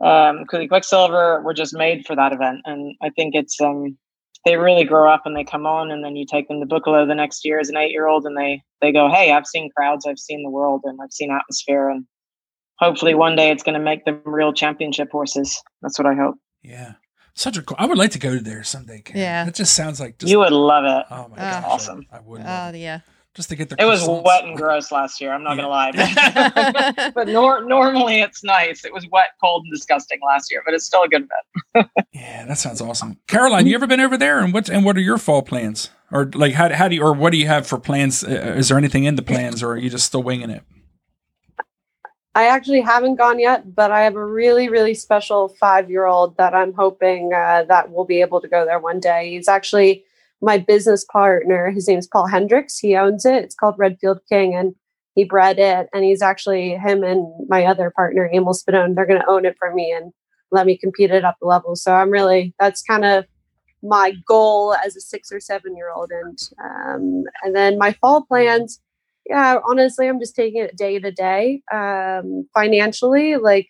um 0.00 0.44
Cooley 0.46 0.68
quicksilver 0.68 1.42
were 1.42 1.52
just 1.52 1.74
made 1.74 2.06
for 2.06 2.14
that 2.16 2.32
event. 2.32 2.60
And 2.64 2.94
i 3.02 3.10
think 3.10 3.34
it's 3.34 3.60
um 3.60 3.98
they 4.44 4.56
really 4.56 4.84
grow 4.84 5.10
up 5.10 5.22
and 5.26 5.36
they 5.36 5.44
come 5.44 5.66
on 5.66 5.90
and 5.90 6.02
then 6.02 6.16
you 6.16 6.24
take 6.26 6.48
them 6.48 6.60
to 6.60 6.66
Boekelo 6.66 7.06
the 7.06 7.14
next 7.14 7.44
year 7.44 7.58
as 7.58 7.68
an 7.68 7.76
eight 7.76 7.90
year 7.90 8.06
old 8.06 8.24
and 8.24 8.36
they 8.36 8.62
they 8.80 8.92
go, 8.92 9.10
Hey, 9.10 9.32
I've 9.32 9.46
seen 9.46 9.70
crowds, 9.76 10.06
I've 10.06 10.18
seen 10.18 10.42
the 10.42 10.50
world 10.50 10.82
and 10.84 10.98
I've 11.02 11.12
seen 11.12 11.30
atmosphere 11.30 11.88
and 11.88 12.04
hopefully 12.78 13.14
one 13.14 13.36
day 13.36 13.50
it's 13.50 13.62
gonna 13.62 13.80
make 13.80 14.04
them 14.04 14.20
real 14.24 14.52
championship 14.52 15.10
horses. 15.10 15.62
That's 15.82 15.98
what 15.98 16.06
I 16.06 16.14
hope. 16.14 16.36
Yeah. 16.62 16.94
Such 17.34 17.56
a 17.56 17.62
cool 17.62 17.76
I 17.78 17.86
would 17.86 17.98
like 17.98 18.10
to 18.12 18.18
go 18.18 18.38
there 18.38 18.64
someday. 18.64 19.02
Karen. 19.02 19.20
Yeah. 19.20 19.46
It 19.46 19.54
just 19.54 19.74
sounds 19.74 20.00
like 20.00 20.18
just, 20.18 20.30
You 20.30 20.38
would 20.38 20.52
love 20.52 20.84
it. 20.84 21.06
Oh 21.10 21.28
my 21.28 21.36
oh. 21.36 21.36
god. 21.36 21.64
Awesome. 21.64 22.06
I 22.10 22.20
would 22.20 22.42
Oh 22.44 22.72
yeah 22.74 23.00
just 23.40 23.48
to 23.48 23.56
get 23.56 23.70
the. 23.70 23.76
It 23.78 23.86
was 23.86 24.06
wet 24.06 24.44
and 24.44 24.56
gross 24.56 24.92
last 24.92 25.20
year. 25.20 25.32
I'm 25.32 25.42
not 25.42 25.56
yeah. 25.56 25.62
gonna 25.62 25.68
lie, 25.68 27.12
but 27.14 27.28
nor- 27.28 27.64
normally 27.64 28.20
it's 28.20 28.44
nice. 28.44 28.84
It 28.84 28.92
was 28.92 29.06
wet, 29.10 29.30
cold, 29.42 29.64
and 29.64 29.72
disgusting 29.72 30.20
last 30.26 30.52
year, 30.52 30.62
but 30.64 30.74
it's 30.74 30.84
still 30.84 31.02
a 31.02 31.08
good 31.08 31.26
bet. 31.74 31.88
yeah, 32.12 32.46
that 32.46 32.58
sounds 32.58 32.80
awesome. 32.80 33.18
Caroline, 33.26 33.66
you 33.66 33.74
ever 33.74 33.86
been 33.86 34.00
over 34.00 34.18
there? 34.18 34.40
And 34.40 34.52
what 34.52 34.68
and 34.68 34.84
what 34.84 34.96
are 34.96 35.00
your 35.00 35.18
fall 35.18 35.42
plans? 35.42 35.90
Or 36.12 36.30
like 36.34 36.52
how 36.52 36.72
how 36.72 36.88
do 36.88 36.94
you 36.96 37.02
or 37.02 37.14
what 37.14 37.30
do 37.30 37.38
you 37.38 37.46
have 37.46 37.66
for 37.66 37.78
plans? 37.78 38.22
Uh, 38.22 38.54
is 38.56 38.68
there 38.68 38.76
anything 38.76 39.04
in 39.04 39.16
the 39.16 39.22
plans, 39.22 39.62
or 39.62 39.72
are 39.72 39.78
you 39.78 39.88
just 39.88 40.06
still 40.06 40.22
winging 40.22 40.50
it? 40.50 40.62
I 42.34 42.46
actually 42.46 42.80
haven't 42.82 43.16
gone 43.16 43.40
yet, 43.40 43.74
but 43.74 43.90
I 43.90 44.02
have 44.02 44.14
a 44.14 44.24
really, 44.24 44.68
really 44.68 44.94
special 44.94 45.48
five 45.48 45.90
year 45.90 46.06
old 46.06 46.36
that 46.36 46.54
I'm 46.54 46.72
hoping 46.72 47.32
uh, 47.34 47.64
that 47.64 47.90
will 47.90 48.04
be 48.04 48.20
able 48.20 48.40
to 48.40 48.48
go 48.48 48.64
there 48.64 48.78
one 48.78 49.00
day. 49.00 49.30
He's 49.30 49.48
actually 49.48 50.04
my 50.42 50.58
business 50.58 51.04
partner, 51.04 51.70
his 51.70 51.88
name 51.88 51.98
is 51.98 52.06
Paul 52.06 52.26
Hendrix. 52.26 52.78
He 52.78 52.96
owns 52.96 53.24
it. 53.24 53.44
It's 53.44 53.54
called 53.54 53.74
Redfield 53.78 54.20
King, 54.28 54.54
and 54.54 54.74
he 55.14 55.24
bred 55.24 55.58
it. 55.58 55.88
And 55.92 56.04
he's 56.04 56.22
actually 56.22 56.76
him 56.76 57.02
and 57.02 57.26
my 57.48 57.64
other 57.66 57.90
partner, 57.94 58.28
Emil 58.32 58.54
Spadone. 58.54 58.94
They're 58.94 59.06
going 59.06 59.20
to 59.20 59.28
own 59.30 59.44
it 59.44 59.56
for 59.58 59.74
me 59.74 59.92
and 59.92 60.12
let 60.50 60.66
me 60.66 60.76
compete 60.76 61.10
it 61.10 61.24
up 61.24 61.36
the 61.40 61.46
level. 61.46 61.76
So 61.76 61.92
I'm 61.92 62.10
really 62.10 62.54
that's 62.58 62.82
kind 62.82 63.04
of 63.04 63.26
my 63.82 64.12
goal 64.26 64.74
as 64.84 64.96
a 64.96 65.00
six 65.00 65.32
or 65.32 65.40
seven 65.40 65.76
year 65.76 65.90
old, 65.90 66.10
and 66.10 66.38
um, 66.62 67.24
and 67.42 67.54
then 67.54 67.78
my 67.78 67.92
fall 67.92 68.24
plans. 68.24 68.80
Yeah, 69.26 69.58
honestly, 69.68 70.08
I'm 70.08 70.18
just 70.18 70.34
taking 70.34 70.62
it 70.62 70.76
day 70.76 70.98
to 70.98 71.12
day. 71.12 71.62
Um, 71.72 72.48
financially, 72.52 73.36
like 73.36 73.68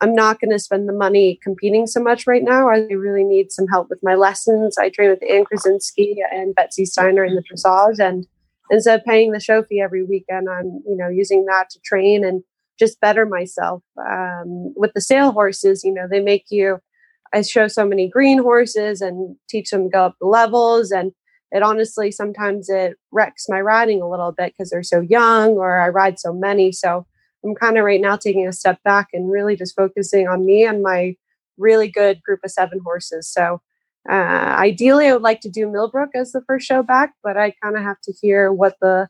I'm 0.00 0.14
not 0.14 0.40
going 0.40 0.50
to 0.50 0.58
spend 0.58 0.88
the 0.88 0.92
money 0.92 1.38
competing 1.42 1.86
so 1.86 2.02
much 2.02 2.26
right 2.26 2.42
now. 2.42 2.68
I 2.68 2.80
really 2.90 3.24
need 3.24 3.50
some 3.50 3.66
help 3.66 3.88
with 3.88 4.00
my 4.02 4.14
lessons. 4.14 4.76
I 4.76 4.90
train 4.90 5.10
with 5.10 5.22
Anne 5.28 5.44
Kursinski 5.44 6.16
and 6.30 6.54
Betsy 6.54 6.84
Steiner 6.84 7.24
in 7.24 7.34
the 7.34 7.42
dressage, 7.42 7.98
and 7.98 8.26
instead 8.70 9.00
of 9.00 9.06
paying 9.06 9.32
the 9.32 9.40
show 9.40 9.62
fee 9.62 9.80
every 9.80 10.04
weekend, 10.04 10.48
I'm 10.50 10.82
you 10.86 10.96
know 10.96 11.08
using 11.08 11.46
that 11.46 11.70
to 11.70 11.80
train 11.84 12.24
and 12.24 12.42
just 12.78 13.00
better 13.00 13.24
myself. 13.24 13.82
Um, 13.98 14.74
with 14.76 14.92
the 14.94 15.00
sale 15.00 15.32
horses, 15.32 15.82
you 15.82 15.92
know, 15.92 16.06
they 16.10 16.20
make 16.20 16.46
you. 16.50 16.78
I 17.34 17.42
show 17.42 17.66
so 17.66 17.86
many 17.86 18.08
green 18.08 18.38
horses 18.38 19.00
and 19.00 19.36
teach 19.48 19.70
them 19.70 19.84
to 19.84 19.90
go 19.90 20.04
up 20.04 20.16
the 20.20 20.26
levels, 20.26 20.90
and 20.90 21.12
it 21.52 21.62
honestly 21.62 22.10
sometimes 22.10 22.68
it 22.68 22.96
wrecks 23.12 23.46
my 23.48 23.60
riding 23.60 24.02
a 24.02 24.08
little 24.08 24.32
bit 24.32 24.52
because 24.52 24.70
they're 24.70 24.82
so 24.82 25.00
young, 25.00 25.52
or 25.52 25.80
I 25.80 25.88
ride 25.88 26.18
so 26.18 26.34
many. 26.34 26.70
So 26.70 27.06
I'm 27.46 27.54
kind 27.54 27.78
of 27.78 27.84
right 27.84 28.00
now 28.00 28.16
taking 28.16 28.46
a 28.46 28.52
step 28.52 28.82
back 28.82 29.08
and 29.12 29.30
really 29.30 29.56
just 29.56 29.76
focusing 29.76 30.26
on 30.26 30.44
me 30.44 30.64
and 30.64 30.82
my 30.82 31.14
really 31.56 31.88
good 31.88 32.22
group 32.22 32.40
of 32.44 32.50
seven 32.50 32.80
horses. 32.84 33.30
So 33.32 33.60
uh, 34.08 34.56
ideally, 34.58 35.06
I 35.06 35.12
would 35.12 35.22
like 35.22 35.40
to 35.42 35.50
do 35.50 35.70
Millbrook 35.70 36.10
as 36.14 36.32
the 36.32 36.42
first 36.46 36.66
show 36.66 36.82
back, 36.82 37.14
but 37.22 37.36
I 37.36 37.54
kind 37.62 37.76
of 37.76 37.82
have 37.82 38.00
to 38.02 38.12
hear 38.20 38.52
what 38.52 38.76
the 38.80 39.08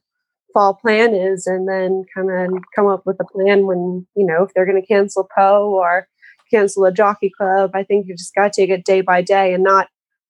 fall 0.52 0.74
plan 0.74 1.14
is 1.14 1.46
and 1.46 1.68
then 1.68 2.04
kind 2.14 2.30
of 2.30 2.62
come 2.74 2.86
up 2.86 3.04
with 3.04 3.16
a 3.20 3.24
plan 3.24 3.66
when, 3.66 4.06
you 4.16 4.24
know, 4.24 4.44
if 4.44 4.54
they're 4.54 4.64
going 4.64 4.80
to 4.80 4.86
cancel 4.86 5.28
Pau 5.36 5.64
or 5.64 6.08
cancel 6.50 6.84
a 6.84 6.92
jockey 6.92 7.30
club. 7.30 7.72
I 7.74 7.82
think 7.82 8.06
you 8.06 8.16
just 8.16 8.34
got 8.34 8.52
to 8.52 8.60
take 8.60 8.70
it 8.70 8.84
day 8.84 9.00
by 9.00 9.20
day 9.20 9.52
and 9.52 9.64
not 9.64 9.88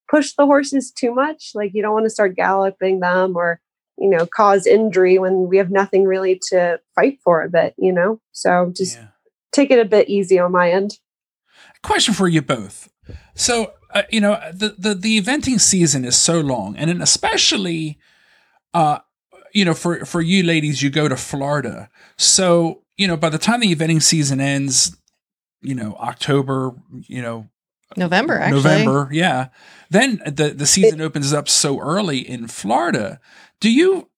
push 0.09 0.33
the 0.33 0.47
horses 0.47 0.91
too 0.91 1.15
much. 1.15 1.53
Like 1.55 1.73
you 1.75 1.83
don't 1.83 1.93
want 1.93 2.07
to 2.07 2.11
start 2.11 2.37
galloping 2.37 3.01
them 3.01 3.37
or 3.37 3.61
you 3.99 4.09
know, 4.11 4.27
cause 4.27 4.67
injury 4.67 5.19
when 5.19 5.49
we 5.49 5.57
have 5.57 5.71
nothing 5.71 6.05
really 6.05 6.41
to 6.51 6.79
fight 6.95 7.19
for 7.23 7.49
but 7.49 7.75
you 7.79 7.93
know? 7.93 8.21
So 8.33 8.73
just 8.77 8.97
yeah. 8.97 9.09
take 9.53 9.71
it 9.71 9.79
a 9.79 9.85
bit 9.85 10.09
easy 10.09 10.39
on 10.39 10.53
my 10.53 10.71
end. 10.71 10.99
Question 11.83 12.15
for 12.15 12.29
you 12.29 12.43
both. 12.43 12.91
So, 13.35 13.73
uh, 13.95 14.03
you 14.11 14.21
know, 14.21 14.41
the, 14.53 14.75
the, 14.79 14.95
the 14.95 15.21
eventing 15.21 15.61
season 15.61 16.05
is 16.05 16.17
so 16.17 16.41
long, 16.41 16.77
and 16.77 17.03
especially, 17.03 17.99
uh, 18.75 18.99
you 19.53 19.65
know, 19.65 19.75
for, 19.75 20.05
for 20.05 20.21
you 20.21 20.43
ladies, 20.43 20.83
you 20.83 20.91
go 20.91 21.09
to 21.09 21.17
Florida. 21.17 21.89
So, 22.17 22.83
you 22.97 23.07
know, 23.07 23.17
by 23.17 23.29
the 23.29 23.39
time 23.39 23.61
the 23.61 23.75
eventing 23.75 24.03
season 24.03 24.41
ends, 24.41 24.97
you 25.63 25.75
know, 25.75 25.97
October, 26.01 26.75
you 27.07 27.23
know, 27.23 27.49
November, 27.97 28.39
actually. 28.39 28.63
November, 28.63 29.09
yeah. 29.13 29.49
Then 29.91 30.21
the, 30.27 30.51
the 30.51 30.67
season 30.67 31.01
it, 31.01 31.05
opens 31.05 31.33
up 31.33 31.49
so 31.49 31.79
early 31.79 32.19
in 32.19 32.49
Florida 32.49 33.21
do 33.61 33.71
you 33.71 34.09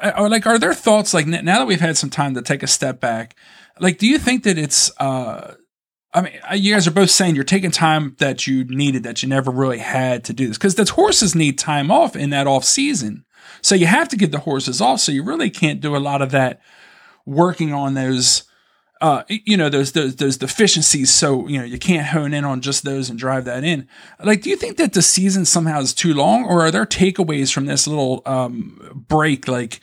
uh, 0.00 0.12
or 0.18 0.28
like 0.28 0.46
are 0.46 0.58
there 0.58 0.74
thoughts 0.74 1.14
like 1.14 1.26
now 1.26 1.58
that 1.58 1.66
we've 1.66 1.80
had 1.80 1.96
some 1.96 2.10
time 2.10 2.34
to 2.34 2.42
take 2.42 2.62
a 2.62 2.66
step 2.66 3.00
back 3.00 3.36
like 3.80 3.98
do 3.98 4.06
you 4.06 4.18
think 4.18 4.44
that 4.44 4.58
it's 4.58 4.90
uh 4.98 5.54
I 6.14 6.22
mean, 6.22 6.32
uh, 6.50 6.54
you 6.54 6.72
guys 6.72 6.86
are 6.86 6.92
both 6.92 7.10
saying 7.10 7.34
you're 7.34 7.44
taking 7.44 7.70
time 7.70 8.16
that 8.18 8.46
you 8.46 8.64
needed 8.64 9.02
that 9.02 9.22
you 9.22 9.28
never 9.28 9.50
really 9.50 9.78
had 9.78 10.24
to 10.24 10.32
do 10.32 10.48
this 10.48 10.56
because 10.56 10.74
the 10.74 10.90
horses 10.90 11.34
need 11.34 11.58
time 11.58 11.90
off 11.90 12.16
in 12.16 12.30
that 12.30 12.46
off 12.46 12.64
season. 12.64 13.24
So 13.60 13.74
you 13.74 13.86
have 13.86 14.08
to 14.08 14.16
give 14.16 14.30
the 14.30 14.40
horses 14.40 14.80
off. 14.80 15.00
So 15.00 15.12
you 15.12 15.22
really 15.22 15.50
can't 15.50 15.80
do 15.80 15.94
a 15.94 15.98
lot 15.98 16.22
of 16.22 16.30
that 16.30 16.60
working 17.26 17.74
on 17.74 17.92
those 17.94 18.44
uh, 19.00 19.22
you 19.28 19.56
know 19.56 19.68
those 19.68 19.92
those 19.92 20.16
those 20.16 20.36
deficiencies. 20.36 21.12
So 21.12 21.46
you 21.46 21.58
know 21.58 21.64
you 21.64 21.78
can't 21.78 22.08
hone 22.08 22.34
in 22.34 22.44
on 22.44 22.60
just 22.60 22.84
those 22.84 23.08
and 23.10 23.18
drive 23.18 23.44
that 23.44 23.64
in. 23.64 23.88
Like, 24.22 24.42
do 24.42 24.50
you 24.50 24.56
think 24.56 24.76
that 24.78 24.92
the 24.92 25.02
season 25.02 25.44
somehow 25.44 25.80
is 25.80 25.94
too 25.94 26.14
long, 26.14 26.44
or 26.44 26.62
are 26.62 26.70
there 26.70 26.86
takeaways 26.86 27.52
from 27.52 27.66
this 27.66 27.86
little 27.86 28.22
um, 28.26 29.04
break? 29.08 29.46
Like, 29.46 29.80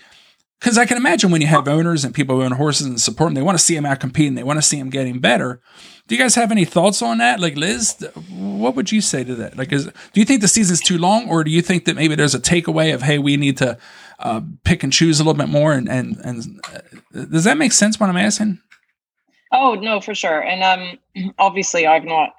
because 0.60 0.78
I 0.78 0.86
can 0.86 0.98
imagine 0.98 1.32
when 1.32 1.42
you 1.42 1.48
have 1.48 1.68
owners 1.68 2.04
and 2.04 2.14
people 2.14 2.36
who 2.36 2.44
own 2.44 2.54
horses 2.54 2.88
and 2.88 3.00
support 3.00 3.28
them, 3.28 3.36
they 3.36 3.42
want 3.42 3.58
to 3.58 3.64
see 3.64 3.76
them 3.76 3.86
out 3.86 4.00
competing, 4.00 4.36
they 4.36 4.44
want 4.44 4.58
to 4.58 4.64
see 4.64 4.80
them 4.80 4.90
getting 4.90 5.20
better. 5.20 5.62
Do 6.08 6.16
you 6.16 6.22
guys 6.22 6.36
have 6.36 6.52
any 6.52 6.66
thoughts 6.66 7.02
on 7.02 7.18
that? 7.20 7.40
Like 7.40 7.56
Liz, 7.56 8.06
what 8.30 8.76
would 8.76 8.92
you 8.92 9.02
say 9.02 9.24
to 9.24 9.36
that? 9.36 9.58
Like, 9.58 9.72
is 9.72 9.86
do 9.86 10.20
you 10.20 10.26
think 10.26 10.42
the 10.42 10.48
season's 10.48 10.82
too 10.82 10.98
long, 10.98 11.30
or 11.30 11.44
do 11.44 11.52
you 11.52 11.62
think 11.62 11.86
that 11.86 11.96
maybe 11.96 12.16
there's 12.16 12.36
a 12.36 12.40
takeaway 12.40 12.94
of 12.94 13.02
hey, 13.02 13.18
we 13.18 13.38
need 13.38 13.58
to 13.58 13.78
uh, 14.20 14.42
pick 14.64 14.84
and 14.84 14.94
choose 14.94 15.20
a 15.20 15.24
little 15.24 15.38
bit 15.38 15.50
more? 15.50 15.74
And 15.74 15.90
and 15.90 16.18
and 16.18 16.62
uh, 16.74 17.26
does 17.26 17.46
that 17.46 17.58
make 17.58 17.72
sense? 17.72 18.00
What 18.00 18.10
I'm 18.10 18.18
asking? 18.18 18.60
Oh 19.56 19.76
no, 19.76 20.02
for 20.02 20.14
sure. 20.14 20.44
And 20.44 20.64
um, 20.64 21.34
obviously, 21.40 21.88
I've 21.88 22.04
not 22.04 22.34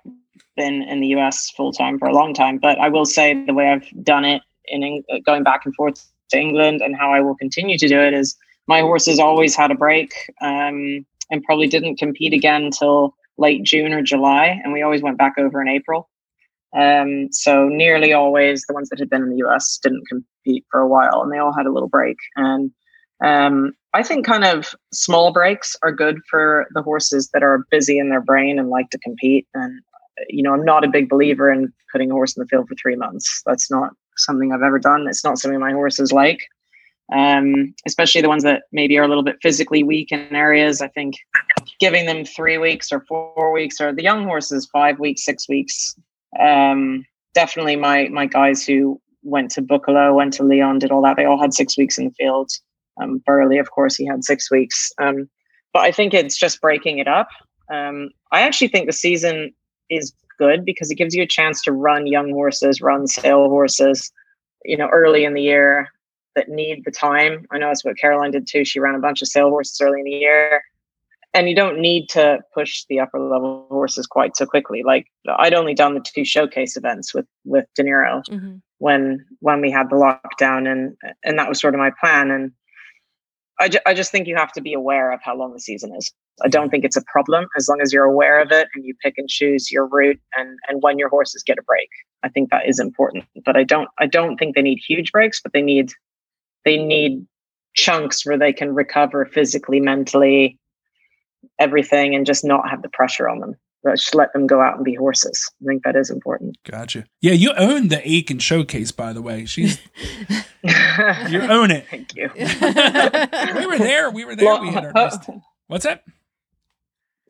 been 0.57 0.83
in 0.83 1.01
the 1.01 1.09
U.S. 1.09 1.51
full 1.51 1.73
time 1.73 1.99
for 1.99 2.09
a 2.09 2.15
long 2.15 2.35
time, 2.35 2.59
but 2.59 2.79
I 2.79 2.89
will 2.89 3.07
say 3.07 3.45
the 3.47 3.55
way 3.55 3.69
I've 3.69 4.05
done 4.05 4.25
it 4.25 4.43
in 4.67 5.03
going 5.25 5.43
back 5.43 5.65
and 5.65 5.75
forth 5.75 6.07
to 6.31 6.39
England 6.39 6.83
and 6.83 6.97
how 6.97 7.13
I 7.13 7.21
will 7.21 7.37
continue 7.37 7.79
to 7.79 7.89
do 7.89 8.01
it 8.01 8.13
is 8.13 8.37
my 8.67 8.81
horses 8.81 9.19
always 9.19 9.55
had 9.55 9.71
a 9.71 9.75
break 9.75 10.13
um, 10.43 11.07
and 11.31 11.43
probably 11.45 11.69
didn't 11.69 11.97
compete 11.97 12.33
again 12.33 12.65
until 12.65 13.15
late 13.39 13.63
June 13.63 13.93
or 13.93 14.03
July, 14.03 14.61
and 14.63 14.73
we 14.73 14.83
always 14.83 15.03
went 15.03 15.19
back 15.19 15.35
over 15.39 15.63
in 15.63 15.69
April. 15.69 16.09
Um, 16.77 17.29
so 17.33 17.69
nearly 17.69 18.13
always 18.13 18.65
the 18.67 18.75
ones 18.75 18.89
that 18.91 18.99
had 18.99 19.09
been 19.09 19.23
in 19.23 19.31
the 19.31 19.47
US 19.47 19.79
didn't 19.83 20.05
compete 20.09 20.65
for 20.71 20.81
a 20.81 20.89
while, 20.89 21.23
and 21.23 21.33
they 21.33 21.39
all 21.39 21.55
had 21.57 21.67
a 21.67 21.73
little 21.73 21.89
break. 21.89 22.17
And 22.35 22.71
um, 23.25 23.73
I 23.95 24.03
think 24.03 24.27
kind 24.27 24.45
of 24.45 24.75
small 24.93 25.33
breaks 25.33 25.77
are 25.83 25.93
good 25.93 26.21
for 26.29 26.67
the 26.75 26.83
horses 26.83 27.31
that 27.33 27.43
are 27.43 27.65
busy 27.71 27.99
in 27.99 28.11
their 28.11 28.21
brain 28.21 28.59
and 28.59 28.69
like 28.69 28.91
to 28.91 28.99
compete. 28.99 29.47
And, 29.55 29.81
you 30.29 30.43
know, 30.43 30.53
I'm 30.53 30.65
not 30.65 30.85
a 30.85 30.89
big 30.89 31.09
believer 31.09 31.51
in 31.51 31.73
putting 31.91 32.11
a 32.11 32.15
horse 32.15 32.37
in 32.37 32.43
the 32.43 32.49
field 32.49 32.69
for 32.69 32.75
three 32.75 32.97
months. 32.97 33.43
That's 33.47 33.71
not 33.71 33.93
something 34.17 34.53
I've 34.53 34.63
ever 34.63 34.79
done. 34.79 35.07
It's 35.09 35.25
not 35.25 35.39
something 35.39 35.61
my 35.61 35.73
horses 35.73 36.13
like, 36.13 36.43
um, 37.15 37.75
especially 37.87 38.21
the 38.21 38.29
ones 38.29 38.43
that 38.43 38.65
maybe 38.73 38.99
are 38.99 39.05
a 39.05 39.09
little 39.09 39.23
bit 39.23 39.37
physically 39.41 39.83
weak 39.83 40.13
in 40.13 40.35
areas. 40.35 40.83
I 40.83 40.89
think 40.89 41.15
giving 41.81 42.07
them 42.07 42.25
three 42.25 42.59
weeks 42.59 42.93
or 42.93 43.01
four 43.09 43.53
weeks, 43.53 43.81
or 43.81 43.93
the 43.93 44.03
young 44.03 44.25
horses, 44.25 44.69
five 44.73 44.99
weeks, 44.99 45.25
six 45.25 45.49
weeks. 45.49 45.95
Um, 46.39 47.05
definitely 47.35 47.77
my 47.77 48.09
my 48.09 48.27
guys 48.27 48.67
who 48.67 49.01
went 49.23 49.51
to 49.53 49.63
Boekelo, 49.63 50.15
went 50.15 50.35
to 50.35 50.43
Lion, 50.43 50.79
did 50.79 50.91
all 50.91 51.03
that. 51.03 51.17
They 51.17 51.25
all 51.25 51.41
had 51.41 51.55
six 51.55 51.77
weeks 51.79 51.99
in 51.99 52.07
the 52.07 52.11
field. 52.13 52.51
Um, 53.01 53.19
Burghley, 53.27 53.59
of 53.59 53.71
course, 53.71 53.97
he 53.97 54.07
had 54.07 54.25
six 54.25 54.51
weeks. 54.51 54.93
Um, 54.99 55.29
but 55.73 55.81
I 55.81 55.93
think 55.93 56.15
it's 56.15 56.39
just 56.39 56.61
breaking 56.61 56.99
it 56.99 57.09
up. 57.09 57.29
Um, 57.71 58.11
I 58.33 58.41
actually 58.43 58.69
think 58.69 58.87
the 58.87 58.93
season 58.93 59.53
is 59.91 60.13
good 60.39 60.65
because 60.65 60.91
it 60.91 60.97
gives 60.97 61.15
you 61.15 61.23
a 61.23 61.27
chance 61.27 61.63
to 61.63 61.73
run 61.73 62.07
young 62.07 62.31
horses, 62.31 62.81
run 62.81 63.07
sale 63.07 63.49
horses, 63.49 64.13
you 64.65 64.77
know, 64.77 64.89
early 64.89 65.25
in 65.25 65.35
the 65.35 65.43
year 65.43 65.89
that 66.35 66.49
need 66.49 66.83
the 66.85 66.91
time. 66.91 67.47
I 67.51 67.59
know 67.59 67.69
that's 67.69 67.85
what 67.85 67.99
Caroline 67.99 68.31
did 68.31 68.47
too. 68.47 68.65
She 68.65 68.81
ran 68.81 68.95
a 68.95 69.01
bunch 69.01 69.23
of 69.23 69.29
sale 69.29 69.51
horses 69.51 69.81
early 69.81 70.01
in 70.01 70.05
the 70.05 70.11
year. 70.13 70.63
And 71.35 71.49
you 71.51 71.55
don't 71.55 71.81
need 71.81 72.09
to 72.11 72.39
push 72.55 72.85
the 72.89 73.01
upper 73.01 73.21
level 73.21 73.67
horses 73.69 74.07
quite 74.07 74.37
so 74.37 74.47
quickly. 74.47 74.83
Like 74.83 75.07
I'd 75.39 75.53
only 75.53 75.75
done 75.75 75.95
the 75.95 76.01
two 76.01 76.25
showcase 76.25 76.79
events 76.79 77.13
with 77.13 77.27
with 77.45 77.67
Deniro 77.79 78.23
mm-hmm. 78.31 78.57
when 78.79 79.25
when 79.41 79.61
we 79.61 79.71
had 79.71 79.91
the 79.91 79.97
lockdown, 79.97 80.67
and 80.71 80.97
and 81.25 81.39
that 81.39 81.47
was 81.47 81.61
sort 81.61 81.75
of 81.75 81.79
my 81.79 81.93
plan. 82.01 82.31
And 82.31 82.53
I, 83.59 83.69
ju- 83.69 83.81
I 83.87 83.95
just 83.95 84.13
think 84.13 84.27
you 84.27 84.37
have 84.37 84.53
to 84.53 84.61
be 84.61 84.75
aware 84.75 85.13
of 85.13 85.21
how 85.23 85.37
long 85.37 85.53
the 85.53 85.61
season 85.61 85.95
is. 85.97 86.13
I 86.45 86.49
don't 86.49 86.69
think 86.69 86.85
it's 86.85 86.97
a 86.97 87.05
problem 87.11 87.47
as 87.57 87.69
long 87.69 87.81
as 87.81 87.93
you're 87.93 88.05
aware 88.05 88.41
of 88.41 88.53
it 88.53 88.69
and 88.75 88.85
you 88.85 88.95
pick 89.03 89.15
and 89.17 89.29
choose 89.29 89.73
your 89.73 89.87
route 89.87 90.21
and 90.37 90.59
and 90.69 90.83
when 90.83 90.99
your 90.99 91.09
horses 91.09 91.43
get 91.43 91.59
a 91.59 91.63
break. 91.63 91.89
I 92.23 92.29
think 92.29 92.51
that 92.51 92.69
is 92.69 92.79
important. 92.79 93.25
But 93.45 93.57
I 93.57 93.65
don't 93.65 93.89
I 93.99 94.07
don't 94.07 94.37
think 94.37 94.55
they 94.55 94.63
need 94.63 94.79
huge 94.87 95.13
breaks, 95.13 95.41
but 95.41 95.53
they 95.53 95.63
need 95.63 95.93
they 96.65 96.77
need 96.77 97.27
chunks 97.75 98.27
where 98.27 98.39
they 98.39 98.53
can 98.53 98.75
recover 98.75 99.25
physically, 99.25 99.81
mentally, 99.81 100.59
everything, 101.59 102.15
and 102.15 102.27
just 102.27 102.45
not 102.45 102.69
have 102.69 102.83
the 102.83 102.91
pressure 102.91 103.29
on 103.29 103.41
them 103.41 103.57
just 103.95 104.15
let 104.15 104.33
them 104.33 104.47
go 104.47 104.61
out 104.61 104.77
and 104.77 104.85
be 104.85 104.95
horses. 104.95 105.51
I 105.63 105.67
think 105.67 105.85
that 105.85 105.97
is 105.97 106.11
important. 106.11 106.57
Gotcha. 106.65 107.05
Yeah, 107.21 107.33
you 107.33 107.53
own 107.57 107.89
the 107.89 108.01
Aiken 108.09 108.39
Showcase, 108.39 108.91
by 108.91 109.13
the 109.13 109.23
way. 109.23 109.45
She's 109.45 109.79
you 111.29 111.41
own 111.43 111.71
it. 111.71 111.87
Thank 111.91 112.15
you. 112.15 112.31
we 112.35 113.67
were 113.67 113.79
there. 113.79 114.11
We 114.11 114.25
were 114.25 114.37
there. 114.37 114.47
Well, 114.47 114.63
we 114.63 114.71
had 114.71 114.85
our 114.87 114.93
best. 114.93 115.29
What's 115.67 115.85
that? 115.85 116.05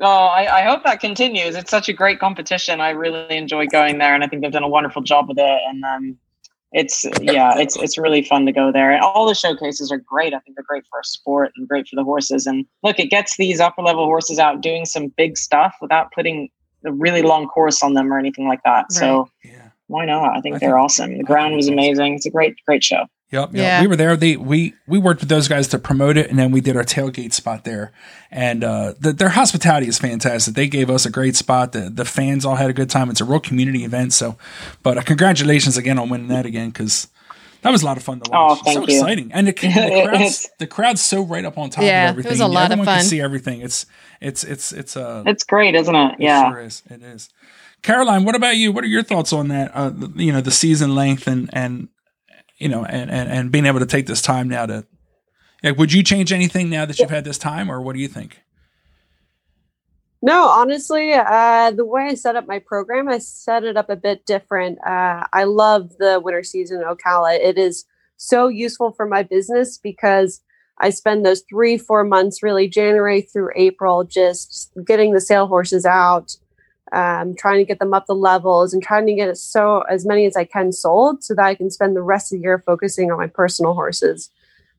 Oh, 0.01 0.27
I, 0.27 0.61
I, 0.61 0.63
hope 0.63 0.85
that 0.85 1.01
continues. 1.01 1.57
It's 1.57 1.71
such 1.71 1.89
a 1.89 1.93
great 1.95 2.21
competition. 2.21 2.83
I 2.83 2.91
really 2.91 3.35
enjoy 3.35 3.67
going 3.67 3.97
there, 3.97 4.15
and 4.15 4.23
I 4.23 4.27
think 4.27 4.43
they've 4.43 4.53
done 4.53 4.63
a 4.63 4.69
wonderful 4.69 5.01
job 5.01 5.29
with 5.29 5.39
it. 5.39 5.61
And 5.67 5.83
um, 5.85 6.19
it's 6.73 7.07
yeah, 7.23 7.57
it's 7.57 7.77
it's 7.77 7.97
really 7.97 8.23
fun 8.23 8.45
to 8.45 8.53
go 8.53 8.71
there. 8.71 8.91
And 8.91 9.01
all 9.01 9.27
the 9.27 9.35
showcases 9.35 9.91
are 9.91 9.97
great. 9.97 10.35
I 10.35 10.39
think 10.41 10.57
they're 10.57 10.65
great 10.65 10.85
for 10.91 10.99
our 10.99 11.03
sport 11.03 11.53
and 11.57 11.67
great 11.67 11.89
for 11.89 11.97
the 11.97 12.05
horses. 12.05 12.47
And 12.47 12.67
look, 12.83 12.99
it 12.99 13.07
gets 13.07 13.39
these 13.39 13.61
upper 13.61 13.81
level 13.81 14.05
horses 14.05 14.39
out 14.39 14.61
doing 14.61 14.85
some 14.85 15.09
big 15.17 15.39
stuff 15.39 15.75
without 15.81 16.13
putting 16.13 16.51
a 16.85 16.93
really 16.93 17.23
long 17.23 17.49
course 17.49 17.83
on 17.83 17.95
them 17.95 18.13
or 18.13 18.19
anything 18.19 18.47
like 18.47 18.63
that. 18.65 18.87
Right. 18.91 18.93
So 18.93 19.31
yeah. 19.45 19.71
why 19.87 20.05
not? 20.05 20.37
I 20.37 20.41
think 20.41 20.57
I 20.57 20.59
they're 20.59 20.71
think- 20.71 20.85
awesome. 20.85 21.17
The 21.17 21.25
ground 21.25 21.57
was 21.57 21.69
amazing. 21.69 22.15
It's 22.15 22.27
a 22.27 22.31
great, 22.31 22.57
great 22.67 22.85
show. 22.85 23.07
Yep, 23.33 23.55
yep. 23.55 23.55
Yeah. 23.55 23.81
We 23.81 23.89
were 23.89 23.97
there. 23.97 24.17
They 24.17 24.37
we 24.37 24.75
we 24.87 24.99
worked 24.99 25.21
with 25.21 25.29
those 25.29 25.49
guys 25.49 25.67
to 25.69 25.79
promote 25.81 26.17
it, 26.17 26.31
and 26.31 26.39
then 26.39 26.53
we 26.53 26.61
did 26.61 26.77
our 26.77 26.85
tailgate 26.85 27.33
spot 27.33 27.65
there. 27.65 27.93
And 28.31 28.63
uh, 28.63 28.95
the, 29.01 29.13
their 29.13 29.31
hospitality 29.31 29.89
is 29.89 29.99
fantastic. 29.99 30.55
They 30.55 30.69
gave 30.69 30.91
us 30.91 31.07
a 31.07 31.11
great 31.11 31.35
spot. 31.35 31.73
The 31.73 31.91
the 31.91 32.05
fans 32.05 32.45
all 32.45 32.55
had 32.55 32.71
a 32.71 32.73
good 32.73 32.89
time. 32.89 33.11
It's 33.11 33.21
a 33.21 33.25
real 33.25 33.41
community 33.41 33.85
event. 33.85 34.13
So, 34.13 34.37
but 34.85 34.97
uh, 34.99 35.03
congratulations 35.03 35.77
again 35.77 35.99
on 35.99 36.09
winning 36.09 36.29
that 36.29 36.47
again 36.47 36.69
because 36.71 37.09
that 37.63 37.71
was 37.71 37.83
a 37.83 37.87
lot 37.87 37.97
of 37.97 38.05
fun 38.05 38.21
to 38.21 38.31
watch. 38.31 38.59
Oh, 38.61 38.63
thank 38.65 38.77
so 38.79 38.87
you. 38.87 38.97
exciting, 39.01 39.33
and 39.33 39.49
the, 39.49 39.53
the 39.61 40.07
crowd's 40.09 40.49
the 40.61 40.67
crowd's 40.69 41.01
so 41.01 41.23
right 41.23 41.45
up 41.45 41.59
on 41.59 41.71
top 41.71 41.83
Yeah, 41.83 42.03
it 42.03 42.05
of 42.05 42.11
everything. 42.11 42.31
was 42.31 42.41
a 42.41 42.47
lot 42.47 42.67
of 42.67 42.73
Everyone 42.73 42.87
fun. 42.87 42.99
can 42.99 43.07
see 43.07 43.21
everything. 43.21 43.61
It's 43.61 43.87
it's 44.21 44.45
it's 44.45 44.71
it's 44.73 44.97
uh 44.97 45.25
It's 45.27 45.43
great, 45.43 45.75
isn't 45.75 45.95
it? 45.95 46.13
it 46.13 46.21
Yeah. 46.21 46.49
sure 46.49 46.61
is. 46.61 46.85
It 46.89 47.03
is. 47.03 47.29
Caroline, 47.83 48.25
what 48.25 48.37
about 48.37 48.57
you? 48.57 48.71
What 48.71 48.85
are 48.85 48.89
your 48.89 49.03
thoughts 49.03 49.33
on 49.33 49.49
that? 49.49 49.73
Uh, 49.75 49.91
you 50.15 50.33
know, 50.33 50.41
the 50.41 50.53
season 50.53 50.95
length 50.95 51.27
and 51.27 51.51
and 51.53 51.89
you 52.59 52.69
know, 52.69 52.85
and 52.85 53.11
and, 53.11 53.31
and 53.31 53.53
being 53.53 53.67
able 53.67 53.81
to 53.81 53.87
take 53.87 54.07
this 54.07 54.23
time 54.23 54.49
now 54.49 54.67
to. 54.67 54.87
Like, 55.63 55.79
would 55.79 55.93
you 55.93 56.03
change 56.03 56.33
anything 56.33 56.71
now 56.71 56.85
that 56.85 56.99
you've 56.99 57.11
had 57.11 57.25
this 57.25 57.39
time, 57.39 57.71
or 57.71 57.81
what 57.81 57.95
do 57.95 58.01
you 58.01 58.09
think? 58.09 58.43
No, 60.23 60.49
honestly, 60.49 61.13
uh, 61.13 61.71
the 61.71 61.85
way 61.85 62.09
I 62.11 62.15
set 62.15 62.37
up 62.37 62.47
my 62.47 62.59
program, 62.59 63.09
I 63.09 63.19
set 63.19 63.65
it 63.65 63.77
up 63.77 63.91
a 63.91 63.97
bit 63.97 64.27
different. 64.27 64.79
Uh, 64.87 65.27
I 65.33 65.45
love 65.45 65.97
the 65.99 66.21
winter 66.21 66.43
season 66.43 66.81
in 66.81 66.87
Ocala. 66.87 67.39
It 67.39 67.59
is 67.59 67.85
so 68.17 68.49
useful 68.49 68.93
for 68.93 69.07
my 69.07 69.23
business 69.23 69.79
because 69.79 70.41
I 70.79 70.91
spend 70.91 71.25
those 71.25 71.43
three, 71.49 71.79
four 71.79 72.05
months, 72.05 72.43
really 72.43 72.69
January 72.69 73.23
through 73.23 73.51
April, 73.57 74.05
just 74.05 74.73
getting 74.85 75.13
the 75.13 75.21
sale 75.21 75.47
horses 75.47 75.87
out, 75.87 76.37
um, 76.97 77.35
trying 77.37 77.59
to 77.59 77.65
get 77.65 77.79
them 77.79 77.95
up 77.95 78.07
the 78.07 78.15
levels, 78.15 78.73
and 78.73 78.83
trying 78.83 79.07
to 79.07 79.15
get 79.15 79.29
it 79.29 79.37
so 79.37 79.83
as 79.83 80.07
many 80.07 80.27
as 80.27 80.37
I 80.37 80.45
can 80.45 80.73
sold, 80.73 81.23
so 81.23 81.35
that 81.35 81.45
I 81.45 81.55
can 81.55 81.71
spend 81.71 81.95
the 81.95 82.03
rest 82.03 82.33
of 82.33 82.39
the 82.39 82.43
year 82.43 82.63
focusing 82.65 83.11
on 83.11 83.19
my 83.19 83.27
personal 83.27 83.75
horses 83.75 84.31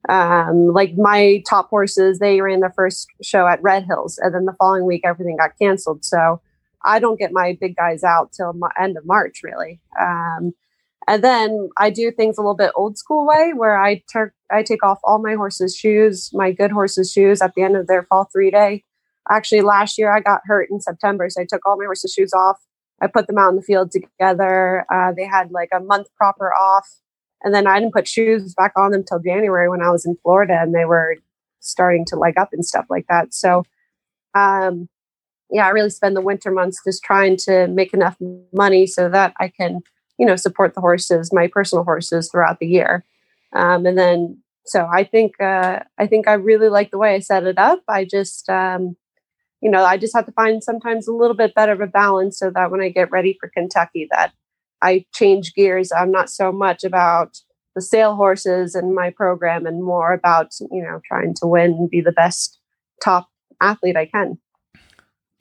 um, 0.10 0.68
like 0.68 0.96
my 0.98 1.44
top 1.50 1.70
horses, 1.70 2.20
they 2.20 2.40
ran 2.42 2.62
their 2.62 2.72
first 2.72 3.08
show 3.22 3.48
at 3.48 3.62
Red 3.62 3.86
Hills, 3.86 4.18
and 4.18 4.34
then 4.34 4.46
the 4.46 4.54
following 4.54 4.86
week 4.86 5.02
everything 5.04 5.38
got 5.38 5.58
canceled. 5.60 6.06
So 6.06 6.42
I 6.86 7.00
don't 7.00 7.20
get 7.20 7.34
my 7.34 7.58
big 7.60 7.76
guys 7.76 8.04
out 8.04 8.32
till 8.32 8.54
ma- 8.54 8.70
end 8.80 8.98
of 8.98 9.06
March, 9.06 9.42
really. 9.44 9.82
Um, 10.00 10.54
and 11.10 11.24
then 11.24 11.70
I 11.78 11.90
do 11.90 12.12
things 12.12 12.38
a 12.38 12.42
little 12.42 12.56
bit 12.56 12.72
old 12.76 12.98
school 12.98 13.28
way, 13.28 13.52
where 13.54 13.82
I 13.82 14.04
tur- 14.12 14.34
I 14.52 14.64
take 14.64 14.84
off 14.84 15.00
all 15.04 15.22
my 15.22 15.34
horses' 15.34 15.76
shoes, 15.76 16.30
my 16.34 16.52
good 16.52 16.72
horses' 16.72 17.12
shoes, 17.12 17.42
at 17.42 17.54
the 17.56 17.64
end 17.64 17.76
of 17.76 17.88
their 17.88 18.04
fall 18.04 18.30
three 18.32 18.52
day. 18.52 18.84
Actually, 19.30 19.62
last 19.62 19.98
year 19.98 20.14
I 20.14 20.20
got 20.20 20.42
hurt 20.46 20.70
in 20.70 20.80
September, 20.80 21.30
so 21.30 21.42
I 21.42 21.46
took 21.46 21.66
all 21.66 21.78
my 21.78 21.86
horses' 21.86 22.14
shoes 22.14 22.34
off. 22.34 22.58
I 23.02 23.08
put 23.08 23.28
them 23.28 23.38
out 23.38 23.50
in 23.50 23.56
the 23.56 23.62
field 23.62 23.92
together. 23.92 24.86
Uh, 24.92 25.12
they 25.12 25.26
had 25.26 25.52
like 25.52 25.70
a 25.74 25.80
month 25.80 26.08
proper 26.18 26.54
off. 26.54 26.88
And 27.44 27.54
then 27.54 27.68
I 27.68 27.80
didn't 27.80 27.94
put 27.94 28.08
shoes 28.08 28.56
back 28.56 28.74
on 28.76 28.92
them 28.92 29.04
till 29.04 29.20
January 29.20 29.70
when 29.70 29.82
I 29.82 29.92
was 29.92 30.06
in 30.06 30.18
Florida 30.24 30.58
and 30.60 30.74
they 30.74 30.86
were 30.86 31.18
starting 31.60 32.06
to 32.06 32.16
leg 32.16 32.38
up 32.38 32.50
and 32.52 32.66
stuff 32.66 32.86
like 32.90 33.06
that. 33.10 33.34
So, 33.34 33.64
um, 34.34 34.90
yeah, 35.52 35.68
I 35.68 35.70
really 35.70 35.92
spend 35.92 36.16
the 36.16 36.22
winter 36.22 36.52
months 36.52 36.82
just 36.84 37.04
trying 37.04 37.38
to 37.46 37.68
make 37.68 37.94
enough 37.94 38.18
money 38.52 38.88
so 38.88 39.08
that 39.10 39.34
I 39.40 39.50
can, 39.50 39.82
you 40.18 40.26
know, 40.26 40.36
support 40.36 40.74
the 40.74 40.82
horses, 40.82 41.32
my 41.32 41.48
personal 41.48 41.84
horses 41.84 42.30
throughout 42.30 42.60
the 42.60 42.68
year. 42.68 43.06
Um, 43.54 43.86
and 43.86 43.98
then, 43.98 44.42
so 44.66 44.90
I 44.92 45.04
think, 45.04 45.40
uh, 45.40 45.82
I 45.98 46.08
think 46.08 46.28
I 46.28 46.34
really 46.34 46.70
like 46.70 46.92
the 46.92 46.98
way 46.98 47.14
I 47.14 47.20
set 47.20 47.46
it 47.46 47.58
up. 47.58 47.84
I 47.88 48.04
just, 48.04 48.50
um, 48.50 48.98
you 49.62 49.70
know, 49.72 49.84
I 49.84 49.98
just 49.98 50.16
have 50.16 50.26
to 50.28 50.32
find 50.34 50.64
sometimes 50.64 51.08
a 51.08 51.14
little 51.14 51.36
bit 51.36 51.54
better 51.56 51.72
of 51.72 51.82
a 51.82 51.88
balance 51.88 52.38
so 52.40 52.52
that 52.52 52.70
when 52.72 52.82
I 52.82 52.90
get 52.90 53.12
ready 53.12 53.38
for 53.40 53.50
Kentucky, 53.50 54.08
that 54.12 54.32
I 54.82 55.06
change 55.16 55.54
gears. 55.56 55.92
I'm 55.92 56.12
not 56.12 56.30
so 56.30 56.52
much 56.52 56.84
about 56.84 57.38
the 57.76 57.82
sale 57.82 58.16
horses 58.16 58.76
and 58.76 58.94
my 58.94 59.10
program 59.12 59.66
and 59.66 59.84
more 59.84 60.14
about, 60.14 60.52
you 60.72 60.84
know, 60.84 61.02
trying 61.08 61.34
to 61.36 61.48
win 61.48 61.72
and 61.72 61.90
be 61.90 62.02
the 62.02 62.12
best 62.12 62.60
top 63.04 63.28
athlete 63.62 63.96
I 63.98 64.06
can. 64.06 64.38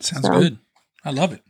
Sounds 0.00 0.26
So- 0.26 0.32
good. 0.40 0.58
I 1.04 1.10
love 1.10 1.32
it. 1.32 1.42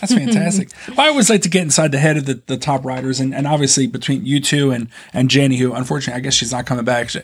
That's 0.00 0.14
fantastic. 0.14 0.70
well, 0.88 1.00
I 1.00 1.08
always 1.08 1.28
like 1.28 1.42
to 1.42 1.48
get 1.50 1.62
inside 1.62 1.92
the 1.92 1.98
head 1.98 2.16
of 2.16 2.24
the, 2.24 2.42
the 2.46 2.56
top 2.56 2.84
riders, 2.86 3.20
and, 3.20 3.34
and 3.34 3.46
obviously 3.46 3.86
between 3.86 4.24
you 4.24 4.40
two 4.40 4.70
and 4.70 4.88
and 5.12 5.28
Jennie, 5.28 5.58
who 5.58 5.74
unfortunately 5.74 6.18
I 6.18 6.22
guess 6.22 6.32
she's 6.34 6.52
not 6.52 6.64
coming 6.64 6.84
back. 6.86 7.10
She- 7.10 7.20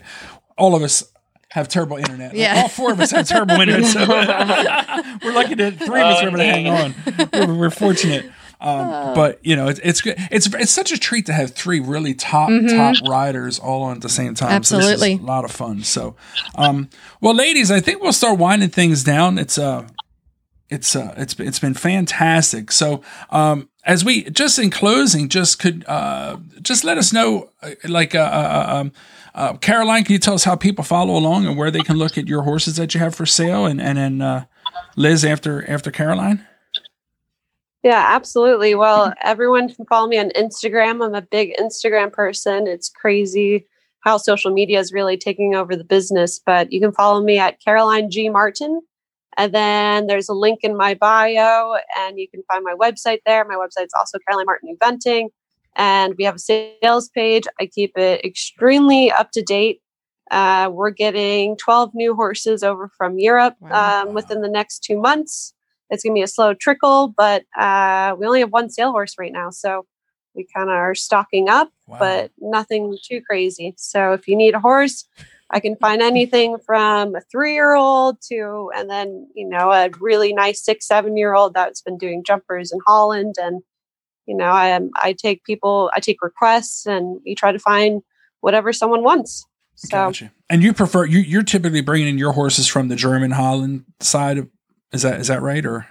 all 0.57 0.75
of 0.75 0.83
us 0.83 1.03
have 1.51 1.67
terrible 1.67 1.97
internet. 1.97 2.29
Like, 2.31 2.37
Yeah. 2.39 2.61
all 2.61 2.69
four 2.69 2.91
of 2.91 2.99
us 2.99 3.11
have 3.11 3.27
terrible 3.27 3.55
internet. 3.61 3.85
So 3.85 3.99
we're 5.23 5.33
lucky 5.33 5.55
that 5.55 5.77
three 5.77 6.01
of 6.01 6.07
us 6.07 6.17
Oh, 6.21 6.23
were 6.23 6.27
able 6.29 6.37
to 6.37 6.43
hang 6.43 6.67
on. 6.67 6.95
We're, 7.33 7.55
we're 7.59 7.69
fortunate. 7.69 8.25
Um, 8.25 8.31
Oh. 8.63 9.13
but 9.15 9.43
you 9.43 9.55
know, 9.55 9.67
it's 9.69 9.79
it's 9.83 10.01
good. 10.01 10.15
It's 10.29 10.45
it's 10.53 10.71
such 10.71 10.91
a 10.91 10.97
treat 10.99 11.25
to 11.25 11.33
have 11.33 11.51
three 11.55 11.79
really 11.79 12.13
top 12.13 12.49
top 12.69 12.95
riders 13.09 13.57
all 13.57 13.81
on 13.81 13.95
at 13.95 14.01
the 14.03 14.09
same 14.09 14.35
time. 14.35 14.61
So 14.63 14.77
Mm-hmm. 14.77 14.83
Absolutely. 14.87 15.13
a 15.13 15.17
lot 15.27 15.45
of 15.45 15.51
fun. 15.51 15.81
So, 15.81 16.15
um, 16.55 16.87
well, 17.21 17.33
ladies, 17.33 17.71
I 17.71 17.79
think 17.79 18.03
we'll 18.03 18.13
start 18.13 18.37
winding 18.37 18.69
things 18.69 19.03
down. 19.03 19.39
It's 19.39 19.57
uh 19.57 19.87
it's 20.69 20.95
uh 20.95 21.15
it's 21.17 21.33
it's 21.39 21.57
been 21.57 21.73
fantastic. 21.73 22.71
So 22.71 23.01
um 23.31 23.67
as 23.83 24.05
we 24.05 24.23
just 24.23 24.59
in 24.59 24.69
closing, 24.69 25.29
just 25.29 25.59
could 25.59 25.85
uh 25.87 26.37
just 26.61 26.83
let 26.83 26.97
us 26.97 27.11
know 27.11 27.49
uh, 27.61 27.71
like 27.87 28.15
uh, 28.15 28.19
uh 28.19 28.65
um 28.69 28.91
uh 29.33 29.53
Caroline, 29.57 30.03
can 30.03 30.13
you 30.13 30.19
tell 30.19 30.33
us 30.33 30.43
how 30.43 30.55
people 30.55 30.83
follow 30.83 31.17
along 31.17 31.45
and 31.45 31.57
where 31.57 31.71
they 31.71 31.81
can 31.81 31.97
look 31.97 32.17
at 32.17 32.27
your 32.27 32.43
horses 32.43 32.75
that 32.75 32.93
you 32.93 32.99
have 32.99 33.15
for 33.15 33.25
sale 33.25 33.65
and 33.65 33.81
and 33.81 33.97
then 33.97 34.21
uh 34.21 34.45
Liz 34.95 35.25
after 35.25 35.69
after 35.69 35.91
Caroline? 35.91 36.45
Yeah, 37.83 38.05
absolutely. 38.09 38.75
Well, 38.75 39.13
everyone 39.23 39.73
can 39.73 39.85
follow 39.85 40.07
me 40.07 40.19
on 40.19 40.29
Instagram. 40.31 41.03
I'm 41.03 41.15
a 41.15 41.21
big 41.21 41.55
Instagram 41.59 42.13
person. 42.13 42.67
It's 42.67 42.89
crazy 42.89 43.65
how 44.01 44.17
social 44.17 44.51
media 44.51 44.79
is 44.79 44.93
really 44.93 45.17
taking 45.17 45.55
over 45.55 45.75
the 45.75 45.83
business, 45.83 46.39
but 46.45 46.71
you 46.71 46.79
can 46.79 46.91
follow 46.91 47.23
me 47.23 47.39
at 47.39 47.59
Caroline 47.63 48.11
G. 48.11 48.29
Martin. 48.29 48.81
And 49.37 49.53
then 49.53 50.07
there's 50.07 50.29
a 50.29 50.33
link 50.33 50.59
in 50.63 50.75
my 50.75 50.93
bio, 50.93 51.75
and 51.97 52.19
you 52.19 52.27
can 52.27 52.43
find 52.51 52.63
my 52.63 52.73
website 52.73 53.19
there. 53.25 53.45
My 53.45 53.55
website's 53.55 53.93
also 53.97 54.17
Caroline 54.27 54.45
Martin 54.45 54.75
Eventing. 54.75 55.27
And 55.75 56.15
we 56.17 56.25
have 56.25 56.35
a 56.35 56.39
sales 56.39 57.09
page. 57.09 57.45
I 57.59 57.65
keep 57.65 57.97
it 57.97 58.25
extremely 58.25 59.09
up 59.11 59.31
to 59.31 59.41
date. 59.41 59.81
Uh, 60.29 60.69
we're 60.71 60.89
getting 60.91 61.55
12 61.57 61.91
new 61.93 62.13
horses 62.15 62.63
over 62.63 62.89
from 62.97 63.19
Europe 63.19 63.55
Wow. 63.59 64.03
um, 64.03 64.13
within 64.13 64.41
the 64.41 64.49
next 64.49 64.79
two 64.83 64.99
months 64.99 65.53
it's 65.91 66.03
going 66.03 66.15
to 66.15 66.19
be 66.19 66.23
a 66.23 66.27
slow 66.27 66.53
trickle, 66.53 67.09
but 67.09 67.43
uh, 67.59 68.15
we 68.17 68.25
only 68.25 68.39
have 68.39 68.51
one 68.53 68.69
sale 68.69 68.91
horse 68.91 69.15
right 69.19 69.31
now. 69.31 69.49
So 69.49 69.85
we 70.33 70.47
kind 70.55 70.69
of 70.69 70.75
are 70.75 70.95
stocking 70.95 71.49
up, 71.49 71.69
Wow. 71.85 71.97
but 71.99 72.31
nothing 72.39 72.97
too 73.03 73.21
crazy. 73.21 73.73
So 73.77 74.13
if 74.13 74.27
you 74.27 74.37
need 74.37 74.55
a 74.55 74.59
horse, 74.59 75.05
I 75.53 75.59
can 75.59 75.75
find 75.75 76.01
anything 76.01 76.57
from 76.65 77.15
a 77.15 77.21
three 77.29 77.53
year 77.53 77.75
old 77.75 78.17
to, 78.29 78.71
and 78.75 78.89
then, 78.89 79.27
you 79.35 79.47
know, 79.47 79.71
a 79.71 79.89
really 79.99 80.33
nice 80.33 80.63
six, 80.63 80.87
seven 80.87 81.17
year 81.17 81.33
old 81.33 81.53
that's 81.53 81.81
been 81.81 81.97
doing 81.97 82.23
jumpers 82.25 82.71
in 82.71 82.79
Holland. 82.87 83.35
And, 83.37 83.61
you 84.25 84.35
know, 84.35 84.45
I 84.45 84.69
am, 84.69 84.91
I 84.95 85.13
take 85.13 85.43
people, 85.43 85.91
I 85.93 85.99
take 85.99 86.21
requests 86.21 86.85
and 86.85 87.19
we 87.25 87.35
try 87.35 87.51
to 87.51 87.59
find 87.59 88.01
whatever 88.39 88.71
someone 88.71 89.03
wants. 89.03 89.45
So 89.75 89.89
Gotcha. 89.89 90.31
And 90.49 90.61
you 90.63 90.73
prefer 90.73 91.05
you 91.05 91.19
you're 91.19 91.43
typically 91.43 91.81
bringing 91.81 92.07
in 92.07 92.17
your 92.17 92.33
horses 92.33 92.67
from 92.67 92.87
the 92.87 92.95
German 92.95 93.31
Holland 93.31 93.85
side 93.99 94.37
of 94.37 94.49
is 94.91 95.01
that 95.01 95.19
is 95.19 95.27
that 95.27 95.41
right 95.41 95.65
or 95.65 95.87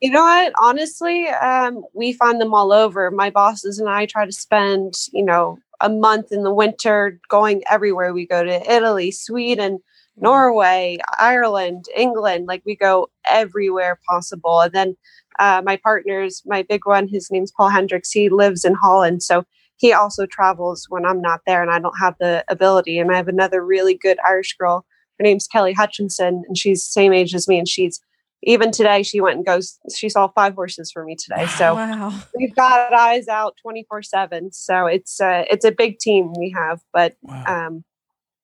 You 0.00 0.10
know 0.12 0.22
what? 0.22 0.52
Honestly, 0.62 1.26
um, 1.28 1.82
we 1.94 2.12
find 2.12 2.40
them 2.40 2.54
all 2.54 2.72
over. 2.72 3.10
My 3.10 3.30
bosses 3.30 3.80
and 3.80 3.88
I 3.88 4.06
try 4.06 4.24
to 4.24 4.32
spend, 4.32 4.94
you 5.12 5.24
know, 5.24 5.58
a 5.80 5.88
month 5.88 6.32
in 6.32 6.42
the 6.42 6.52
winter 6.52 7.20
going 7.28 7.62
everywhere. 7.70 8.12
We 8.12 8.26
go 8.26 8.42
to 8.42 8.72
Italy, 8.72 9.10
Sweden, 9.10 9.78
Norway, 10.16 10.98
Ireland, 11.18 11.86
England. 11.96 12.46
Like 12.46 12.62
we 12.66 12.76
go 12.76 13.08
everywhere 13.26 13.98
possible. 14.08 14.60
And 14.60 14.72
then 14.72 14.96
uh, 15.38 15.62
my 15.64 15.76
partner's, 15.76 16.42
my 16.44 16.62
big 16.62 16.84
one, 16.84 17.08
his 17.08 17.30
name's 17.30 17.52
Paul 17.52 17.68
Hendrix. 17.68 18.10
He 18.10 18.28
lives 18.28 18.64
in 18.64 18.74
Holland, 18.74 19.22
so 19.22 19.44
he 19.76 19.92
also 19.92 20.26
travels 20.26 20.86
when 20.88 21.04
I'm 21.04 21.20
not 21.20 21.40
there 21.46 21.62
and 21.62 21.70
I 21.70 21.78
don't 21.78 21.98
have 21.98 22.14
the 22.18 22.44
ability. 22.48 22.98
And 22.98 23.12
I 23.12 23.16
have 23.16 23.28
another 23.28 23.64
really 23.64 23.94
good 23.94 24.18
Irish 24.26 24.56
girl. 24.56 24.84
Her 25.18 25.22
name's 25.22 25.46
Kelly 25.46 25.72
Hutchinson, 25.72 26.42
and 26.46 26.58
she's 26.58 26.84
same 26.84 27.12
age 27.12 27.34
as 27.34 27.48
me, 27.48 27.58
and 27.58 27.68
she's 27.68 28.00
even 28.42 28.70
today 28.70 29.02
she 29.02 29.20
went 29.20 29.36
and 29.36 29.46
goes 29.46 29.78
she 29.94 30.08
saw 30.08 30.28
five 30.28 30.54
horses 30.54 30.90
for 30.90 31.04
me 31.04 31.16
today 31.16 31.46
so 31.46 31.74
wow. 31.74 32.12
we've 32.36 32.54
got 32.54 32.92
eyes 32.92 33.28
out 33.28 33.56
24 33.62 34.02
7 34.02 34.52
so 34.52 34.86
it's 34.86 35.20
uh, 35.20 35.44
it's 35.50 35.64
a 35.64 35.72
big 35.72 35.98
team 35.98 36.32
we 36.38 36.50
have 36.50 36.80
but 36.92 37.16
wow. 37.22 37.66
um 37.66 37.84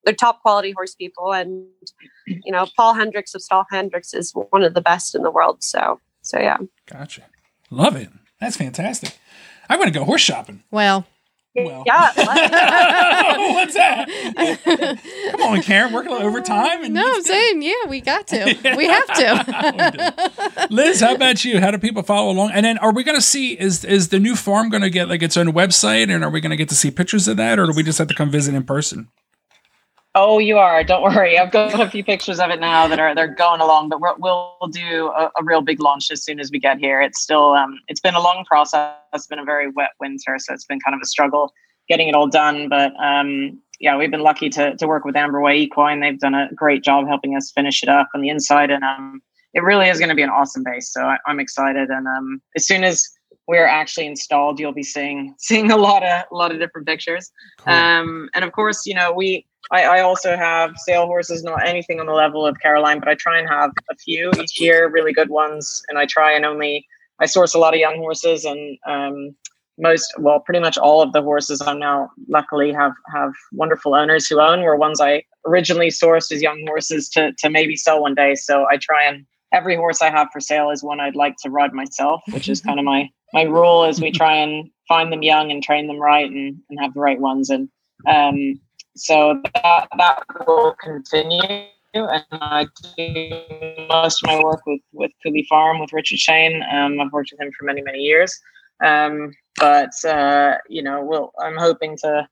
they're 0.04 0.14
top 0.14 0.42
quality 0.42 0.72
horse 0.72 0.94
people 0.94 1.32
and 1.32 1.64
you 2.26 2.52
know 2.52 2.66
paul 2.76 2.94
hendrix 2.94 3.34
of 3.34 3.40
stal 3.40 3.64
hendrix 3.70 4.12
is 4.12 4.32
one 4.50 4.62
of 4.62 4.74
the 4.74 4.82
best 4.82 5.14
in 5.14 5.22
the 5.22 5.30
world 5.30 5.62
so 5.62 6.00
so 6.22 6.38
yeah 6.38 6.58
Gotcha. 6.86 7.22
Love 7.70 7.96
it. 7.96 8.10
That's 8.40 8.56
fantastic. 8.56 9.18
I'm 9.68 9.78
gonna 9.78 9.90
go 9.90 10.04
horse 10.04 10.20
shopping. 10.20 10.62
Well, 10.70 11.06
Well. 11.56 11.84
Yeah. 11.86 12.10
What's 13.54 13.74
that? 13.74 14.08
Come 15.30 15.42
on, 15.42 15.62
Karen, 15.62 15.92
work 15.92 16.06
a 16.06 16.10
little 16.10 16.26
overtime. 16.26 16.82
And 16.82 16.94
No, 16.94 17.06
I'm 17.06 17.22
saying, 17.22 17.62
yeah, 17.62 17.88
we 17.88 18.00
got 18.00 18.26
to. 18.28 18.44
We 18.76 18.86
have 18.86 19.06
to. 19.06 20.66
Liz, 20.70 21.00
how 21.00 21.14
about 21.14 21.44
you? 21.44 21.60
How 21.60 21.70
do 21.70 21.78
people 21.78 22.02
follow 22.02 22.32
along? 22.32 22.50
And 22.52 22.64
then, 22.66 22.78
are 22.78 22.92
we 22.92 23.04
going 23.04 23.16
to 23.16 23.22
see 23.22 23.52
is 23.52 23.84
is 23.84 24.08
the 24.08 24.18
new 24.18 24.34
farm 24.34 24.68
going 24.68 24.82
to 24.82 24.90
get 24.90 25.08
like 25.08 25.22
its 25.22 25.36
own 25.36 25.48
website, 25.48 26.12
and 26.12 26.24
are 26.24 26.30
we 26.30 26.40
going 26.40 26.50
to 26.50 26.56
get 26.56 26.68
to 26.70 26.74
see 26.74 26.90
pictures 26.90 27.28
of 27.28 27.36
that, 27.36 27.58
or 27.58 27.66
do 27.66 27.72
we 27.74 27.82
just 27.84 27.98
have 27.98 28.08
to 28.08 28.14
come 28.14 28.30
visit 28.30 28.54
in 28.54 28.64
person? 28.64 29.08
Oh, 30.16 30.38
you 30.38 30.58
are. 30.58 30.84
Don't 30.84 31.02
worry. 31.02 31.38
I've 31.38 31.50
got 31.50 31.80
a 31.80 31.90
few 31.90 32.04
pictures 32.04 32.38
of 32.38 32.50
it 32.50 32.60
now 32.60 32.86
that 32.86 33.00
are 33.00 33.14
they're 33.16 33.34
going 33.34 33.60
along, 33.60 33.88
but 33.88 34.00
we're, 34.00 34.14
we'll 34.16 34.56
do 34.70 35.08
a, 35.08 35.30
a 35.38 35.42
real 35.42 35.60
big 35.60 35.80
launch 35.80 36.10
as 36.12 36.22
soon 36.22 36.38
as 36.38 36.52
we 36.52 36.60
get 36.60 36.78
here. 36.78 37.00
It's 37.00 37.20
still 37.20 37.52
um, 37.52 37.80
it's 37.88 38.00
been 38.00 38.14
a 38.14 38.20
long 38.20 38.44
process. 38.44 38.94
It's 39.12 39.26
been 39.26 39.40
a 39.40 39.44
very 39.44 39.70
wet 39.70 39.90
winter, 39.98 40.38
so 40.38 40.54
it's 40.54 40.64
been 40.66 40.78
kind 40.78 40.94
of 40.94 41.00
a 41.02 41.06
struggle 41.06 41.52
getting 41.88 42.08
it 42.08 42.14
all 42.14 42.28
done. 42.28 42.68
But 42.68 42.92
um, 43.02 43.60
yeah, 43.80 43.96
we've 43.96 44.10
been 44.10 44.22
lucky 44.22 44.48
to 44.50 44.76
to 44.76 44.86
work 44.86 45.04
with 45.04 45.16
Amberway 45.16 45.56
Equine. 45.56 46.00
They've 46.00 46.18
done 46.18 46.34
a 46.34 46.48
great 46.54 46.84
job 46.84 47.08
helping 47.08 47.36
us 47.36 47.50
finish 47.50 47.82
it 47.82 47.88
up 47.88 48.08
on 48.14 48.20
the 48.20 48.28
inside, 48.28 48.70
and 48.70 48.84
um, 48.84 49.20
it 49.52 49.64
really 49.64 49.88
is 49.88 49.98
going 49.98 50.10
to 50.10 50.14
be 50.14 50.22
an 50.22 50.30
awesome 50.30 50.62
base. 50.62 50.92
So 50.92 51.02
I, 51.02 51.16
I'm 51.26 51.40
excited, 51.40 51.90
and 51.90 52.06
um, 52.06 52.40
as 52.56 52.64
soon 52.64 52.84
as 52.84 53.04
we're 53.48 53.66
actually 53.66 54.06
installed, 54.06 54.60
you'll 54.60 54.72
be 54.72 54.84
seeing 54.84 55.34
seeing 55.38 55.72
a 55.72 55.76
lot 55.76 56.04
of 56.04 56.24
a 56.30 56.34
lot 56.36 56.52
of 56.52 56.60
different 56.60 56.86
pictures. 56.86 57.32
Um, 57.66 58.28
and 58.32 58.44
of 58.44 58.52
course, 58.52 58.86
you 58.86 58.94
know 58.94 59.12
we 59.12 59.44
I, 59.70 59.84
I 59.84 60.00
also 60.00 60.36
have 60.36 60.72
sale 60.86 61.06
horses, 61.06 61.42
not 61.42 61.66
anything 61.66 62.00
on 62.00 62.06
the 62.06 62.12
level 62.12 62.46
of 62.46 62.60
Caroline, 62.60 62.98
but 62.98 63.08
I 63.08 63.14
try 63.14 63.38
and 63.38 63.48
have 63.48 63.70
a 63.90 63.96
few 63.96 64.30
each 64.40 64.60
year, 64.60 64.90
really 64.90 65.12
good 65.12 65.30
ones. 65.30 65.82
And 65.88 65.98
I 65.98 66.06
try 66.06 66.32
and 66.32 66.44
only, 66.44 66.86
I 67.20 67.26
source 67.26 67.54
a 67.54 67.58
lot 67.58 67.74
of 67.74 67.80
young 67.80 67.96
horses 67.96 68.44
and 68.44 68.78
um, 68.86 69.34
most, 69.78 70.12
well, 70.18 70.40
pretty 70.40 70.60
much 70.60 70.78
all 70.78 71.02
of 71.02 71.12
the 71.12 71.22
horses 71.22 71.60
I'm 71.60 71.78
now 71.78 72.10
luckily 72.28 72.72
have, 72.72 72.92
have 73.12 73.32
wonderful 73.52 73.94
owners 73.94 74.26
who 74.26 74.40
own 74.40 74.62
were 74.62 74.76
ones 74.76 75.00
I 75.00 75.24
originally 75.46 75.88
sourced 75.88 76.30
as 76.30 76.42
young 76.42 76.64
horses 76.66 77.08
to, 77.10 77.32
to 77.38 77.50
maybe 77.50 77.76
sell 77.76 78.02
one 78.02 78.14
day. 78.14 78.34
So 78.34 78.66
I 78.70 78.76
try 78.76 79.04
and 79.04 79.24
every 79.52 79.76
horse 79.76 80.02
I 80.02 80.10
have 80.10 80.28
for 80.32 80.40
sale 80.40 80.70
is 80.70 80.82
one 80.82 81.00
I'd 81.00 81.16
like 81.16 81.36
to 81.42 81.50
ride 81.50 81.72
myself, 81.72 82.22
which 82.32 82.48
is 82.48 82.60
kind 82.60 82.78
of 82.78 82.84
my, 82.84 83.08
my 83.32 83.42
rule 83.42 83.84
is 83.84 84.00
we 84.00 84.10
try 84.10 84.34
and 84.34 84.70
find 84.88 85.10
them 85.10 85.22
young 85.22 85.50
and 85.50 85.62
train 85.62 85.86
them 85.86 85.98
right 85.98 86.30
and, 86.30 86.58
and 86.68 86.78
have 86.80 86.94
the 86.94 87.00
right 87.00 87.20
ones. 87.20 87.50
And, 87.50 87.68
um, 88.06 88.60
so 88.96 89.40
that 89.54 89.88
that 89.98 90.24
will 90.46 90.74
continue 90.82 91.66
and 91.94 92.24
I 92.32 92.66
do 92.96 93.86
most 93.88 94.22
of 94.22 94.26
my 94.26 94.42
work 94.42 94.66
with 94.66 94.80
with 94.92 95.12
Cooley 95.22 95.46
Farm 95.48 95.78
with 95.78 95.92
Richard 95.92 96.18
Sheane. 96.18 96.62
Um, 96.72 97.00
I've 97.00 97.12
worked 97.12 97.30
with 97.32 97.40
him 97.40 97.52
for 97.58 97.64
many 97.64 97.82
many 97.82 97.98
years, 97.98 98.38
um, 98.84 99.32
but 99.56 99.92
uh, 100.04 100.56
you 100.68 100.82
know, 100.82 101.04
we'll, 101.04 101.32
I'm 101.40 101.56
hoping 101.56 101.96
to 101.98 102.28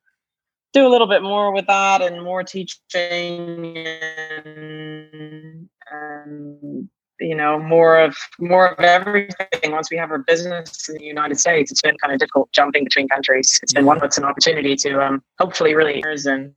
do 0.72 0.86
a 0.86 0.90
little 0.90 1.06
bit 1.06 1.22
more 1.22 1.52
with 1.52 1.66
that 1.66 2.00
and 2.00 2.22
more 2.22 2.42
teaching 2.42 3.76
and, 3.76 5.68
and 5.90 6.88
you 7.22 7.34
know 7.34 7.58
more 7.58 7.98
of 7.98 8.16
more 8.38 8.68
of 8.68 8.80
everything. 8.80 9.72
Once 9.72 9.90
we 9.90 9.96
have 9.96 10.10
our 10.10 10.18
business 10.18 10.88
in 10.88 10.96
the 10.96 11.04
united 11.04 11.38
states 11.38 11.70
it's 11.70 11.82
been 11.82 11.96
kind 11.98 12.12
of 12.12 12.18
difficult 12.18 12.50
jumping 12.52 12.84
between 12.84 13.08
countries. 13.08 13.58
It's 13.62 13.72
been 13.72 13.86
one 13.86 13.98
that's 13.98 14.18
an 14.18 14.24
opportunity 14.24 14.76
to 14.76 15.02
um 15.02 15.22
hopefully 15.38 15.74
really 15.74 16.02
and 16.04 16.54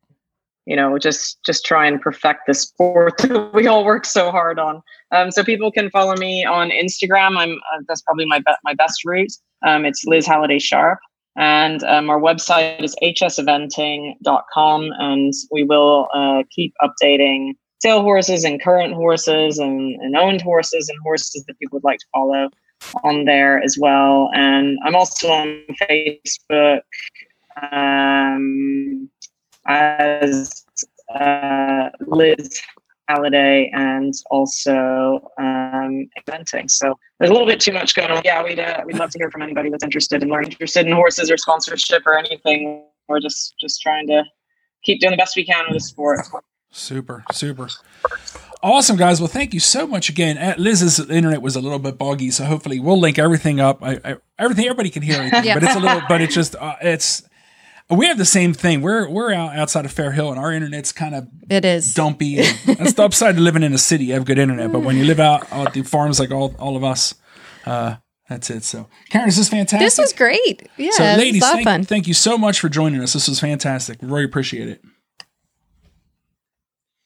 you 0.65 0.75
know 0.75 0.97
just 0.97 1.43
just 1.45 1.65
try 1.65 1.85
and 1.85 2.01
perfect 2.01 2.41
the 2.47 2.53
sport 2.53 3.17
that 3.19 3.53
we 3.53 3.67
all 3.67 3.85
work 3.85 4.05
so 4.05 4.31
hard 4.31 4.59
on. 4.59 4.81
Um 5.11 5.31
so 5.31 5.43
people 5.43 5.71
can 5.71 5.89
follow 5.89 6.15
me 6.15 6.45
on 6.45 6.69
instagram. 6.69 7.37
I'm 7.37 7.53
uh, 7.53 7.81
that's 7.87 8.01
probably 8.01 8.25
my 8.25 8.39
be- 8.39 8.61
my 8.63 8.73
best 8.73 9.05
route. 9.05 9.31
Um 9.65 9.85
it's 9.85 10.03
liz 10.05 10.25
halliday 10.25 10.59
sharp. 10.59 10.99
And 11.37 11.83
um, 11.83 12.09
our 12.09 12.19
website 12.19 12.81
is 12.81 12.95
hseventing.com 13.03 14.89
and 14.99 15.33
we 15.51 15.63
will 15.65 16.07
uh, 16.13 16.43
keep 16.49 16.73
updating 16.81 17.55
sale 17.85 18.01
horses 18.01 18.43
and 18.43 18.59
current 18.63 18.95
horses 18.95 19.59
and, 19.59 20.01
and 20.01 20.15
owned 20.15 20.41
horses 20.41 20.89
and 20.89 20.97
horses 21.03 21.45
that 21.45 21.55
people 21.59 21.75
would 21.75 21.83
like 21.83 21.99
to 21.99 22.05
follow 22.11 22.49
on 23.03 23.25
there 23.25 23.61
as 23.61 23.77
well. 23.79 24.31
And 24.33 24.79
I'm 24.83 24.95
also 24.95 25.27
on 25.29 25.63
Facebook 25.83 26.81
um, 27.71 29.07
as 29.67 30.65
uh, 31.13 31.89
Liz 32.07 32.59
Halliday 33.07 33.69
and 33.75 34.15
also 34.31 35.29
um, 35.37 36.09
eventing. 36.19 36.71
So 36.71 36.97
there's 37.19 37.29
a 37.29 37.33
little 37.33 37.47
bit 37.47 37.59
too 37.59 37.71
much 37.71 37.93
going 37.93 38.09
on. 38.09 38.23
Yeah, 38.25 38.43
we'd 38.43 38.59
uh, 38.59 38.81
we'd 38.83 38.97
love 38.97 39.11
to 39.11 39.19
hear 39.19 39.29
from 39.29 39.43
anybody 39.43 39.69
that's 39.69 39.83
interested 39.83 40.23
in 40.23 40.29
learning, 40.29 40.53
interested 40.53 40.87
in 40.87 40.93
horses 40.93 41.29
or 41.29 41.37
sponsorship 41.37 42.01
or 42.07 42.17
anything. 42.17 42.83
We're 43.07 43.19
just 43.19 43.53
just 43.59 43.79
trying 43.83 44.07
to 44.07 44.23
keep 44.81 45.01
doing 45.01 45.11
the 45.11 45.17
best 45.17 45.35
we 45.35 45.45
can 45.45 45.65
with 45.67 45.75
the 45.75 45.81
sport. 45.81 46.21
Super, 46.77 47.23
super. 47.31 47.69
Awesome, 48.61 48.97
guys. 48.97 49.21
Well, 49.21 49.29
thank 49.29 49.53
you 49.53 49.61
so 49.61 49.87
much 49.87 50.09
again. 50.09 50.55
Liz's 50.57 50.99
internet 50.99 51.41
was 51.41 51.55
a 51.55 51.61
little 51.61 51.79
bit 51.79 51.97
boggy, 51.97 52.31
so 52.31 52.43
hopefully 52.43 52.79
we'll 52.81 52.99
link 52.99 53.17
everything 53.17 53.61
up. 53.61 53.81
I, 53.81 53.99
I, 54.03 54.15
everything, 54.37 54.65
everybody 54.65 54.89
can 54.89 55.01
hear 55.01 55.15
everything, 55.17 55.43
Yeah. 55.45 55.53
but 55.53 55.63
it's 55.63 55.75
a 55.75 55.79
little, 55.79 56.01
but 56.09 56.19
it's 56.19 56.33
just, 56.35 56.53
uh, 56.57 56.75
it's, 56.81 57.23
we 57.89 58.07
have 58.07 58.17
the 58.17 58.25
same 58.25 58.53
thing. 58.53 58.81
We're, 58.81 59.07
we're 59.09 59.31
out 59.33 59.55
outside 59.55 59.85
of 59.85 59.91
Fair 59.93 60.11
Hill 60.11 60.31
and 60.31 60.37
our 60.39 60.51
internet's 60.51 60.91
kind 60.91 61.15
of 61.15 61.27
It 61.49 61.63
is. 61.63 61.93
dumpy. 61.93 62.35
That's 62.65 62.93
the 62.93 63.03
upside 63.03 63.35
to 63.35 63.41
living 63.41 63.63
in 63.63 63.73
a 63.73 63.77
city. 63.77 64.05
You 64.05 64.13
have 64.15 64.25
good 64.25 64.37
internet, 64.39 64.71
but 64.73 64.79
when 64.79 64.97
you 64.97 65.05
live 65.05 65.21
out 65.21 65.49
at 65.53 65.71
the 65.73 65.81
farms 65.83 66.19
like 66.19 66.31
all, 66.31 66.53
all 66.59 66.75
of 66.75 66.83
us, 66.83 67.15
uh, 67.65 67.95
that's 68.27 68.49
it. 68.49 68.63
So, 68.63 68.89
Karen, 69.11 69.27
this 69.27 69.37
is 69.37 69.47
fantastic. 69.49 69.79
This 69.85 69.97
was 69.99 70.11
great. 70.11 70.67
Yeah, 70.77 70.89
so, 70.91 71.03
ladies, 71.03 71.43
of 71.43 71.51
thank, 71.63 71.87
thank 71.87 72.07
you 72.07 72.15
so 72.15 72.37
much 72.39 72.59
for 72.59 72.67
joining 72.69 72.99
us. 73.01 73.13
This 73.13 73.27
was 73.29 73.39
fantastic. 73.39 73.99
Really 74.01 74.23
appreciate 74.25 74.67
it. 74.67 74.81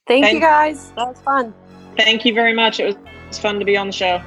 Thank 0.10 0.26
Thank- 0.26 0.34
you 0.34 0.42
guys. 0.42 0.92
That 0.98 1.08
was 1.08 1.22
fun. 1.22 1.54
Thank 1.96 2.26
you 2.26 2.34
very 2.34 2.52
much. 2.54 2.80
It 2.82 2.86
was, 2.88 2.96
it 2.96 3.28
was 3.30 3.40
fun 3.40 3.60
to 3.60 3.66
be 3.66 3.78
on 3.78 3.88
the 3.88 3.94
show. 3.94 4.22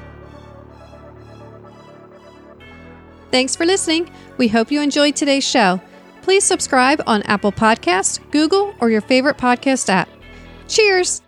Thanks 3.30 3.56
for 3.56 3.66
listening. 3.66 4.10
We 4.38 4.48
hope 4.48 4.70
you 4.70 4.80
enjoyed 4.80 5.16
today's 5.16 5.44
show. 5.44 5.80
Please 6.22 6.44
subscribe 6.44 7.02
on 7.06 7.22
Apple 7.22 7.50
Podcasts, 7.50 8.20
Google, 8.30 8.74
or 8.80 8.90
your 8.90 9.00
favorite 9.00 9.38
podcast 9.38 9.88
app. 9.88 10.08
Cheers! 10.68 11.20